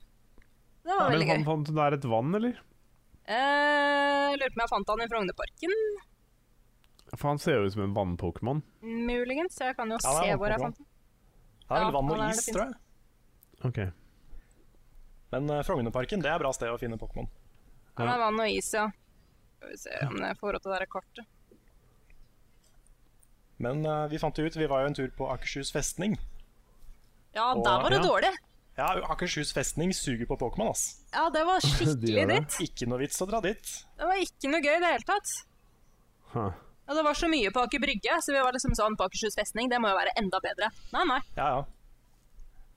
[0.85, 1.47] Det var Men veldig han gøy.
[1.48, 2.59] fant det der et vann, eller?
[3.28, 5.74] Eh, lurer på om jeg fant han i Frognerparken.
[7.16, 8.60] For han ser jo ut som en vann-Pokémon.
[8.85, 9.56] Muligens.
[9.60, 10.86] Jeg kan jo Ja, se hvor jeg fant den.
[11.69, 12.78] Det er vel Ja, vann og is, tror jeg.
[13.69, 13.81] Ok.
[15.32, 17.28] Men uh, Frognerparken det er bra sted å finne Pokémon.
[17.98, 18.86] Han Det er vann og is, ja.
[19.59, 21.27] Skal vi se om jeg får opp det der kartet.
[23.59, 26.15] Men uh, vi fant jo ut, vi var jo en tur på Akershus festning.
[27.37, 28.07] Ja, Og- der var det ja.
[28.07, 28.33] dårlig.
[28.79, 31.01] Ja, Akershus festning suger på Pokémon, ass.
[31.13, 32.59] Ja, det var skikkelig dritt.
[32.63, 33.73] Ikke noe vits å dra dit.
[33.99, 35.33] Det var ikke noe gøy i det hele tatt.
[36.35, 36.53] Huh.
[36.89, 39.35] Ja, det var så mye på Aker Brygge, så vi var liksom sånn på Akershus
[39.37, 40.71] festning, det må jo være enda bedre.
[40.95, 41.19] Nei, nei.
[41.37, 41.67] Ja, ja.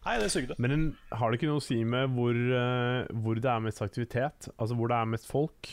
[0.01, 0.57] Nei, det sugde.
[0.57, 0.83] Men en,
[1.13, 4.49] har det ikke noe å si med hvor, uh, hvor det er mest aktivitet?
[4.57, 5.69] Altså hvor det er mest folk?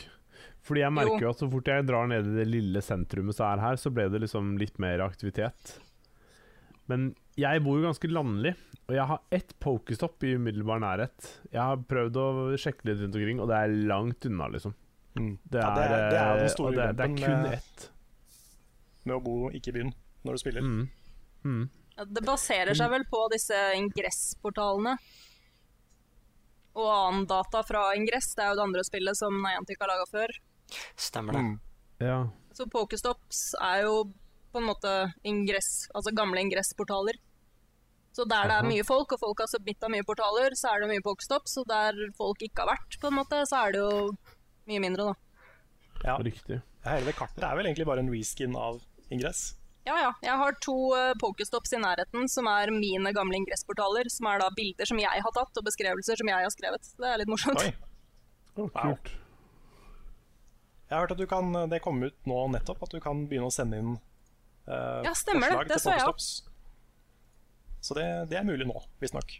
[0.69, 3.47] Fordi jeg merker jo, at så fort jeg drar ned i det lille sentrumet som
[3.49, 5.79] er her, så ble det liksom litt mer aktivitet.
[6.89, 8.55] Men jeg bor jo ganske landlig,
[8.89, 11.27] og jeg har ett pokestopp i umiddelbar nærhet.
[11.53, 14.73] Jeg har prøvd å sjekke litt rundt omkring, og det er langt unna, liksom.
[15.19, 15.35] Mm.
[15.49, 17.41] Det Ja, er, det er- det er den eh, store det, er- det er kun
[17.43, 17.89] med- ett.
[19.05, 19.93] Med å bo ikke i byen
[20.25, 20.61] når du spiller.
[20.61, 20.89] Mm.
[21.45, 21.69] Mm.
[21.97, 24.97] Ja, Det baserer seg vel på disse ingressportalene.
[26.75, 28.33] Og annen data fra Ingress.
[28.35, 30.27] Det er jo det andre spillet som Niantic har laga før.
[30.95, 31.41] Stemmer det.
[31.41, 31.59] Mm.
[31.99, 32.19] Ja.
[32.53, 34.13] Så Pokestops er jo
[34.51, 34.93] på en måte
[35.27, 37.19] ingress, altså gamle ingressportaler.
[38.15, 40.89] Så der det er mye folk, og folk har submitta mye portaler, så er det
[40.91, 41.59] mye Pokestops.
[41.61, 44.09] Og der folk ikke har vært, på en måte, så er det jo
[44.69, 45.45] mye mindre, da.
[46.07, 46.17] Ja.
[46.23, 46.59] Riktig.
[46.85, 48.81] Hele det kartet er vel egentlig bare en reskin av
[49.13, 49.53] Ingress.
[49.87, 50.09] Ja, ja.
[50.23, 54.09] Jeg har to uh, Pokestops i nærheten som er mine gamle ingressportaler.
[54.13, 56.91] Som er da bilder som jeg har tatt, og beskrivelser som jeg har skrevet.
[56.99, 57.63] Det er litt morsomt.
[57.63, 57.73] Oi.
[58.59, 58.69] Wow.
[58.75, 59.11] kult.
[60.89, 63.51] Jeg har hørt at du kan, det kom ut nå nettopp, at du kan begynne
[63.51, 63.97] å sende inn
[64.69, 65.55] Ja, stemmer det.
[65.55, 66.29] forslag Det til så jeg Pokestops.
[67.81, 69.37] Så det, det er mulig nå, visstnok.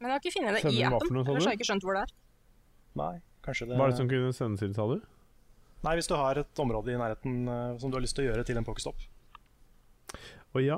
[0.00, 1.20] Men jeg har ikke funnet det i appen.
[1.20, 2.12] Ellers har jeg ikke skjønt hvor det er.
[3.00, 3.14] Nei,
[3.44, 4.98] kanskje det Hva er det som kunne sendes inn, sa du?
[5.84, 8.30] Nei, hvis du har et område i nærheten uh, som du har lyst til å
[8.30, 9.00] gjøre til en Pokestop,
[10.52, 10.76] Å ja.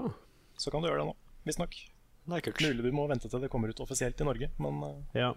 [0.60, 1.16] så kan du gjøre det nå,
[1.48, 1.74] visstnok.
[2.22, 2.62] Det er kult.
[2.62, 5.18] Mulig du må vente til det kommer ut offisielt i Norge, men uh...
[5.18, 5.32] Ja.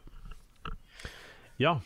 [1.61, 1.77] Ja,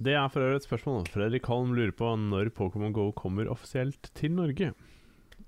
[0.00, 1.04] det er for øvrig et spørsmål.
[1.12, 4.72] Fredrik Holm lurer på når Pokémon GO kommer offisielt til Norge.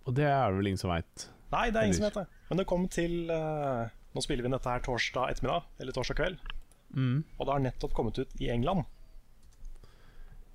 [0.06, 1.26] Og det er det vel ingen som veit.
[1.52, 2.24] Nei, det er ingen som vet det.
[2.48, 6.18] Men det kom til uh, Nå spiller vi inn dette her torsdag ettermiddag, eller torsdag
[6.18, 6.42] kveld.
[6.92, 7.22] Mm.
[7.38, 8.84] Og det har nettopp kommet ut i England.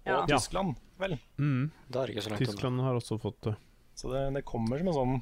[0.05, 0.19] Ja.
[0.19, 1.17] Og Tyskland, vel.
[1.41, 1.71] Mm.
[1.89, 2.45] Det er ikke så langt.
[2.45, 3.55] Tyskland har også fått det.
[3.97, 5.17] Så det, det kommer som en sånn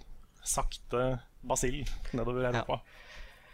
[0.46, 1.06] sakte
[1.48, 1.80] basill
[2.12, 2.82] nedover Europa.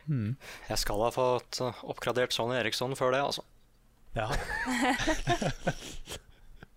[0.09, 3.45] Jeg skal ha fått oppgradert Sony Eriksson før det, altså.
[4.17, 4.27] Ja.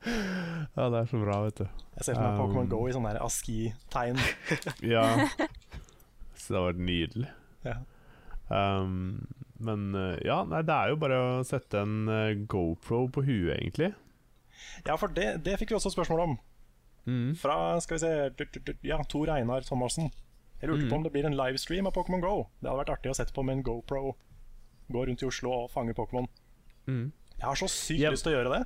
[0.05, 1.65] Ja, det er så bra, vet du.
[1.97, 4.21] Jeg ser for meg Um, Pokémon Go i sånn der ASCII-tegn.
[4.95, 5.07] Ja.
[6.35, 7.31] Så det hadde vært nydelig.
[7.65, 7.77] Ja.
[8.51, 9.23] Um,
[9.65, 13.55] men eh, ja, nei, det er jo bare å sette en eh, GoPro på huet,
[13.55, 13.95] egentlig.
[14.85, 16.37] ja, for det, det fikk vi også spørsmål om.
[17.07, 17.33] Mm.
[17.39, 20.11] Fra skal vi se, ja, Tor Einar Thomassen.
[20.61, 22.37] Jeg lurte på om det blir en livestream av Pokémon Go.
[22.61, 24.15] Det hadde vært artig å sette på med en GoPro.
[24.93, 26.29] Gå rundt i Oslo og fange Pokémon.
[26.89, 27.11] Mm.
[27.35, 28.15] Jeg har så sykt yep.
[28.15, 28.63] lyst til å gjøre det.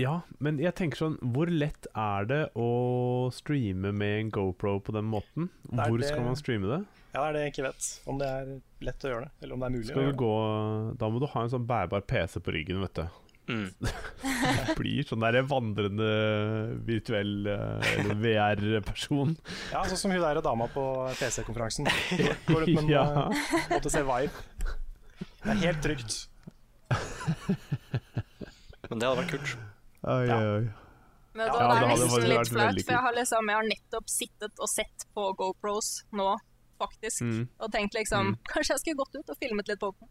[0.00, 4.94] Ja, men jeg tenker sånn Hvor lett er det å streame med en GoPro på
[4.96, 5.50] den måten?
[5.68, 6.78] Hvor det- skal man streame det?
[7.12, 7.88] Ja, det er det jeg ikke vet.
[8.08, 8.46] Om det er
[8.80, 9.86] lett å gjøre det, eller om det er mulig.
[9.90, 13.04] Skal du gå Da må du ha en sånn bærbar PC på ryggen, vet du.
[13.52, 13.68] Mm.
[13.82, 16.08] Det blir sånn der vandrende
[16.86, 19.36] virtuell eh, eller VR-person.
[19.74, 20.84] Ja, sånn som hun der dama på
[21.18, 21.84] PC-konferansen.
[22.48, 23.28] Går ut med Ja.
[23.28, 24.32] eh, måte se vibe.
[25.42, 26.28] Det er helt trygt.
[28.88, 29.56] Men det hadde vært kult.
[30.02, 30.38] Oi, Ja.
[30.38, 30.62] oi,
[31.34, 33.68] Men Men Ja, det, det er nesten litt flaut, for jeg har, liksom, jeg har
[33.68, 36.32] nettopp sittet og sett på GoPros nå,
[36.82, 37.22] faktisk.
[37.22, 37.46] Mm.
[37.58, 40.10] Og tenkt liksom Kanskje jeg skulle gått ut og filmet litt Pokémon.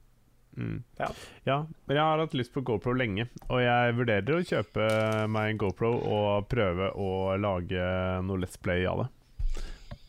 [0.57, 0.83] Mm.
[0.97, 1.09] Ja.
[1.47, 4.87] Ja, men jeg har hatt lyst på GoPro lenge, og jeg vurderer å kjøpe
[5.31, 7.85] meg en GoPro og prøve å lage
[8.25, 9.09] noe Let's Play av det.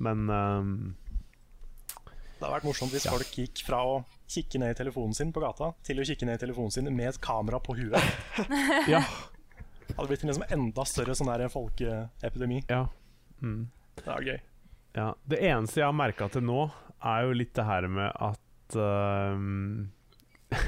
[0.02, 0.72] Men um,
[2.02, 4.00] Det hadde vært morsomt hvis folk gikk fra å
[4.32, 7.12] kikke ned i telefonen sin på gata, til å kikke ned i telefonen sin med
[7.12, 8.00] et kamera på huet.
[8.90, 9.04] ja.
[9.96, 12.64] Hadde blitt en liksom enda større sånn der folkeepidemi.
[12.70, 12.86] ja.
[13.42, 13.70] Mm.
[13.98, 14.38] Det er gøy.
[14.94, 16.66] Ja, Det eneste jeg har merka til nå,
[17.02, 19.90] er jo litt det her med at ehm,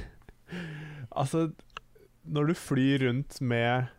[1.20, 1.52] Altså,
[2.24, 3.92] når du flyr rundt med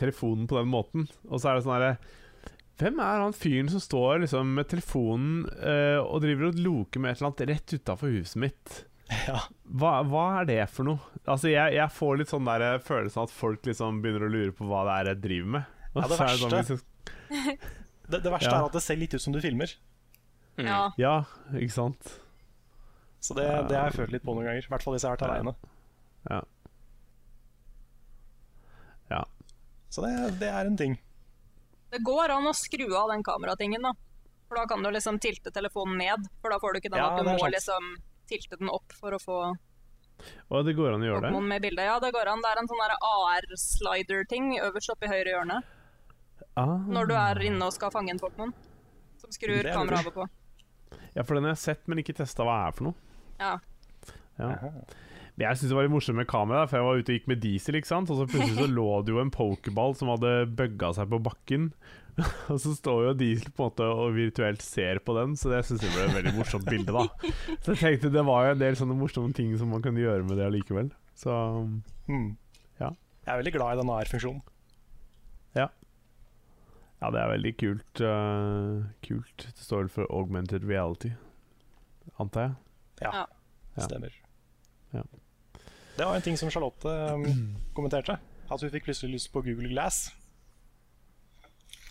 [0.00, 1.96] telefonen på den måten, og så er det sånn herre
[2.80, 7.12] Hvem er han fyren som står liksom med telefonen uh, og driver og loker med
[7.12, 8.78] et eller annet rett utafor huset mitt?
[9.28, 9.40] Ja.
[9.78, 11.00] Hva, hva er det for noe?
[11.26, 14.66] Altså, jeg, jeg får litt sånn der følelsen at folk liksom begynner å lure på
[14.68, 15.78] hva det er jeg driver med.
[15.94, 16.48] Ja, det verste.
[16.58, 16.82] er sånn,
[18.12, 18.58] Det, det verste Ja.
[18.58, 19.70] er at det ser litt ut som du filmer.
[20.58, 20.66] Mm.
[20.66, 20.80] Ja.
[21.00, 21.12] Ja,
[21.56, 22.10] ikke sant?
[23.22, 24.66] Så det, det har jeg følt litt på noen ganger.
[24.66, 25.54] I hvert fall hvis jeg har vært aleine.
[26.28, 26.40] Ja.
[29.12, 29.22] Ja.
[29.92, 30.96] Så det, det er en ting.
[31.92, 33.92] Det går an å skru av den kameratingen, da.
[34.48, 36.26] For da kan du liksom tilte telefonen ned.
[36.42, 37.54] For da får du ikke den Ja, at du må sant.
[37.54, 37.92] liksom
[38.32, 39.38] tilte den opp for å få
[40.52, 41.44] Og det går an å gjøre det?
[41.52, 41.86] Med bildet.
[41.88, 42.42] Ja, det går an.
[42.44, 45.62] Det er en sånn AR-slider-ting øverst oppe i høyre hjørne.
[46.58, 46.78] Ah.
[46.84, 48.52] Når du er inne og skal fange en Pokémon.
[49.22, 50.28] Som skrur er kameraet og på.
[51.14, 53.10] Ja, for den har jeg sett, men ikke testa hva er for noe.
[53.40, 53.56] Ja.
[54.40, 54.52] Ja.
[55.32, 57.28] Men jeg syns det var litt morsomt med kamera, for jeg var ute og gikk
[57.32, 58.12] med diesel, ikke sant?
[58.12, 61.70] og så plutselig så lå det jo en pokerball som hadde bugga seg på bakken.
[62.52, 65.62] Og så står jo diesel på en måte og virtuelt ser på den, så det
[65.64, 67.06] syns jeg ble et veldig morsomt bilde, da.
[67.64, 70.26] Så jeg tenkte det var jo en del sånne morsomme ting som man kunne gjøre
[70.28, 70.90] med det allikevel.
[71.16, 71.32] Så
[72.08, 72.34] Mm.
[72.80, 72.90] Ja.
[73.24, 74.42] Jeg er veldig glad i den AR-funksjonen.
[75.56, 75.68] ja.
[77.02, 78.00] Ja, det er veldig kult.
[78.00, 79.46] Uh, kult.
[79.48, 81.10] Det står vel for augmented reality,
[82.20, 82.54] antar jeg.
[83.02, 83.24] Ja,
[83.76, 83.86] Ja.
[83.88, 84.12] stemmer.
[84.94, 85.02] Ja.
[85.96, 87.24] Det var en ting som Charlotte um,
[87.76, 88.18] kommenterte.
[88.52, 90.12] At hun fikk plutselig lyst på Google Glass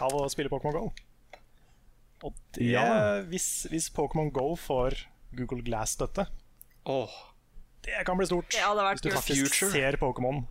[0.01, 0.91] av å spille Pokémon GO.
[2.21, 3.21] Og det, Ja.
[3.25, 4.97] hvis, hvis Pokémon GO får
[5.37, 6.27] Google Glass-støtte,
[6.85, 7.13] oh.
[7.85, 8.49] det kan bli stort.
[8.53, 9.71] Det hadde vært hvis du faktisk Future.
[9.73, 10.43] ser Pokémon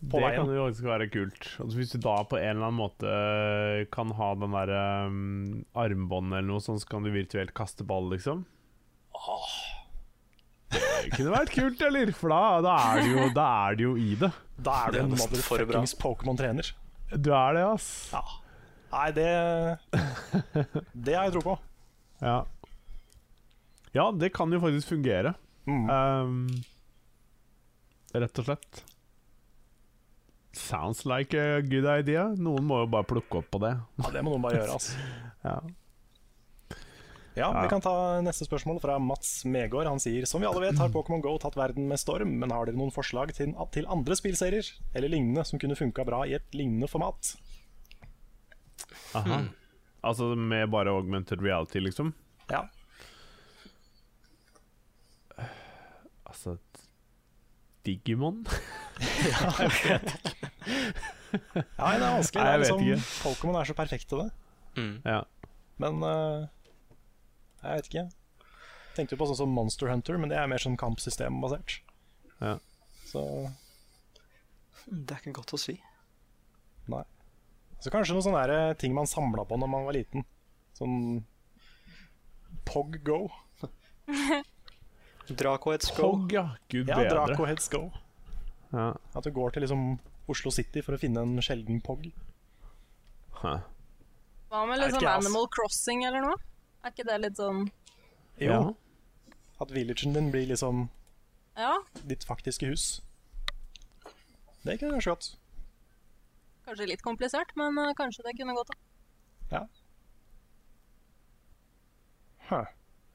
[0.00, 0.38] på det veien.
[0.38, 1.48] kan jo faktisk være kult.
[1.60, 6.38] Altså hvis du da på en eller annen måte kan ha den derre um, armbåndet
[6.38, 8.46] eller noe sånn, så kan du virtuelt kaste ball, liksom.
[10.70, 12.12] Det kunne vært kult, eller?
[12.16, 14.30] For da, da, er, du jo, da er du jo i det.
[14.60, 16.70] Da er du en motherfuckings Pokémon-trener.
[17.10, 17.88] Du er det, ass.
[18.14, 18.22] Ja.
[18.90, 19.28] Nei, det
[21.06, 21.56] Det har jeg tro på.
[22.20, 22.38] Ja.
[23.96, 25.34] ja, det kan jo faktisk fungere.
[25.70, 25.86] Mm.
[25.88, 26.46] Um,
[28.12, 28.84] rett og slett.
[30.52, 32.26] Sounds like a good idea.
[32.34, 33.76] Noen må jo bare plukke opp på det.
[34.02, 34.98] Ja, det må noen bare gjøre, altså.
[35.46, 35.60] Ja.
[37.38, 37.62] Ja, Ja.
[37.62, 39.86] Vi kan ta neste spørsmål fra Mats Megård.
[39.86, 42.66] Han sier som vi alle vet har Pokémon GO tatt verden med storm, men har
[42.66, 44.66] dere noen forslag til, til andre spillserier
[44.98, 47.30] eller lignende som kunne funka bra i et lignende format?
[49.18, 49.40] Aha.
[50.02, 52.14] Altså med bare augmented reality, liksom?
[52.50, 52.64] Ja,
[56.30, 56.56] Altså
[57.86, 58.44] Digimon?
[58.46, 59.48] ja
[61.96, 62.38] det er vanskelig.
[62.38, 62.80] Det Nei, er liksom.
[63.24, 64.30] Pokémon er så perfekt til det.
[64.78, 64.96] mm.
[65.04, 65.20] Ja.
[65.80, 66.46] Men uh,
[67.64, 68.04] jeg vet ikke.
[68.96, 71.80] Tenkte jo på sånn som Monster Hunter, men det er mer sånn kampsystembasert.
[72.40, 72.58] Ja.
[73.08, 73.22] Så
[74.86, 75.80] Det er ikke godt å si.
[76.90, 77.04] nei.
[77.80, 80.24] Så kanskje noen sånne ting man samla på når man var liten.
[80.76, 81.24] Sånn
[82.68, 83.22] Pog Go.
[85.30, 86.02] Draco Heads Go.
[86.02, 86.44] Pog, ja.
[86.68, 87.14] Gud Ja, bedre.
[87.26, 87.90] Draco Heads Go.
[88.72, 88.92] Ja.
[89.14, 89.98] At du går til liksom
[90.30, 92.04] Oslo City for å finne en sjelden Pog.
[93.40, 93.56] Hæ.
[94.50, 95.24] Hva med litt sånn liksom ass.
[95.26, 96.38] Animal Crossing eller noe?
[96.84, 97.66] Er ikke det litt sånn
[98.40, 98.60] Jo, Ja.
[99.60, 100.88] at villagen din blir liksom
[101.56, 101.78] Ja,
[102.08, 103.00] ditt faktiske hus.
[104.64, 105.28] Det kunne kanskje gått.
[106.66, 108.74] Kanskje litt komplisert, men eh, kanskje det kunne gått.
[109.50, 109.64] Ja.
[112.50, 112.68] Huh.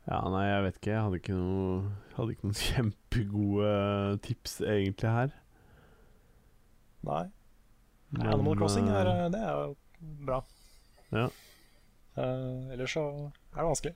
[0.06, 0.92] Ja, nei, jeg vet ikke.
[0.94, 1.78] Jeg hadde ikke noe
[2.16, 3.72] Hadde ikke noen kjempegode
[4.24, 5.34] tips egentlig her.
[7.06, 7.26] Nei.
[8.16, 9.76] Men, Animal Crossing er, eh, eh, det er jo
[10.30, 10.40] bra.
[11.12, 11.28] Ja.
[12.16, 13.96] Uh, ellers så er det vanskelig.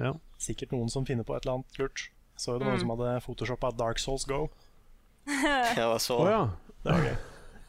[0.00, 0.12] Ja.
[0.42, 2.08] Sikkert noen som finner på et eller annet lurt.
[2.38, 4.48] Så jo det var noen som hadde photoshoppa Dark Souls Go.
[5.76, 6.44] Ja, var så Å ja.
[6.82, 7.16] Det var gøy.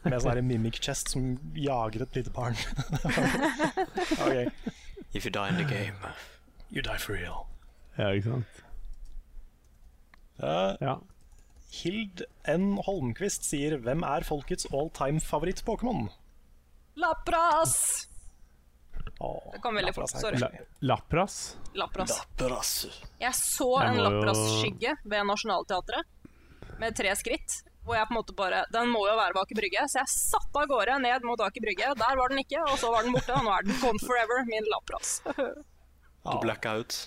[0.03, 2.55] Med sånn mimic chest som jager et lite barn.
[4.23, 4.47] okay.
[5.13, 5.97] If you die in the game.
[6.69, 7.47] You die for real.
[7.97, 8.61] Ja, ikke sant.
[10.39, 10.99] Uh, Ja.
[11.69, 12.79] Hild N.
[12.81, 16.09] Holmquist sier 'Hvem er folkets all time favoritt-Pokémon'?
[16.95, 18.07] Lapras!
[19.19, 20.39] Oh, Det kom veldig fort, sorry.
[20.81, 21.57] Lapras?
[21.73, 22.21] La Lapras.
[22.39, 22.71] Lapras.
[23.19, 26.07] Jeg så en Lapras-skygge ved Nationaltheatret
[26.79, 27.63] med tre skritt.
[27.89, 30.11] Hvor jeg på en måte bare Den må jo være bak i brygge, så jeg
[30.13, 31.87] satte av gårde ned mot Aker brygge.
[31.97, 33.33] Der var den ikke, og så var den borte.
[33.33, 35.15] Og nå er den gone forever, min Lapras.
[35.25, 36.97] Du blacka ut.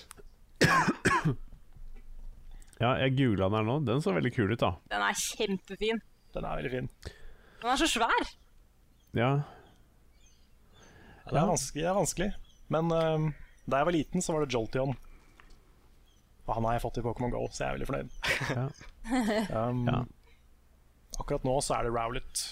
[2.81, 3.77] Ja, jeg googla den her nå.
[3.87, 4.73] Den så veldig kul ut, da.
[4.91, 6.01] Den er kjempefin.
[6.35, 6.89] Den er veldig fin.
[7.61, 8.31] Den er så svær.
[9.15, 9.29] Ja.
[11.29, 12.29] Det er vanskelig, det er vanskelig.
[12.73, 13.29] men eh,
[13.69, 14.97] da jeg var liten, så var det Jolteon.
[16.43, 18.09] Og han har jeg fått i Pokémon GO, så jeg er veldig fornøyd.
[18.51, 18.65] Ja.
[19.69, 20.01] Um, Ja.
[21.19, 22.43] Akkurat nå så er det Rowlet.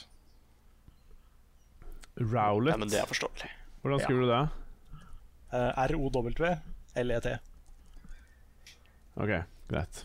[2.22, 2.74] Rowlet.
[2.76, 3.50] Ja, men det er forståelig.
[3.82, 4.42] Hvordan skriver du det?
[5.52, 7.32] Uh, R-O-W-L-E-T.
[9.22, 9.32] Ok,
[9.72, 10.04] greit.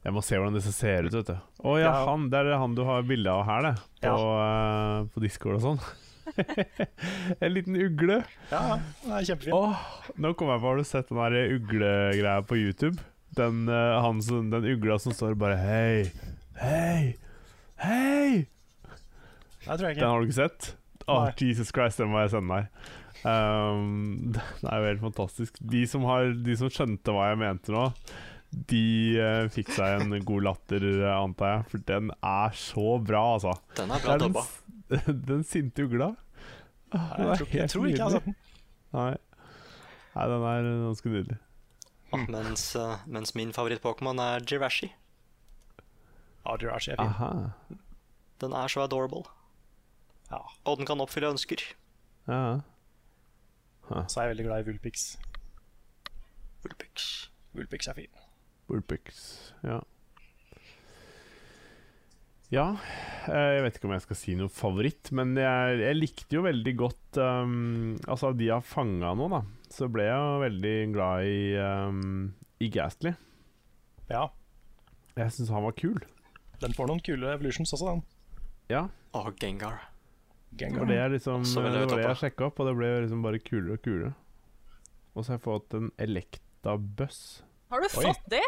[0.00, 1.34] Jeg må se hvordan disse ser ut, vet du.
[1.68, 2.04] Å ja, Ja.
[2.08, 3.74] han, det er han du har bilde av her, det.
[4.00, 5.02] På, Ja.
[5.02, 5.82] uh, på Discord og sånn.
[7.44, 8.20] en liten ugle.
[8.50, 9.52] Ja, ja, den er kjempefin.
[9.52, 9.76] Oh,
[10.16, 12.96] nå kom jeg på, Har du sett den der uglegreia på YouTube?
[13.36, 16.10] Den, uh, han som, den ugla som står bare Hei,
[16.58, 17.16] hei,
[17.84, 18.46] hei!
[19.60, 20.72] Det tror jeg Den har du ikke sett?
[21.10, 21.30] Å, Nei.
[21.42, 22.88] Jesus Christ, den må jeg sende deg.
[23.26, 24.32] Um,
[24.62, 25.56] den er jo helt fantastisk.
[25.60, 27.86] De som, har, de som skjønte hva jeg mente nå,
[28.70, 28.84] de
[29.20, 31.66] uh, fikk seg en god latter, eh, antar jeg.
[31.72, 33.54] For den er så bra, altså.
[33.78, 36.12] Den er bra er den, den sinte ugla.
[36.90, 38.22] Ah, den Nei, er jeg, tror, ikke- jeg tror ikke nydelig.
[38.24, 38.56] sett.
[38.96, 39.10] Nei.
[40.16, 41.38] Nei, den er ganske nydelig.
[42.26, 44.88] Mens, uh, mens min favoritt-Pokémon er Jirashi.
[46.46, 47.06] Jirachi er fin.
[47.06, 47.76] Aha.
[48.40, 49.24] Den er så adorable.
[50.30, 50.40] Ja.
[50.64, 51.62] Og den kan oppfylle ønsker.
[52.30, 52.60] Ja.
[54.06, 55.08] Så er jeg veldig glad i Vulpix.
[56.64, 57.06] Vulpix.
[57.56, 58.20] Vulpix er fin.
[58.70, 59.24] Vulpix,
[59.66, 59.80] Ja.
[62.50, 62.64] Ja,
[63.30, 66.40] eh, jeg vet ikke om jeg skal si noe favoritt, men jeg, jeg likte jo
[66.42, 69.38] veldig godt um, Altså, av de jeg har fanga nå, da,
[69.70, 72.24] så ble jeg jo veldig glad i, um,
[72.58, 73.12] i Ghastly.
[74.10, 74.24] Ja,
[75.14, 76.02] Jeg syns han var kul.
[76.60, 78.02] Den får noen kule evolutions også, den.
[78.70, 78.84] Ja,
[79.16, 79.80] Og Gengar.
[80.56, 80.82] Gengar.
[80.82, 83.38] og det er liksom Det var det jeg sjekka opp, og det ble liksom bare
[83.42, 84.12] kulere og kulere.
[85.14, 88.04] Og så har jeg fått en elektabuss Har du Oi.
[88.04, 88.42] fått det?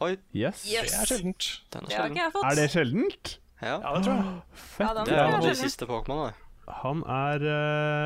[0.00, 0.64] Oi, Yes!
[0.70, 0.90] Yes.
[0.90, 1.48] Det er sjeldent.
[1.70, 2.44] den er Det har ikke jeg fått.
[2.50, 3.32] Er det sjeldent?
[3.60, 3.74] Ja.
[3.76, 4.42] Ja, det tror jeg.
[4.52, 4.86] Fett!
[4.88, 6.34] Ja, Det er den siste Pokémon, det.
[6.80, 7.44] Han er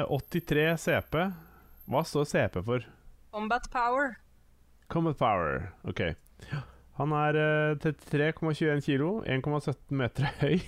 [0.08, 1.14] uh, 83 CP.
[1.86, 2.86] Hva står CP for?
[3.30, 4.16] Combat Power.
[4.88, 5.68] Combat Power.
[5.84, 6.00] Ok.
[7.00, 10.60] Han er eh, 33,21 kilo, 1,17 meter høy.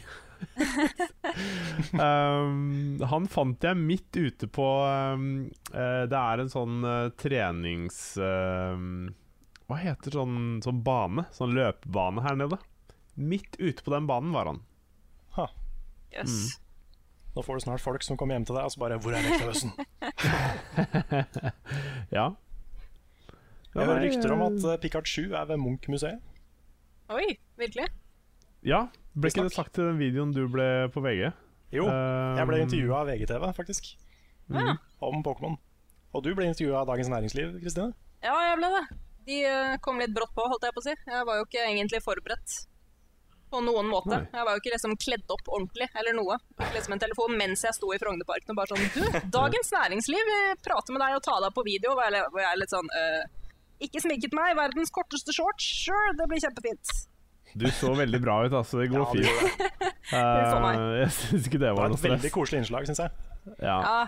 [1.97, 8.01] um, han fant jeg midt ute på um, uh, Det er en sånn uh, trenings...
[8.21, 9.09] Uh,
[9.67, 11.25] hva heter sånn, sånn bane?
[11.35, 12.61] Sånn løpebane her nede.
[13.19, 14.61] Midt ute på den banen var han.
[15.35, 15.49] Ha.
[16.15, 16.61] Yes.
[17.35, 19.27] Nå får du snart folk som kommer hjem til deg og så bare 'Hvor er
[19.27, 19.75] vektabøssen?'
[22.17, 22.31] Ja.
[23.77, 26.21] Jeg hører rykter om at eh, Pikachu er ved Munch-museet.
[27.13, 27.27] Oi,
[27.61, 27.87] virkelig?
[28.67, 31.29] Ja, ble ikke det sagt i den videoen du ble på VG?
[31.77, 33.93] Jo, jeg ble Um, intervjua av VGTV, faktisk,
[34.51, 34.77] Ja.
[35.03, 35.59] om Pokémon.
[36.15, 37.93] Og du ble intervjua av Dagens Næringsliv, Kristine.
[38.23, 38.85] ja, jeg ble det.
[39.27, 40.95] De eh, kom litt brått på, holdt jeg på å si.
[41.07, 42.67] Jeg var jo ikke egentlig forberedt
[43.51, 44.11] på noen måte.
[44.15, 44.27] Nei.
[44.33, 46.37] Jeg var jo ikke liksom kledd opp ordentlig eller noe.
[46.59, 50.31] Fikk liksom en telefon mens jeg sto i Frognerparken og bare sånn Du, Dagens Næringsliv
[50.31, 51.95] prater prate med deg og ta deg på video.
[51.95, 53.23] Og jeg er litt sånn «Øh,
[53.85, 55.65] Ikke sminket meg, verdens korteste shorts.
[55.85, 56.93] Sure, det blir kjempefint.
[57.57, 58.81] Du så veldig bra ut, altså.
[58.83, 59.59] Det går Ja, fint.
[59.61, 59.91] det.
[60.17, 62.03] Eh, jeg syns ikke det var noe stress.
[62.03, 63.11] Det var et veldig koselig innslag, syns jeg.
[63.61, 64.07] Ja, Ja.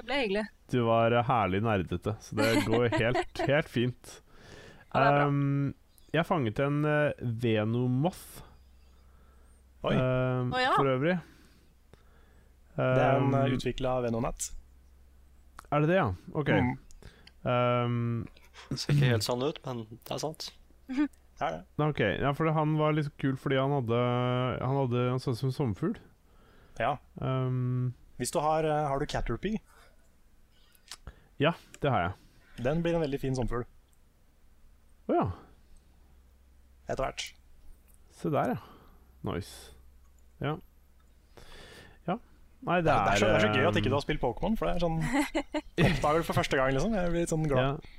[0.00, 0.42] Det ble hyggelig.
[0.72, 4.14] du var herlig nerdete, så det går helt, helt fint.
[4.94, 5.26] Ja, det er bra.
[5.28, 5.74] Um,
[6.14, 8.40] jeg fanget en uh, Venomoth
[9.84, 10.72] Oi, um, Å, ja.
[10.76, 11.18] for øvrig.
[12.76, 14.48] det er en Um, utvikla Venonat.
[15.70, 16.08] Er det det, ja?
[16.32, 16.48] OK.
[16.50, 16.76] Mm,
[17.40, 18.26] Um,
[18.68, 20.50] Det ser ikke helt sånn ut, men det er sant.
[20.90, 21.06] det
[21.40, 21.62] er det.
[21.88, 23.98] ok, ja, for han var litt kul fordi han hadde
[24.60, 25.96] Han hadde Han så ut som sommerfugl.
[26.80, 26.94] Ja.
[27.20, 29.60] Um, Hvis du har, eh, har du Caterpie,
[31.40, 32.64] ja, det har jeg.
[32.64, 33.64] den blir en veldig fin sommerfugl
[35.08, 35.26] Å ja.
[36.88, 37.24] etter hvert.
[38.20, 38.60] Se der, ja.
[39.24, 39.72] Nice.
[40.40, 40.54] Ja.
[42.08, 42.16] Ja.
[42.64, 44.04] Nei, det Det er er, så, det er så gøy at um, ikke du har
[44.04, 45.00] spilt Pokémon, for det er sånn
[45.90, 46.94] Oppdager du for første gang, liksom.
[46.96, 47.60] Jeg blir litt sånn glad.
[47.80, 47.96] Ja.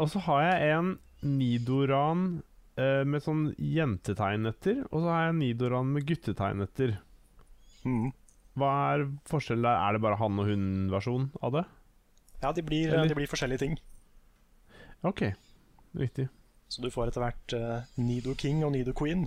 [0.00, 2.24] Og så har jeg en Nidoran
[2.80, 6.96] eh, med sånn jentetegn etter, og så har jeg en Nidoran med guttetegn etter.
[7.84, 8.10] Mm.
[8.58, 9.78] Hva er forskjellen der?
[9.84, 11.64] Er det bare han og hun-versjon av det?
[12.40, 13.76] Ja, de blir, de blir forskjellige ting.
[15.04, 15.26] OK,
[16.00, 16.30] riktig.
[16.70, 19.26] Så du får etter hvert uh, Nido King og Nido Queen.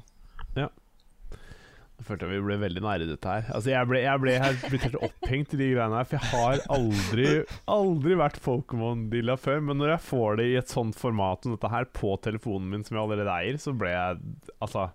[2.04, 3.46] Jeg følte vi ble veldig nære dette her.
[3.56, 6.32] Altså, jeg ble, jeg ble helt, blitt helt opphengt i de greiene her, for jeg
[6.34, 7.28] har aldri,
[7.72, 9.62] aldri vært Pokémon-dilla før.
[9.64, 12.84] Men når jeg får det i et sånt format som dette her på telefonen min,
[12.84, 14.20] som jeg allerede eier, så ble jeg
[14.60, 14.90] Altså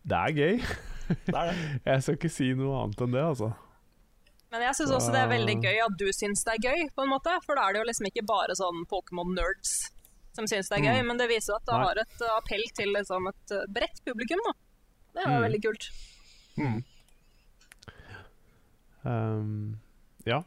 [0.00, 0.64] Det er gøy.
[1.12, 1.68] Det er det.
[1.90, 3.52] Jeg skal ikke si noe annet enn det, altså.
[4.52, 7.04] Men jeg syns også det er veldig gøy at du syns det er gøy, på
[7.04, 7.36] en måte.
[7.44, 9.76] For da er det jo liksom ikke bare sånn Pokémon-nerds
[10.32, 13.28] som syns det er gøy, men det viser at det har et appell til liksom,
[13.28, 14.54] et bredt publikum, da.
[15.12, 15.42] Det var Mm.
[15.44, 15.90] veldig kult.
[19.04, 19.78] Um,
[20.26, 20.42] ja.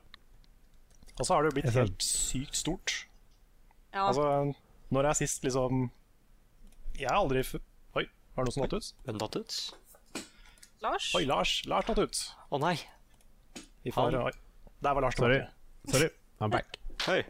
[1.19, 2.93] Og så har det jo blitt ser- helt sykt stort.
[3.93, 4.07] Ja.
[4.09, 4.53] Altså,
[4.91, 5.89] når jeg sist liksom
[6.99, 7.55] Jeg har aldri f
[7.95, 8.03] Oi,
[8.35, 8.93] var det noe som datt ut?
[9.05, 9.73] Hvem datt ut?
[10.81, 11.15] Lars?
[11.15, 11.65] Oi, Lars.
[11.67, 12.19] Lars datt ut.
[12.51, 12.75] Å nei.
[13.83, 14.31] Vi får, Han-.
[14.81, 15.41] Der var Lars Sorry.
[15.87, 16.09] Sorry.
[16.39, 16.77] I'm back.
[17.05, 17.23] Hei.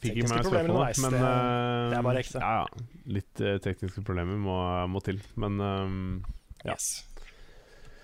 [0.00, 2.40] Fikk ikke med meg problemer spørsmålet, men det- eh, det er bare ekte.
[2.40, 2.66] Ja, ja.
[3.10, 4.58] Litt eh, tekniske problemer må,
[4.90, 5.96] må til, men um,
[6.62, 6.76] Ja.
[6.76, 7.04] Yes.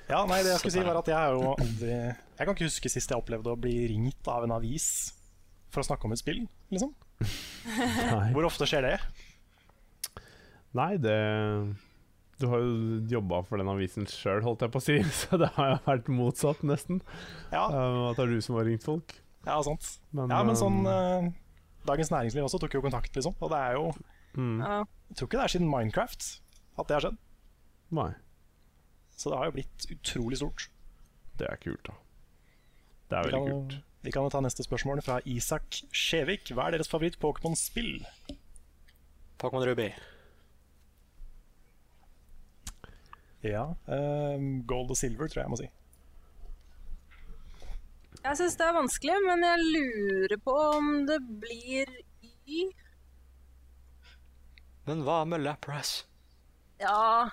[0.09, 2.65] Ja, nei, det jeg skulle si var at jeg har jo aldri Jeg kan ikke
[2.65, 4.87] huske sist jeg opplevde å bli ringt av en avis
[5.69, 6.95] for å snakke om et spill, liksom.
[8.33, 8.95] Hvor ofte skjer det?
[10.79, 11.19] Nei, det
[12.41, 15.51] Du har jo jobba for den avisen sjøl, holdt jeg på å si, så det
[15.59, 17.03] har jo vært motsatt, nesten.
[17.53, 19.19] Ja, Uh, at det er du som har ringt folk.
[19.45, 19.99] ja sant.
[20.13, 21.29] Men, Ja, men sånn um, eh,
[21.89, 23.37] Dagens Næringsliv også tok jo kontakt, liksom.
[23.43, 23.91] Og det er jo
[24.37, 24.85] mm, Ja.
[25.09, 26.25] Jeg tror ikke det er siden Minecraft
[26.79, 27.17] at det har skjedd.
[27.91, 28.11] Nei,
[29.17, 30.69] Så det har jo blitt utrolig stort.
[31.39, 31.93] det er kult, da.
[33.11, 33.83] Det er Vi veldig kan, kult.
[34.03, 36.51] vi kan jo ta neste spørsmål fra Isak Skjevik.
[36.53, 38.05] Hva er deres favoritt-Pokémon-spill?
[39.39, 39.93] Pokémon Ruby.
[43.43, 45.69] Ja, eh, Gold og Silver, tror jeg jeg må si.
[48.25, 51.87] Jeg syns det er vanskelig, men jeg lurer på om det blir
[52.49, 52.65] Y.
[54.89, 55.91] Men hva med Lapras?
[56.81, 57.29] Ja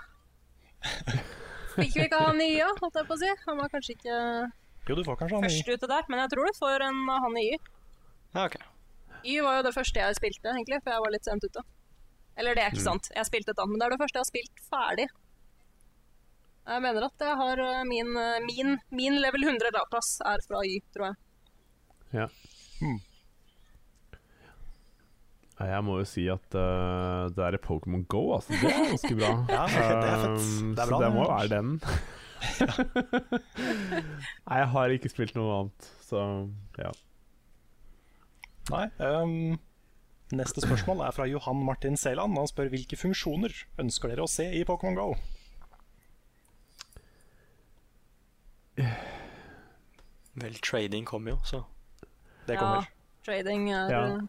[1.75, 3.29] Fikk vi ikke han i Y, holdt jeg på å si?
[3.47, 4.17] Han var kanskje ikke
[4.89, 7.37] Jo, du får kanskje han først ute der, men jeg tror du får en han
[7.41, 7.57] i Y.
[8.35, 8.57] Ja, ok.
[9.25, 11.63] Y var jo det første jeg spilte, egentlig, for jeg var litt sent ute.
[12.37, 12.75] Eller det er Mm.
[12.75, 15.07] ikke sant, jeg spilte et annet, men det er det første jeg har spilt ferdig.
[16.67, 20.61] Jeg mener at jeg har eh, min, eh, min, min level 100 Lapras er fra
[20.65, 21.15] Y, tror jeg.
[22.19, 22.27] Ja.
[22.81, 22.99] Hmm.
[25.55, 28.51] Jeg må jo si at uh, det er Pokémon Go, altså.
[28.59, 29.29] Det er ganske bra.
[29.55, 30.41] Ja, det er fett.
[30.41, 31.69] Um, Det er så bra, det det, må være den.
[34.49, 36.17] Nei, jeg har ikke spilt noe annet, så
[36.81, 36.91] ja.
[38.73, 38.85] Nei.
[38.99, 39.55] Um,
[40.35, 42.35] neste spørsmål er fra Johan Martin Seland.
[42.37, 43.51] Han spør hvilke funksjoner
[43.81, 45.15] ønsker dere å se i Pokémon GO?
[50.35, 51.63] Vel, trading kommer jo, så
[52.45, 52.83] Det kommer.
[52.83, 52.87] Ja,
[53.23, 54.19] trading er Ja.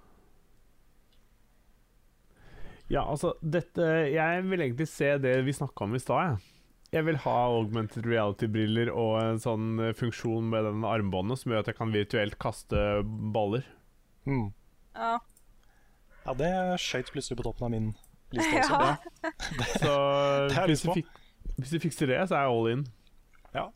[2.92, 6.52] Ja, altså, dette Jeg vil egentlig se det vi snakka om i stad, jeg.
[6.94, 11.64] Jeg vil ha augmented reality-briller og en sånn eh, funksjon med den armbåndet som gjør
[11.64, 12.82] at jeg kan virtuelt kaste
[13.34, 13.66] baller.
[14.26, 14.52] Hmm.
[14.94, 15.16] ja.
[16.26, 16.50] Ja, det
[16.82, 17.90] skøyt plutselig på toppen av min
[18.34, 18.78] liste også.
[18.78, 19.34] Ja.
[19.52, 19.96] Så Det så
[20.54, 21.10] det hvis du, fik,
[21.58, 22.86] hvis du fikser det, så er jeg all in.
[23.54, 23.66] Ja.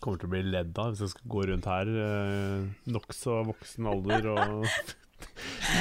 [0.00, 3.90] Kommer til å bli ledd av hvis jeg skal gå rundt her eh, nokså voksen
[3.90, 4.68] alder og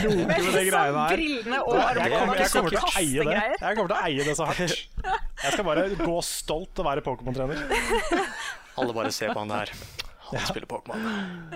[0.04, 1.14] loke med de greiene her.
[1.14, 3.38] brillene Jeg, kommer, jeg, kommer til å eie det.
[3.38, 4.76] jeg kommer til å eie det så hardt.
[5.44, 7.62] Jeg skal bare gå stolt og være Pokémon-trener.
[8.80, 9.72] alle bare ser på han der.
[10.30, 11.06] Han spiller Pokémon.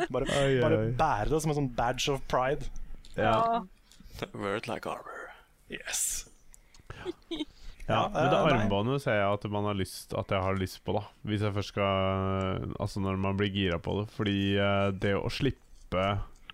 [0.08, 2.72] Bare, bare bære det som en sånn badge of pride.
[3.18, 3.62] Ja.
[4.32, 5.34] Word like armor.
[5.74, 6.26] Yes.
[7.88, 10.80] Ja, men det eh, armbåndet ser jeg at, man har lyst, at jeg har lyst
[10.88, 11.04] på, da.
[11.28, 14.08] Hvis jeg først skal Altså når man blir gira på det.
[14.16, 16.06] Fordi eh, det å slippe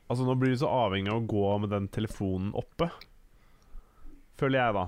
[0.09, 2.89] Altså Nå blir du så avhengig av å gå med den telefonen oppe.
[4.39, 4.85] Føler jeg, da.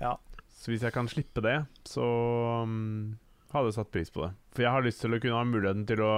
[0.00, 0.12] Ja.
[0.60, 1.56] Så hvis jeg kan slippe det,
[1.88, 2.04] så
[2.62, 3.16] um,
[3.50, 4.32] hadde jeg satt pris på det.
[4.54, 6.14] For jeg har lyst til å kunne ha muligheten til å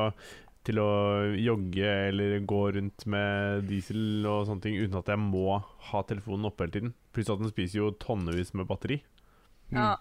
[0.62, 0.90] til å
[1.34, 6.46] jogge eller gå rundt med diesel og sånne ting uten at jeg må ha telefonen
[6.46, 6.92] oppe hele tiden.
[7.10, 9.00] Pluss at den spiser jo tonnevis med batteri.
[9.74, 9.96] Ja.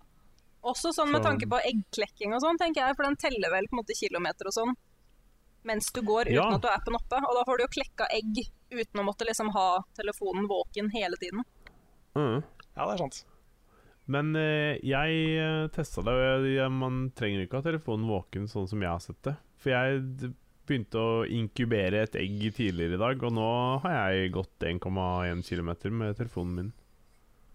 [0.62, 3.66] Også sånn med Så- tanke på eggklekking og sånn, tenker jeg, for den teller vel
[3.66, 4.76] på en måte kilometer og sånn
[5.64, 6.48] mens du går uten Ja.
[6.56, 7.20] at du er appen oppe.
[7.22, 9.68] Og da får du jo klekka egg uten å måtte liksom ha
[9.98, 11.44] telefonen våken hele tiden.
[12.16, 12.44] Mm.
[12.76, 13.26] Ja, det er sant.
[14.12, 18.68] Men eh, jeg testa det, og jeg, jeg, man trenger ikke ha telefonen våken sånn
[18.68, 19.36] som jeg har sett det.
[19.62, 20.34] For jeg
[20.68, 23.48] begynte å inkubere et egg tidligere i dag, og nå
[23.84, 26.72] har jeg gått 1,1 km med telefonen min.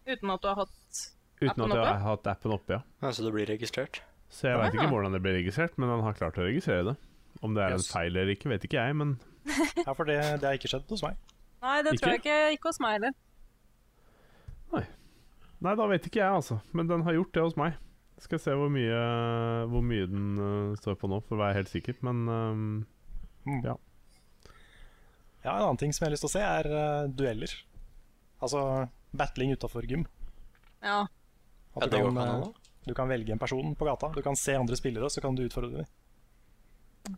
[0.07, 1.03] Uten at du har hatt
[1.37, 2.83] Uten Appen at jeg har hatt appen oppe, ja.
[3.03, 3.99] Ja, så det blir registrert.
[4.33, 4.63] Så jeg Ah.
[4.63, 6.97] veit ikke hvordan det blir registrert, men han har klart å registrere det.
[7.45, 9.17] Om det er en feil eller ikke, vet ikke jeg, men
[9.87, 11.19] Ja, for det, det har ikke skjedd hos meg.
[11.63, 12.37] Nei, det tror jeg Ikke?
[12.37, 13.17] ikke ikke hos meg heller.
[14.75, 14.85] Nei,
[15.65, 16.59] Nei, da vet ikke jeg, altså.
[16.77, 17.79] Men den har gjort det hos meg.
[18.21, 18.99] Skal se hvor mye,
[19.71, 21.97] hvor mye den uh, står på nå, for å være helt sikker.
[22.05, 22.69] Men um,
[23.47, 23.63] Mm.
[23.65, 23.77] Ja.
[25.43, 27.53] Ja, En annen ting som jeg har lyst til å se, er uh, dueller.
[28.43, 28.61] Altså
[29.17, 30.03] battling utafor gym.
[30.83, 31.05] Ja.
[31.77, 34.11] At du, ja, kan, kan, ikke du kan velge en person på gata.
[34.15, 35.93] Du kan se andre spillere, så kan du utfordre dem.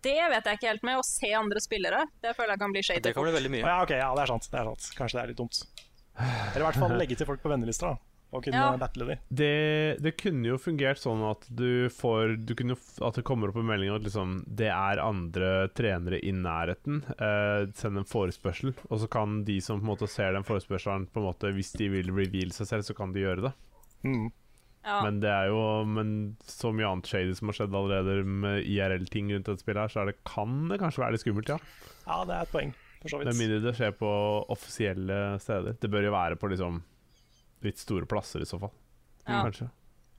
[0.03, 0.99] Det vet jeg ikke helt med.
[1.01, 3.05] Å se andre spillere, det føler jeg kan bli shady.
[3.09, 3.65] Det kan bli veldig mye.
[3.65, 4.49] ja, okay, ja, det er sant.
[4.53, 5.63] det er sant Kanskje det er litt dumt.
[6.19, 7.97] Eller i hvert fall legge til folk på vennelista.
[8.29, 8.77] Og kunne Ja.
[8.77, 9.19] battle dem.
[9.33, 13.57] det, det kunne jo fungert sånn at du får du kunne, At det kommer opp
[13.57, 17.01] en melding at liksom, det er andre trenere i nærheten.
[17.17, 21.07] Eh, send en forespørsel, og så kan de som på en måte ser den forespørselen,
[21.09, 23.55] på en måte, hvis de vil reveal seg selv, så kan de gjøre det.
[24.05, 24.29] Mm.
[24.89, 24.99] Ja.
[25.05, 26.11] Men det er jo Men
[26.49, 30.03] så mye annet shady som har skjedd allerede med IRL-ting rundt dette spillet, her så
[30.03, 31.59] er det, kan det kanskje være litt skummelt, ja.
[32.07, 34.13] Ja, det er et poeng, for så Med mindre det skjer på
[34.55, 35.77] offisielle steder.
[35.81, 36.81] Det bør jo være på liksom
[37.67, 38.73] litt store plasser i så fall.
[39.27, 39.43] Ja.
[39.45, 39.69] Kanskje.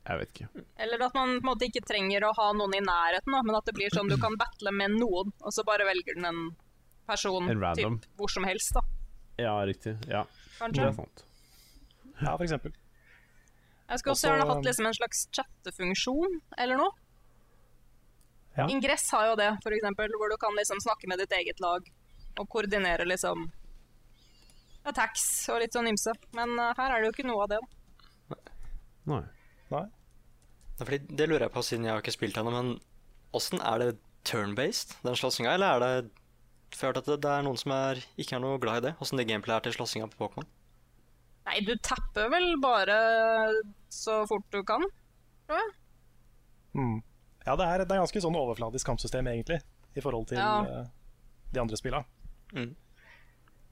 [0.10, 0.64] Jeg vet ikke.
[0.86, 3.58] Eller at man på en måte ikke trenger å ha noen i nærheten, da, men
[3.58, 6.44] at det blir sånn du kan battle med noen, og så bare velger den en
[7.10, 8.86] person En typ, hvor som helst, da,
[9.40, 9.96] Ja, riktig.
[10.10, 10.88] Ja, det kanskje.
[10.88, 11.26] er sant.
[12.20, 12.74] Ja, for eksempel.
[13.90, 16.91] Jeg skulle også Også- gjerne hatt liksom en slags chattefunksjon, eller noe.
[18.57, 18.68] Ja.
[18.68, 21.86] Ingress har jo det, for eksempel, hvor du kan liksom snakke med ditt eget lag,
[22.38, 23.52] og koordinere liksom
[24.86, 26.14] attacks og litt sånn ymse.
[26.38, 27.60] Men uh, her er det jo ikke noe av det.
[28.30, 28.38] da.
[29.10, 29.24] Nei.
[29.72, 29.86] Nei?
[30.80, 32.80] Fordi det lurer jeg på siden jeg har ikke spilt ennå, men
[33.36, 33.90] åssen er det
[34.28, 38.38] turn-based, den slåssinga, eller er det hørt at det, det er noen som er, ikke
[38.38, 40.48] er noe glad i det, åssen det gameplayet er til slåssinga på Pokémon.
[41.50, 42.96] Nei, du tapper vel bare
[43.90, 44.84] så fort du kan,
[45.48, 45.72] tror jeg.
[46.78, 46.98] Mm.
[47.48, 49.58] Ja, det er, det er ganske sånn overfladisk kampsystem, egentlig,
[49.98, 50.60] i forhold til Ja.
[50.62, 50.86] eh,
[51.56, 52.04] de andre spilla.
[52.54, 52.76] Mm.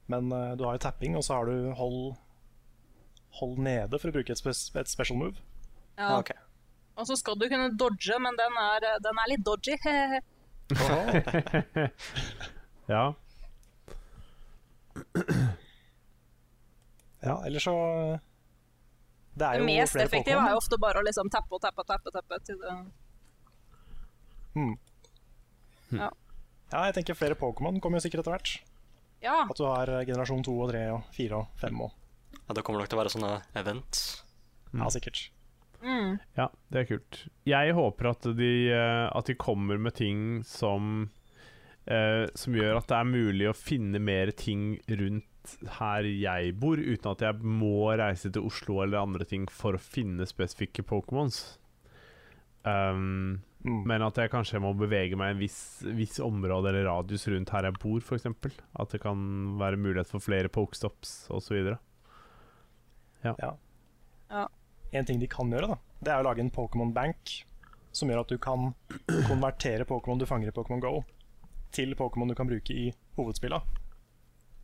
[0.09, 2.15] Men uh, du har jo tapping, og så har du hold,
[3.37, 5.37] hold nede, for å bruke et, spe et special move.
[5.99, 6.07] Ja.
[6.07, 6.39] Ah, okay.
[6.97, 9.77] Og så skal du kunne dodge, men den er, den er litt dodgy.
[12.87, 13.11] Ja.
[17.23, 17.73] Ja, eller så
[19.37, 21.61] Det er Det jo mest flere effektive er jo ofte bare å liksom tappe og
[21.61, 22.77] tappe og teppe, teppe til det
[24.57, 24.73] Mm.
[25.93, 26.09] Ja.
[26.71, 28.53] Ja, jeg tenker flere Pokémon kommer jo sikkert etter hvert.
[29.21, 29.43] Ja.
[29.45, 31.91] At du har eh, generasjon 2 og 3 og 4 og 5 og
[32.47, 34.23] Ja, det kommer nok til å være sånne events.
[34.73, 35.27] Ja, sikkert.
[35.77, 36.17] Mm.
[36.33, 37.19] ja, det er kult.
[37.45, 41.11] Jeg håper at de, eh, at de kommer med ting som
[41.85, 45.29] eh, Som gjør at det er mulig å finne mer ting rundt
[45.79, 49.81] her jeg bor, uten at jeg må reise til Oslo eller andre ting for å
[49.81, 51.41] finne spesifikke Pokémons.
[52.67, 53.81] Um, Mm.
[53.89, 55.59] Men at jeg kanskje må bevege meg en viss,
[55.97, 58.27] viss område eller radius rundt her jeg bor, f.eks.
[58.77, 59.19] At det kan
[59.59, 61.73] være mulighet for flere pokestops osv.
[64.95, 67.33] En ting de kan gjøre, da, det er å lage en Pokémon Bank
[67.95, 68.69] som gjør at du kan
[69.27, 70.93] konvertere Pokémon du fanger i Pokémon Go,
[71.73, 73.59] til Pokémon du kan bruke i hovedspilla.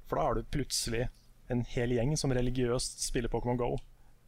[0.10, 1.08] For da har du plutselig
[1.52, 3.74] en hel gjeng som religiøst spiller Pokémon Go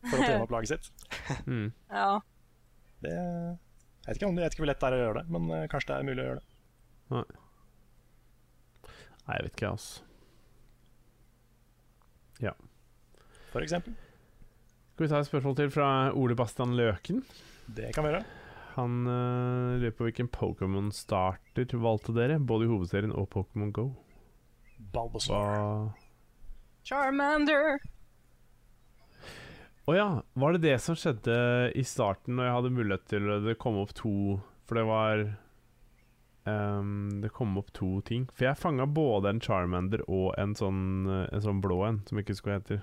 [0.05, 0.91] for å trene opp laget sitt.
[1.49, 1.71] Mm.
[1.89, 2.09] ja.
[3.01, 5.25] Det, jeg vet ikke om jeg vet ikke hvor lett det er å gjøre det,
[5.35, 6.47] men uh, kanskje det er mulig å gjøre det.
[7.15, 7.23] Nei,
[9.25, 10.05] Nei jeg vet ikke, altså.
[13.55, 13.93] For eksempel.
[14.91, 17.21] Skal vi ta et spørsmål til fra Ole Bastian Løken?
[17.71, 18.25] Det kan vi gjøre.
[18.73, 23.85] Han uh, lurer på hvilken Pokémon starter valgte dere, både i hovedserien og Pokémon Go.
[24.79, 25.55] Bulbasaur.
[25.55, 25.93] Hva
[26.85, 27.79] Charmander.
[29.85, 31.35] Å ja, var det det som skjedde
[31.77, 35.37] i starten når jeg hadde mulighet til å- Det kom opp to For det var
[36.45, 38.25] um, Det kom opp to ting.
[38.33, 42.25] For jeg fanga både en Charmander og en sånn, en sånn blå en, som jeg
[42.25, 42.81] ikke skulle hete.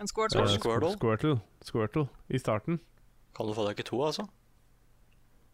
[0.00, 0.42] En Squirtle.
[0.42, 0.92] Uh, Squirtle?
[0.96, 1.40] Squirtle.
[1.62, 2.80] Squirtle i starten.
[3.34, 4.28] Kan du få deg ikke to, altså?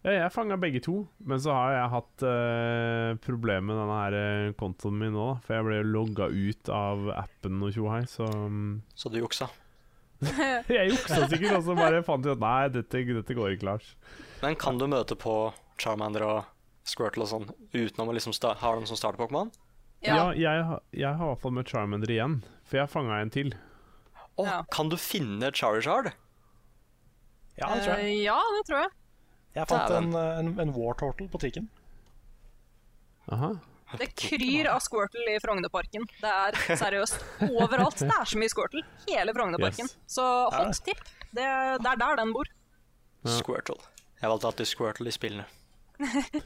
[0.06, 4.16] Ja, jeg fanga begge to, men så har jeg hatt uh, problemer med denne her
[4.18, 5.24] eh, kontoen min nå.
[5.44, 9.48] For jeg ble logga ut av appen og tjohei, så mm, Så du juksa.
[10.68, 13.92] Jeg juksa sikkert, og så bare fant jeg ut Nei, dette, dette går ikke, Lars.
[14.42, 15.34] Men kan du møte på
[15.78, 16.48] Charmander og
[16.88, 17.44] Squirtle og sånn
[17.74, 19.52] utenom å liksom sta ha dem som starter-Pokémon?
[20.02, 20.24] Ja, Ja.
[20.34, 23.52] jeg, har- jeg har i hvert fall møtt Charmander igjen, for jeg fanga en til.
[24.38, 24.58] Å, Ja.
[24.74, 26.10] kan du finne Charizard?
[27.58, 28.10] Ja, det tror jeg.
[28.18, 28.90] Uh, ja, det tror jeg.
[29.56, 31.68] Jeg fant en, en, en War Turtle på trikken.
[33.32, 33.54] Aha.
[33.96, 36.04] Det kryr av Squirtle i Frognerparken.
[36.20, 38.02] Det er seriøst overalt.
[38.02, 38.82] Det er så mye Squirtle.
[39.06, 39.88] Hele Frognerparken.
[39.88, 39.96] Yes.
[40.18, 41.00] Så hot tip.
[41.32, 41.46] Det,
[41.80, 42.50] det er der den bor.
[43.24, 43.38] Ja.
[43.38, 43.78] Squirtle.
[44.20, 45.46] Jeg valgte alltid Squirtle i spillene.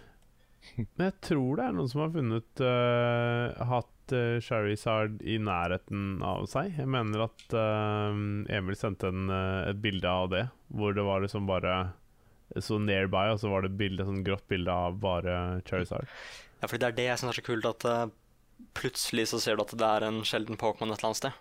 [0.78, 6.22] Men jeg tror det er noen som har funnet uh, Hatt uh, Charizard i nærheten
[6.24, 6.70] av seg.
[6.78, 8.14] Jeg mener at uh,
[8.54, 11.74] Emil sendte en, uh, et bilde av det, hvor det var liksom bare
[12.60, 15.36] så nearby, og så var det et bilde, sånn grått bilde av bare
[15.68, 16.10] Charizard.
[16.60, 18.04] Ja, fordi det er det jeg syns er så kult, at uh,
[18.78, 21.40] plutselig så ser du at det er en sjelden Pokémon et eller annet sted.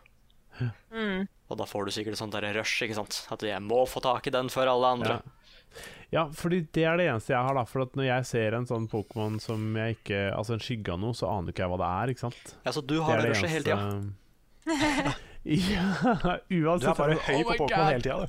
[0.92, 1.28] Mm.
[1.52, 3.24] Og da får du sikkert et sånt der rush, ikke sant.
[3.34, 5.18] At jeg må få tak i den før alle andre.
[5.20, 5.88] Ja.
[6.16, 7.66] ja, fordi det er det eneste jeg har, da.
[7.70, 11.02] For at når jeg ser en sånn Pokémon som jeg ikke Altså en skygge av
[11.04, 12.56] noe, så aner ikke jeg hva det er, ikke sant?
[12.64, 15.18] Ja, så du har det, det det rushet hele tida.
[15.52, 16.86] eneste- uansett.
[16.86, 18.28] Du er bare høy Oh på my Pokémon hele tida, du.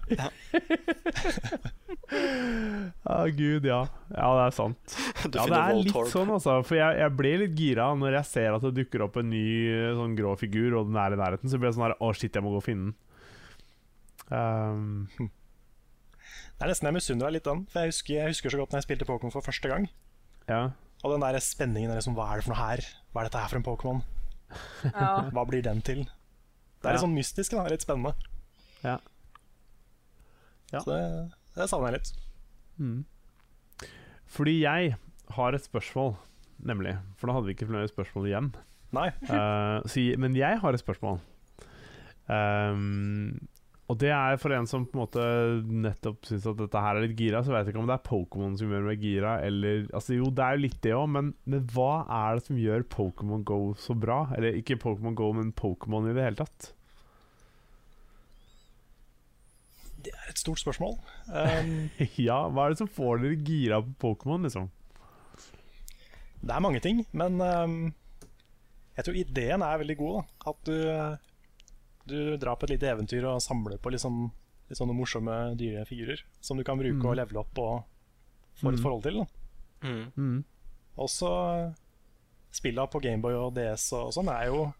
[2.12, 3.80] Å, gud, ja.
[4.12, 4.96] Ja, det er sant.
[5.32, 6.10] Du Ja, det er litt Voltorb.
[6.12, 6.56] sånn, altså.
[6.66, 9.44] For jeg, jeg blir litt gira når jeg ser at det dukker opp en ny
[9.72, 11.52] eh, sånn grå figur, og den er i nærheten.
[11.52, 12.96] Så blir jeg sånn her Å, shit, jeg må gå og finne den.
[14.32, 17.64] Um, Det er nesten jeg misunner deg litt den.
[17.72, 19.88] For jeg husker, jeg husker så godt når jeg spilte Pokémon for første gang.
[20.48, 20.62] ja.
[21.02, 22.80] Og den der spenningen er liksom, Hva er det for noe her?
[23.10, 24.02] Hva er dette her for en Pokémon?
[24.86, 25.06] Ja.
[25.34, 26.04] Hva blir den til?
[26.82, 27.64] Det er litt sånn mystisk, da.
[27.70, 28.12] Litt spennende.
[28.82, 28.98] Ja.
[30.72, 30.80] Ja.
[30.80, 31.00] Så det,
[31.54, 32.12] det savner jeg litt.
[32.82, 33.00] Mm.
[34.32, 34.94] Fordi jeg
[35.36, 36.16] har et spørsmål,
[36.64, 36.96] nemlig.
[37.20, 38.50] For da hadde vi ikke flere spørsmål igjen.
[38.96, 39.08] Nei.
[39.30, 41.20] uh, så, men jeg har et spørsmål.
[42.26, 43.38] Um,
[43.92, 45.22] og det er for en som på en måte
[45.84, 48.06] nettopp syns at dette her er litt gira, så vet jeg ikke om det er
[48.06, 51.32] Pokémon som gjør meg gira, eller Altså jo, det er jo litt det òg, men,
[51.44, 54.22] men hva er det som gjør Pokémon Go så bra?
[54.38, 56.72] Eller ikke Pokémon Go, men Pokémon i det hele tatt?
[60.02, 60.96] Det er et stort spørsmål.
[61.28, 61.74] Um,
[62.28, 64.70] ja, hva er det som får dere gira på Pokémon, liksom?
[66.42, 67.76] det er mange ting, men um,
[68.96, 70.16] jeg tror ideen er veldig god.
[70.16, 70.50] Da.
[70.50, 70.74] At du,
[72.06, 74.30] du drar på et lite eventyr og samler på litt, sånn,
[74.68, 77.06] litt sånne morsomme dyre figurer som du kan bruke Mm.
[77.06, 77.84] og levele opp og
[78.60, 78.82] få et Mm.
[78.82, 79.14] forhold til.
[79.18, 79.26] Da.
[79.88, 80.12] Mm.
[80.16, 80.44] Mm.
[80.98, 81.74] Også
[82.52, 84.74] spilla på Gameboy og DS og sånn er jo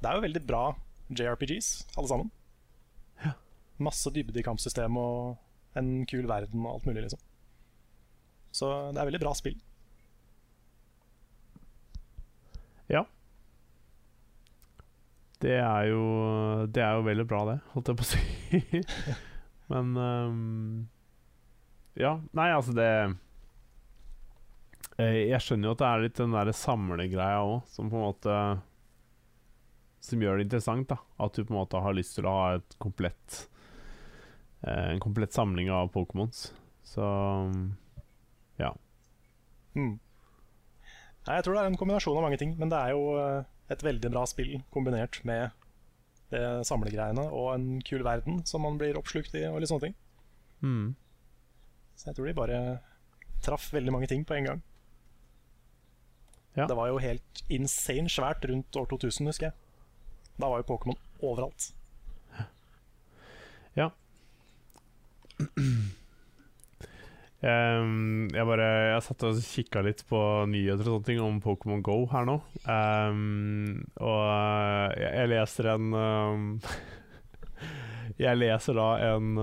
[0.00, 0.74] Det er jo veldig bra
[1.10, 2.30] JRPGs, alle sammen.
[3.78, 5.38] Masse dybde i kampsystemet og
[5.76, 7.18] en kul verden og alt mulig, liksom.
[8.52, 9.56] Så det er veldig bra spill.
[12.88, 13.04] Ja.
[15.44, 16.02] Det er jo
[16.72, 18.22] Det er jo veldig bra, det, holdt jeg på å si.
[19.72, 20.88] Men um,
[22.00, 22.88] Ja, nei, altså det
[24.98, 28.06] eh, Jeg skjønner jo at det er litt den derre samlegreia òg, som på en
[28.08, 28.38] måte
[30.04, 31.00] Som gjør det interessant, da.
[31.20, 33.44] At du på en måte har lyst til å ha et komplett
[34.64, 36.46] eh, En komplett samling av Pokémons.
[36.84, 37.04] Så
[39.74, 39.96] Mm.
[41.24, 43.46] Nei, jeg tror det er en kombinasjon av mange ting, men det er jo eh,
[43.72, 45.54] et veldig bra spill kombinert med
[46.34, 49.96] det samlegreiene og en kul verden som man blir oppslukt i, og litt sånne ting.
[50.60, 50.94] mm.
[51.94, 52.60] Så jeg tror de bare
[53.44, 54.62] traff veldig mange ting på en gang.
[56.56, 56.66] Ja.
[56.66, 59.54] Det var jo helt insane svært rundt år 2000, husker jeg.
[60.38, 61.70] Da var jo Pokémon overalt.
[67.44, 70.18] Ehm, jeg bare Jeg satt og kikka litt på
[70.48, 72.38] nyheter og sånne ting om Pokémon Go her nå.
[72.64, 76.46] Um, og eh, jeg, jeg leser en um,
[78.24, 79.34] Jeg leser da en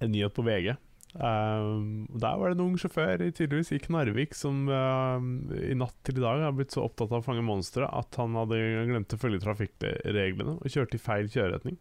[0.00, 0.74] En nyhet på VG.
[1.14, 6.24] Der var det en ung sjåfør i, tydeligvis i Knarvik som i natt til i
[6.24, 8.58] dag har blitt så opptatt av å fange monstre at han hadde
[8.90, 11.78] glemt å følge trafikkreglene og kjørte i feil kjøreretning.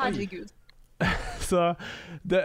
[0.00, 0.56] Herregud.
[1.52, 1.64] Så
[2.24, 2.42] det,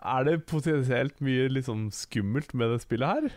[0.00, 3.30] er det potensielt mye sånn skummelt med det spillet her?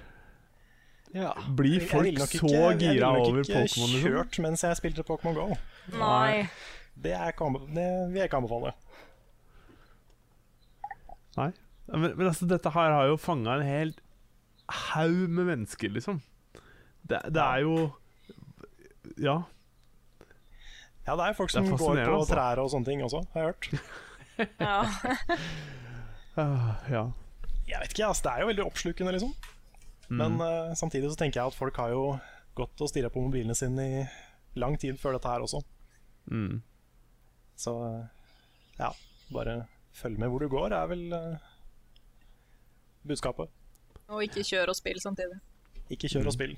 [1.14, 1.32] Ja.
[1.56, 3.92] Blir Jeg folk så nok så ikke- jeg ville nok ikke Pokémon?
[3.94, 4.08] Liksom?
[4.08, 5.58] kjørt mens jeg spilte Pokémon GO.
[6.00, 6.50] Nei.
[6.96, 8.74] Det, er det vil jeg ikke anbefale.
[11.38, 11.52] Nei.
[11.88, 13.94] Men, men altså, dette her har jo fanga en hel
[14.94, 16.22] haug med mennesker, liksom.
[17.04, 17.92] Det, det er jo
[19.20, 19.42] Ja.
[21.06, 22.32] Ja, det er folk er som går på altså.
[22.34, 23.68] trær og sånne ting også, har jeg hørt.
[24.60, 24.78] Ja.
[26.36, 27.02] Ah, ja.
[27.70, 29.34] Jeg vet ikke, altså, Det er jo veldig oppslukende, liksom.
[30.10, 30.18] Mm.
[30.18, 32.18] Men uh, samtidig så tenker jeg at folk har jo
[32.58, 34.00] gått og stirra på mobilene sine i
[34.58, 35.62] lang tid før dette her også.
[36.34, 36.58] Mm.
[37.56, 38.02] Så uh,
[38.80, 38.90] ja,
[39.30, 39.60] bare
[39.94, 41.38] følg med hvor du går, er vel uh,
[43.08, 43.54] budskapet.
[44.10, 45.38] Og ikke kjør og spill samtidig.
[45.94, 46.28] Ikke kjør Mm.
[46.28, 46.58] og spill.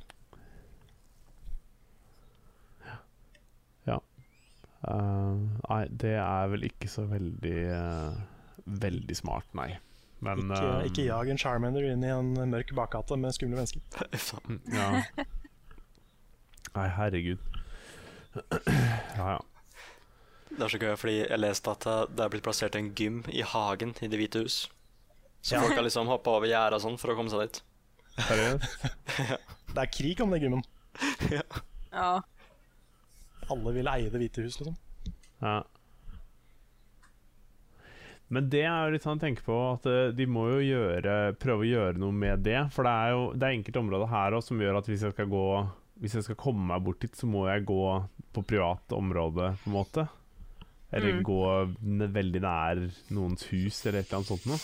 [4.85, 8.17] Nei, det er vel ikke så veldig eh,
[8.65, 9.75] Veldig smart, nei.
[10.25, 13.81] Men Ikke, uh, ikke jag en Charmander inn i en mørk bakgate med skumle mennesker.
[14.73, 15.03] Ja.
[16.75, 17.43] Nei, herregud.
[19.19, 19.39] Ja, ja.
[20.55, 23.21] Det er så gøy, fordi jeg leste at eh, det er blitt plassert en gym
[23.29, 24.57] i hagen i Det hvite hus.
[25.45, 25.61] Så Ja.
[25.61, 27.61] folk har liksom hoppa over gjerdet og sånn for å komme seg dit.
[28.25, 28.85] Seriøst?
[29.75, 30.65] Det er krig om den gymmen.
[31.95, 32.07] Ja.
[33.53, 34.75] Alle vil eie Det hvite hus, liksom.
[35.41, 35.59] Ja.
[38.33, 41.35] Men det er jo litt sånn å tenke på at eh, de må jo gjøre,
[41.37, 42.57] prøve å gjøre noe med det.
[42.73, 45.13] For det er jo det er enkelte områder her også som gjør at hvis jeg
[45.13, 45.43] skal gå
[46.01, 47.77] Hvis jeg skal komme meg bort dit, så må jeg gå
[48.35, 50.03] på privat område, på en måte.
[50.91, 51.21] Eller Mm.
[51.23, 51.37] gå
[52.17, 52.81] veldig nær
[53.15, 54.59] noens hus, eller et eller annet sånt noe.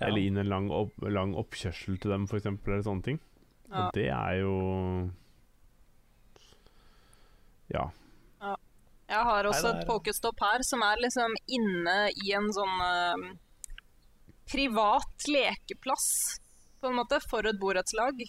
[0.00, 0.08] Ja.
[0.08, 3.20] Eller inn en lang, opp, lang oppkjørsel til dem, for eksempel, eller sånne ting.
[3.70, 3.84] Ja.
[3.86, 4.56] Og det er jo
[7.74, 7.88] Ja.
[9.08, 11.96] Jeg har også Nei, er- et pokestopp her som er liksom inne
[12.26, 13.30] i en sånn uh,
[14.52, 16.08] privat lekeplass,
[16.80, 18.20] på en måte, for et borettslag.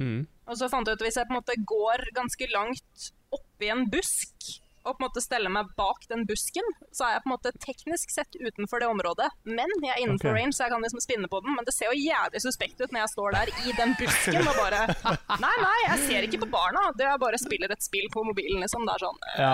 [0.00, 0.24] Mm.
[0.48, 3.68] Og så fant jeg ut at hvis jeg på en måte går ganske langt oppi
[3.70, 4.48] en busk,
[4.80, 6.64] og på en måte stelle meg bak den busken,
[6.96, 9.28] så er jeg på en måte teknisk sett utenfor det området.
[9.44, 10.38] Men jeg er innenfor okay.
[10.40, 11.52] range, så jeg kan liksom spinne på den.
[11.58, 14.56] Men det ser jo jævlig suspekt ut når jeg står der i den busken og
[14.56, 14.86] bare
[15.44, 16.86] Nei, nei, jeg ser ikke på barna.
[16.96, 18.88] Det er bare spiller et spill på mobilen, liksom.
[18.88, 19.52] Det er sånn ja.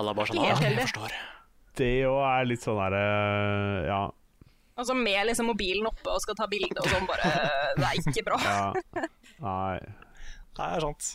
[0.00, 0.88] Alle er bare sånn «Ah, jeg heldig.
[0.88, 1.16] forstår.
[1.82, 3.06] Det jo er litt sånn derre
[3.88, 4.02] Ja.
[4.80, 7.32] Altså med liksom mobilen oppe og skal ta bilde og sånn, bare
[7.76, 8.40] Det er ikke bra.
[8.40, 9.04] ja.
[9.44, 9.76] Nei.
[10.56, 11.12] Det er sant.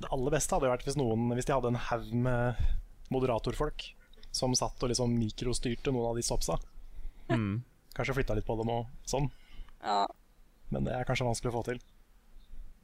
[0.00, 2.42] Det aller beste hadde jo vært hvis, noen, hvis de hadde en haug med
[3.14, 3.80] moderatorfolk
[4.36, 6.54] som satt og liksom mikrostyrte noen av de stopsa.
[7.32, 7.54] Mm.
[7.96, 9.26] Kanskje flytta litt på dem og sånn,
[9.82, 10.02] Ja.
[10.70, 11.78] men det er kanskje vanskelig å få til.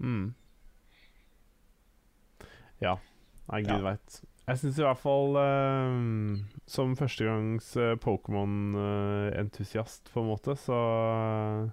[0.00, 0.26] Mm.
[2.80, 2.94] Ja.
[3.52, 3.82] Nei, gud Ja.
[3.92, 4.10] veit.
[4.48, 5.90] Jeg syns i hvert fall eh,
[6.66, 11.68] Som førstegangs uh, Pokémon-entusiast, på en måte, så eh,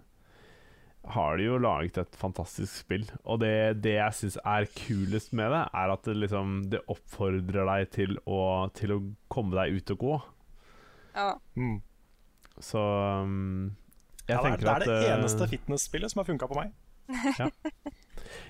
[1.16, 3.06] har de jo laget et fantastisk spill.
[3.26, 3.52] Og det,
[3.84, 8.18] det jeg syns er kulest med det, er at det liksom Det oppfordrer deg til
[8.30, 8.40] å,
[8.78, 9.00] til å
[9.32, 10.18] komme deg ut og gå.
[11.16, 11.32] ja.
[11.56, 11.80] Mm.
[12.60, 12.80] Så
[13.24, 13.72] um,
[14.28, 16.58] jeg Ja, det, er, det er det at, eh, eneste fitness-spillet som har funka på
[16.60, 16.74] meg.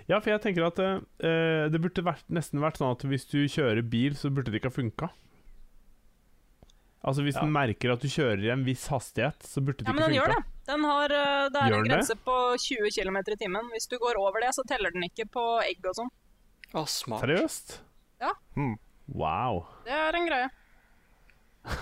[0.10, 3.38] Ja, for jeg tenker at uh, det burde vært, nesten vært sånn at hvis du
[3.45, 5.11] kjører bil, så burde det ikke ha funka.
[7.06, 7.45] Altså Hvis Ja.
[7.45, 10.10] den merker at du kjører i en viss hastighet, så burde det ja, men ikke
[10.10, 10.59] den gjør funka.
[10.70, 12.24] Den har, eh, det er Gjør en grense det?
[12.28, 13.72] på 20 km i timen.
[13.74, 16.12] Hvis du går over det, så teller den ikke på egg og sånn.
[16.78, 17.26] Å, smart.
[17.26, 17.80] Seriøst?
[18.60, 18.76] Mm.
[19.18, 19.64] Wow.
[19.88, 20.50] Det er en greie.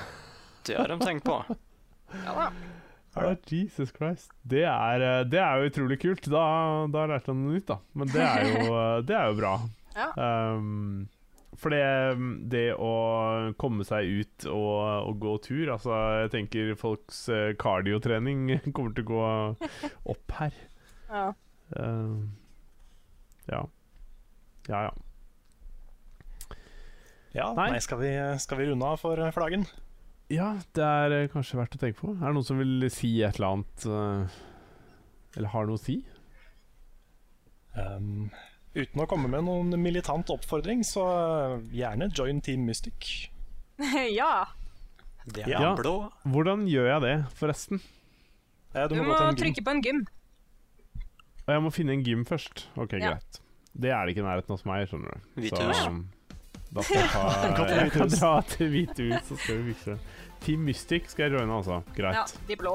[0.68, 1.38] Det har de tenkt på.
[2.24, 2.48] Ja da.
[3.18, 4.32] Oh, Jesus Christ.
[4.44, 6.28] Det er, eh, det er jo utrolig kult.
[6.30, 6.44] Da,
[6.94, 7.80] da lærte han noe nytt, da.
[7.98, 9.54] Men det er jo, eh, det er jo bra.
[9.98, 10.10] Ja.
[10.54, 11.08] Um,
[11.58, 11.82] for det,
[12.52, 12.92] det å
[13.60, 19.08] komme seg ut og, og gå tur Altså, jeg tenker folks eh, kardiotrening kommer til
[19.08, 19.24] å gå
[20.14, 20.62] opp her.
[21.10, 21.26] Ja.
[21.74, 22.28] Uh,
[23.50, 23.64] ja.
[24.68, 24.94] Ja, ja.
[27.38, 27.68] Ja, Nei.
[27.76, 29.68] nei, skal, vi, skal vi runde av for, for dagen?
[30.34, 32.12] Ja, det er eh, kanskje verdt å tenke på.
[32.18, 34.40] Er det noen som vil si et eller annet eh,
[35.38, 36.02] Eller har noe å si?
[37.78, 38.28] Um,
[38.76, 43.30] uten å komme med noen militant oppfordring, så uh, gjerne join Team Mystic.
[44.19, 44.45] ja.
[45.27, 45.76] Det er Ja.
[45.76, 46.10] blå.
[46.26, 47.81] Hvordan gjør jeg det, forresten?
[48.76, 49.41] Eh, Du må, må en gym.
[49.45, 50.06] trykke på en gym.
[51.48, 52.68] Og jeg må finne en gym først.
[52.77, 53.14] Ok, Ja.
[53.15, 53.41] greit.
[53.77, 55.41] Det er det ikke i nærheten hos meg, skjønner du.
[55.41, 56.10] Hvite Så, um,
[56.73, 59.98] Da skal jeg, ta, jeg kan dra til Hvite hus, så skal vi fikse.
[60.41, 61.81] Team Mystic skal jeg joine, altså.
[61.88, 62.34] Ja, Greit.
[62.48, 62.73] de blå.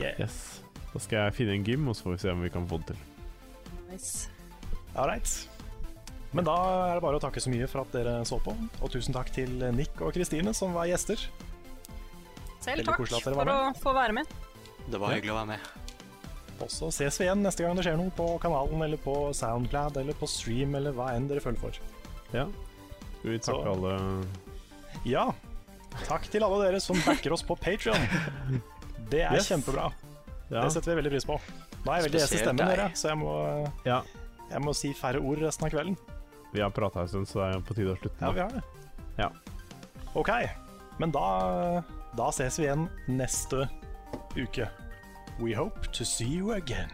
[0.00, 0.14] Yeah.
[0.20, 0.62] Yes.
[0.92, 2.78] Da skal jeg finne en gym, og så får vi se om vi kan få
[2.78, 2.96] det til.
[3.90, 4.28] Nice.
[4.96, 5.48] Alright.
[6.34, 6.54] Men da
[6.90, 8.54] er det bare å takke så mye for at dere så på.
[8.82, 11.20] Og tusen takk til Nick og Kristine som var gjester.
[12.64, 14.30] Selv takk for å få være med.
[14.90, 15.72] Det var hyggelig å være med.
[16.62, 19.96] Og så ses vi igjen neste gang det skjer noe på kanalen eller på Soundclad
[20.00, 21.78] eller på stream eller hva enn dere føler for.
[22.34, 22.46] Ja.
[23.18, 24.26] Skal vi takke Så- alle
[25.04, 25.24] Ja,
[26.06, 27.98] takk til alle dere som backer oss på Patreon.
[29.10, 29.48] Det er Yes.
[29.50, 29.92] kjempebra.
[30.50, 30.62] Ja.
[30.64, 31.38] Det setter vi veldig pris på.
[31.84, 33.32] Nå er jeg veldig hes i stemmen, dere, så jeg må,
[33.84, 33.98] ja.
[34.50, 35.96] Jeg må si færre ord resten av kvelden.
[36.54, 38.54] Vi har prata en stund, så det er på tide å slutte Ja, vi har
[38.54, 38.62] det.
[39.18, 39.30] Ja.
[40.14, 40.30] OK,
[41.02, 41.82] men da,
[42.14, 43.66] da ses vi igjen neste
[44.38, 44.70] uke.
[45.40, 46.90] We hope to see you again.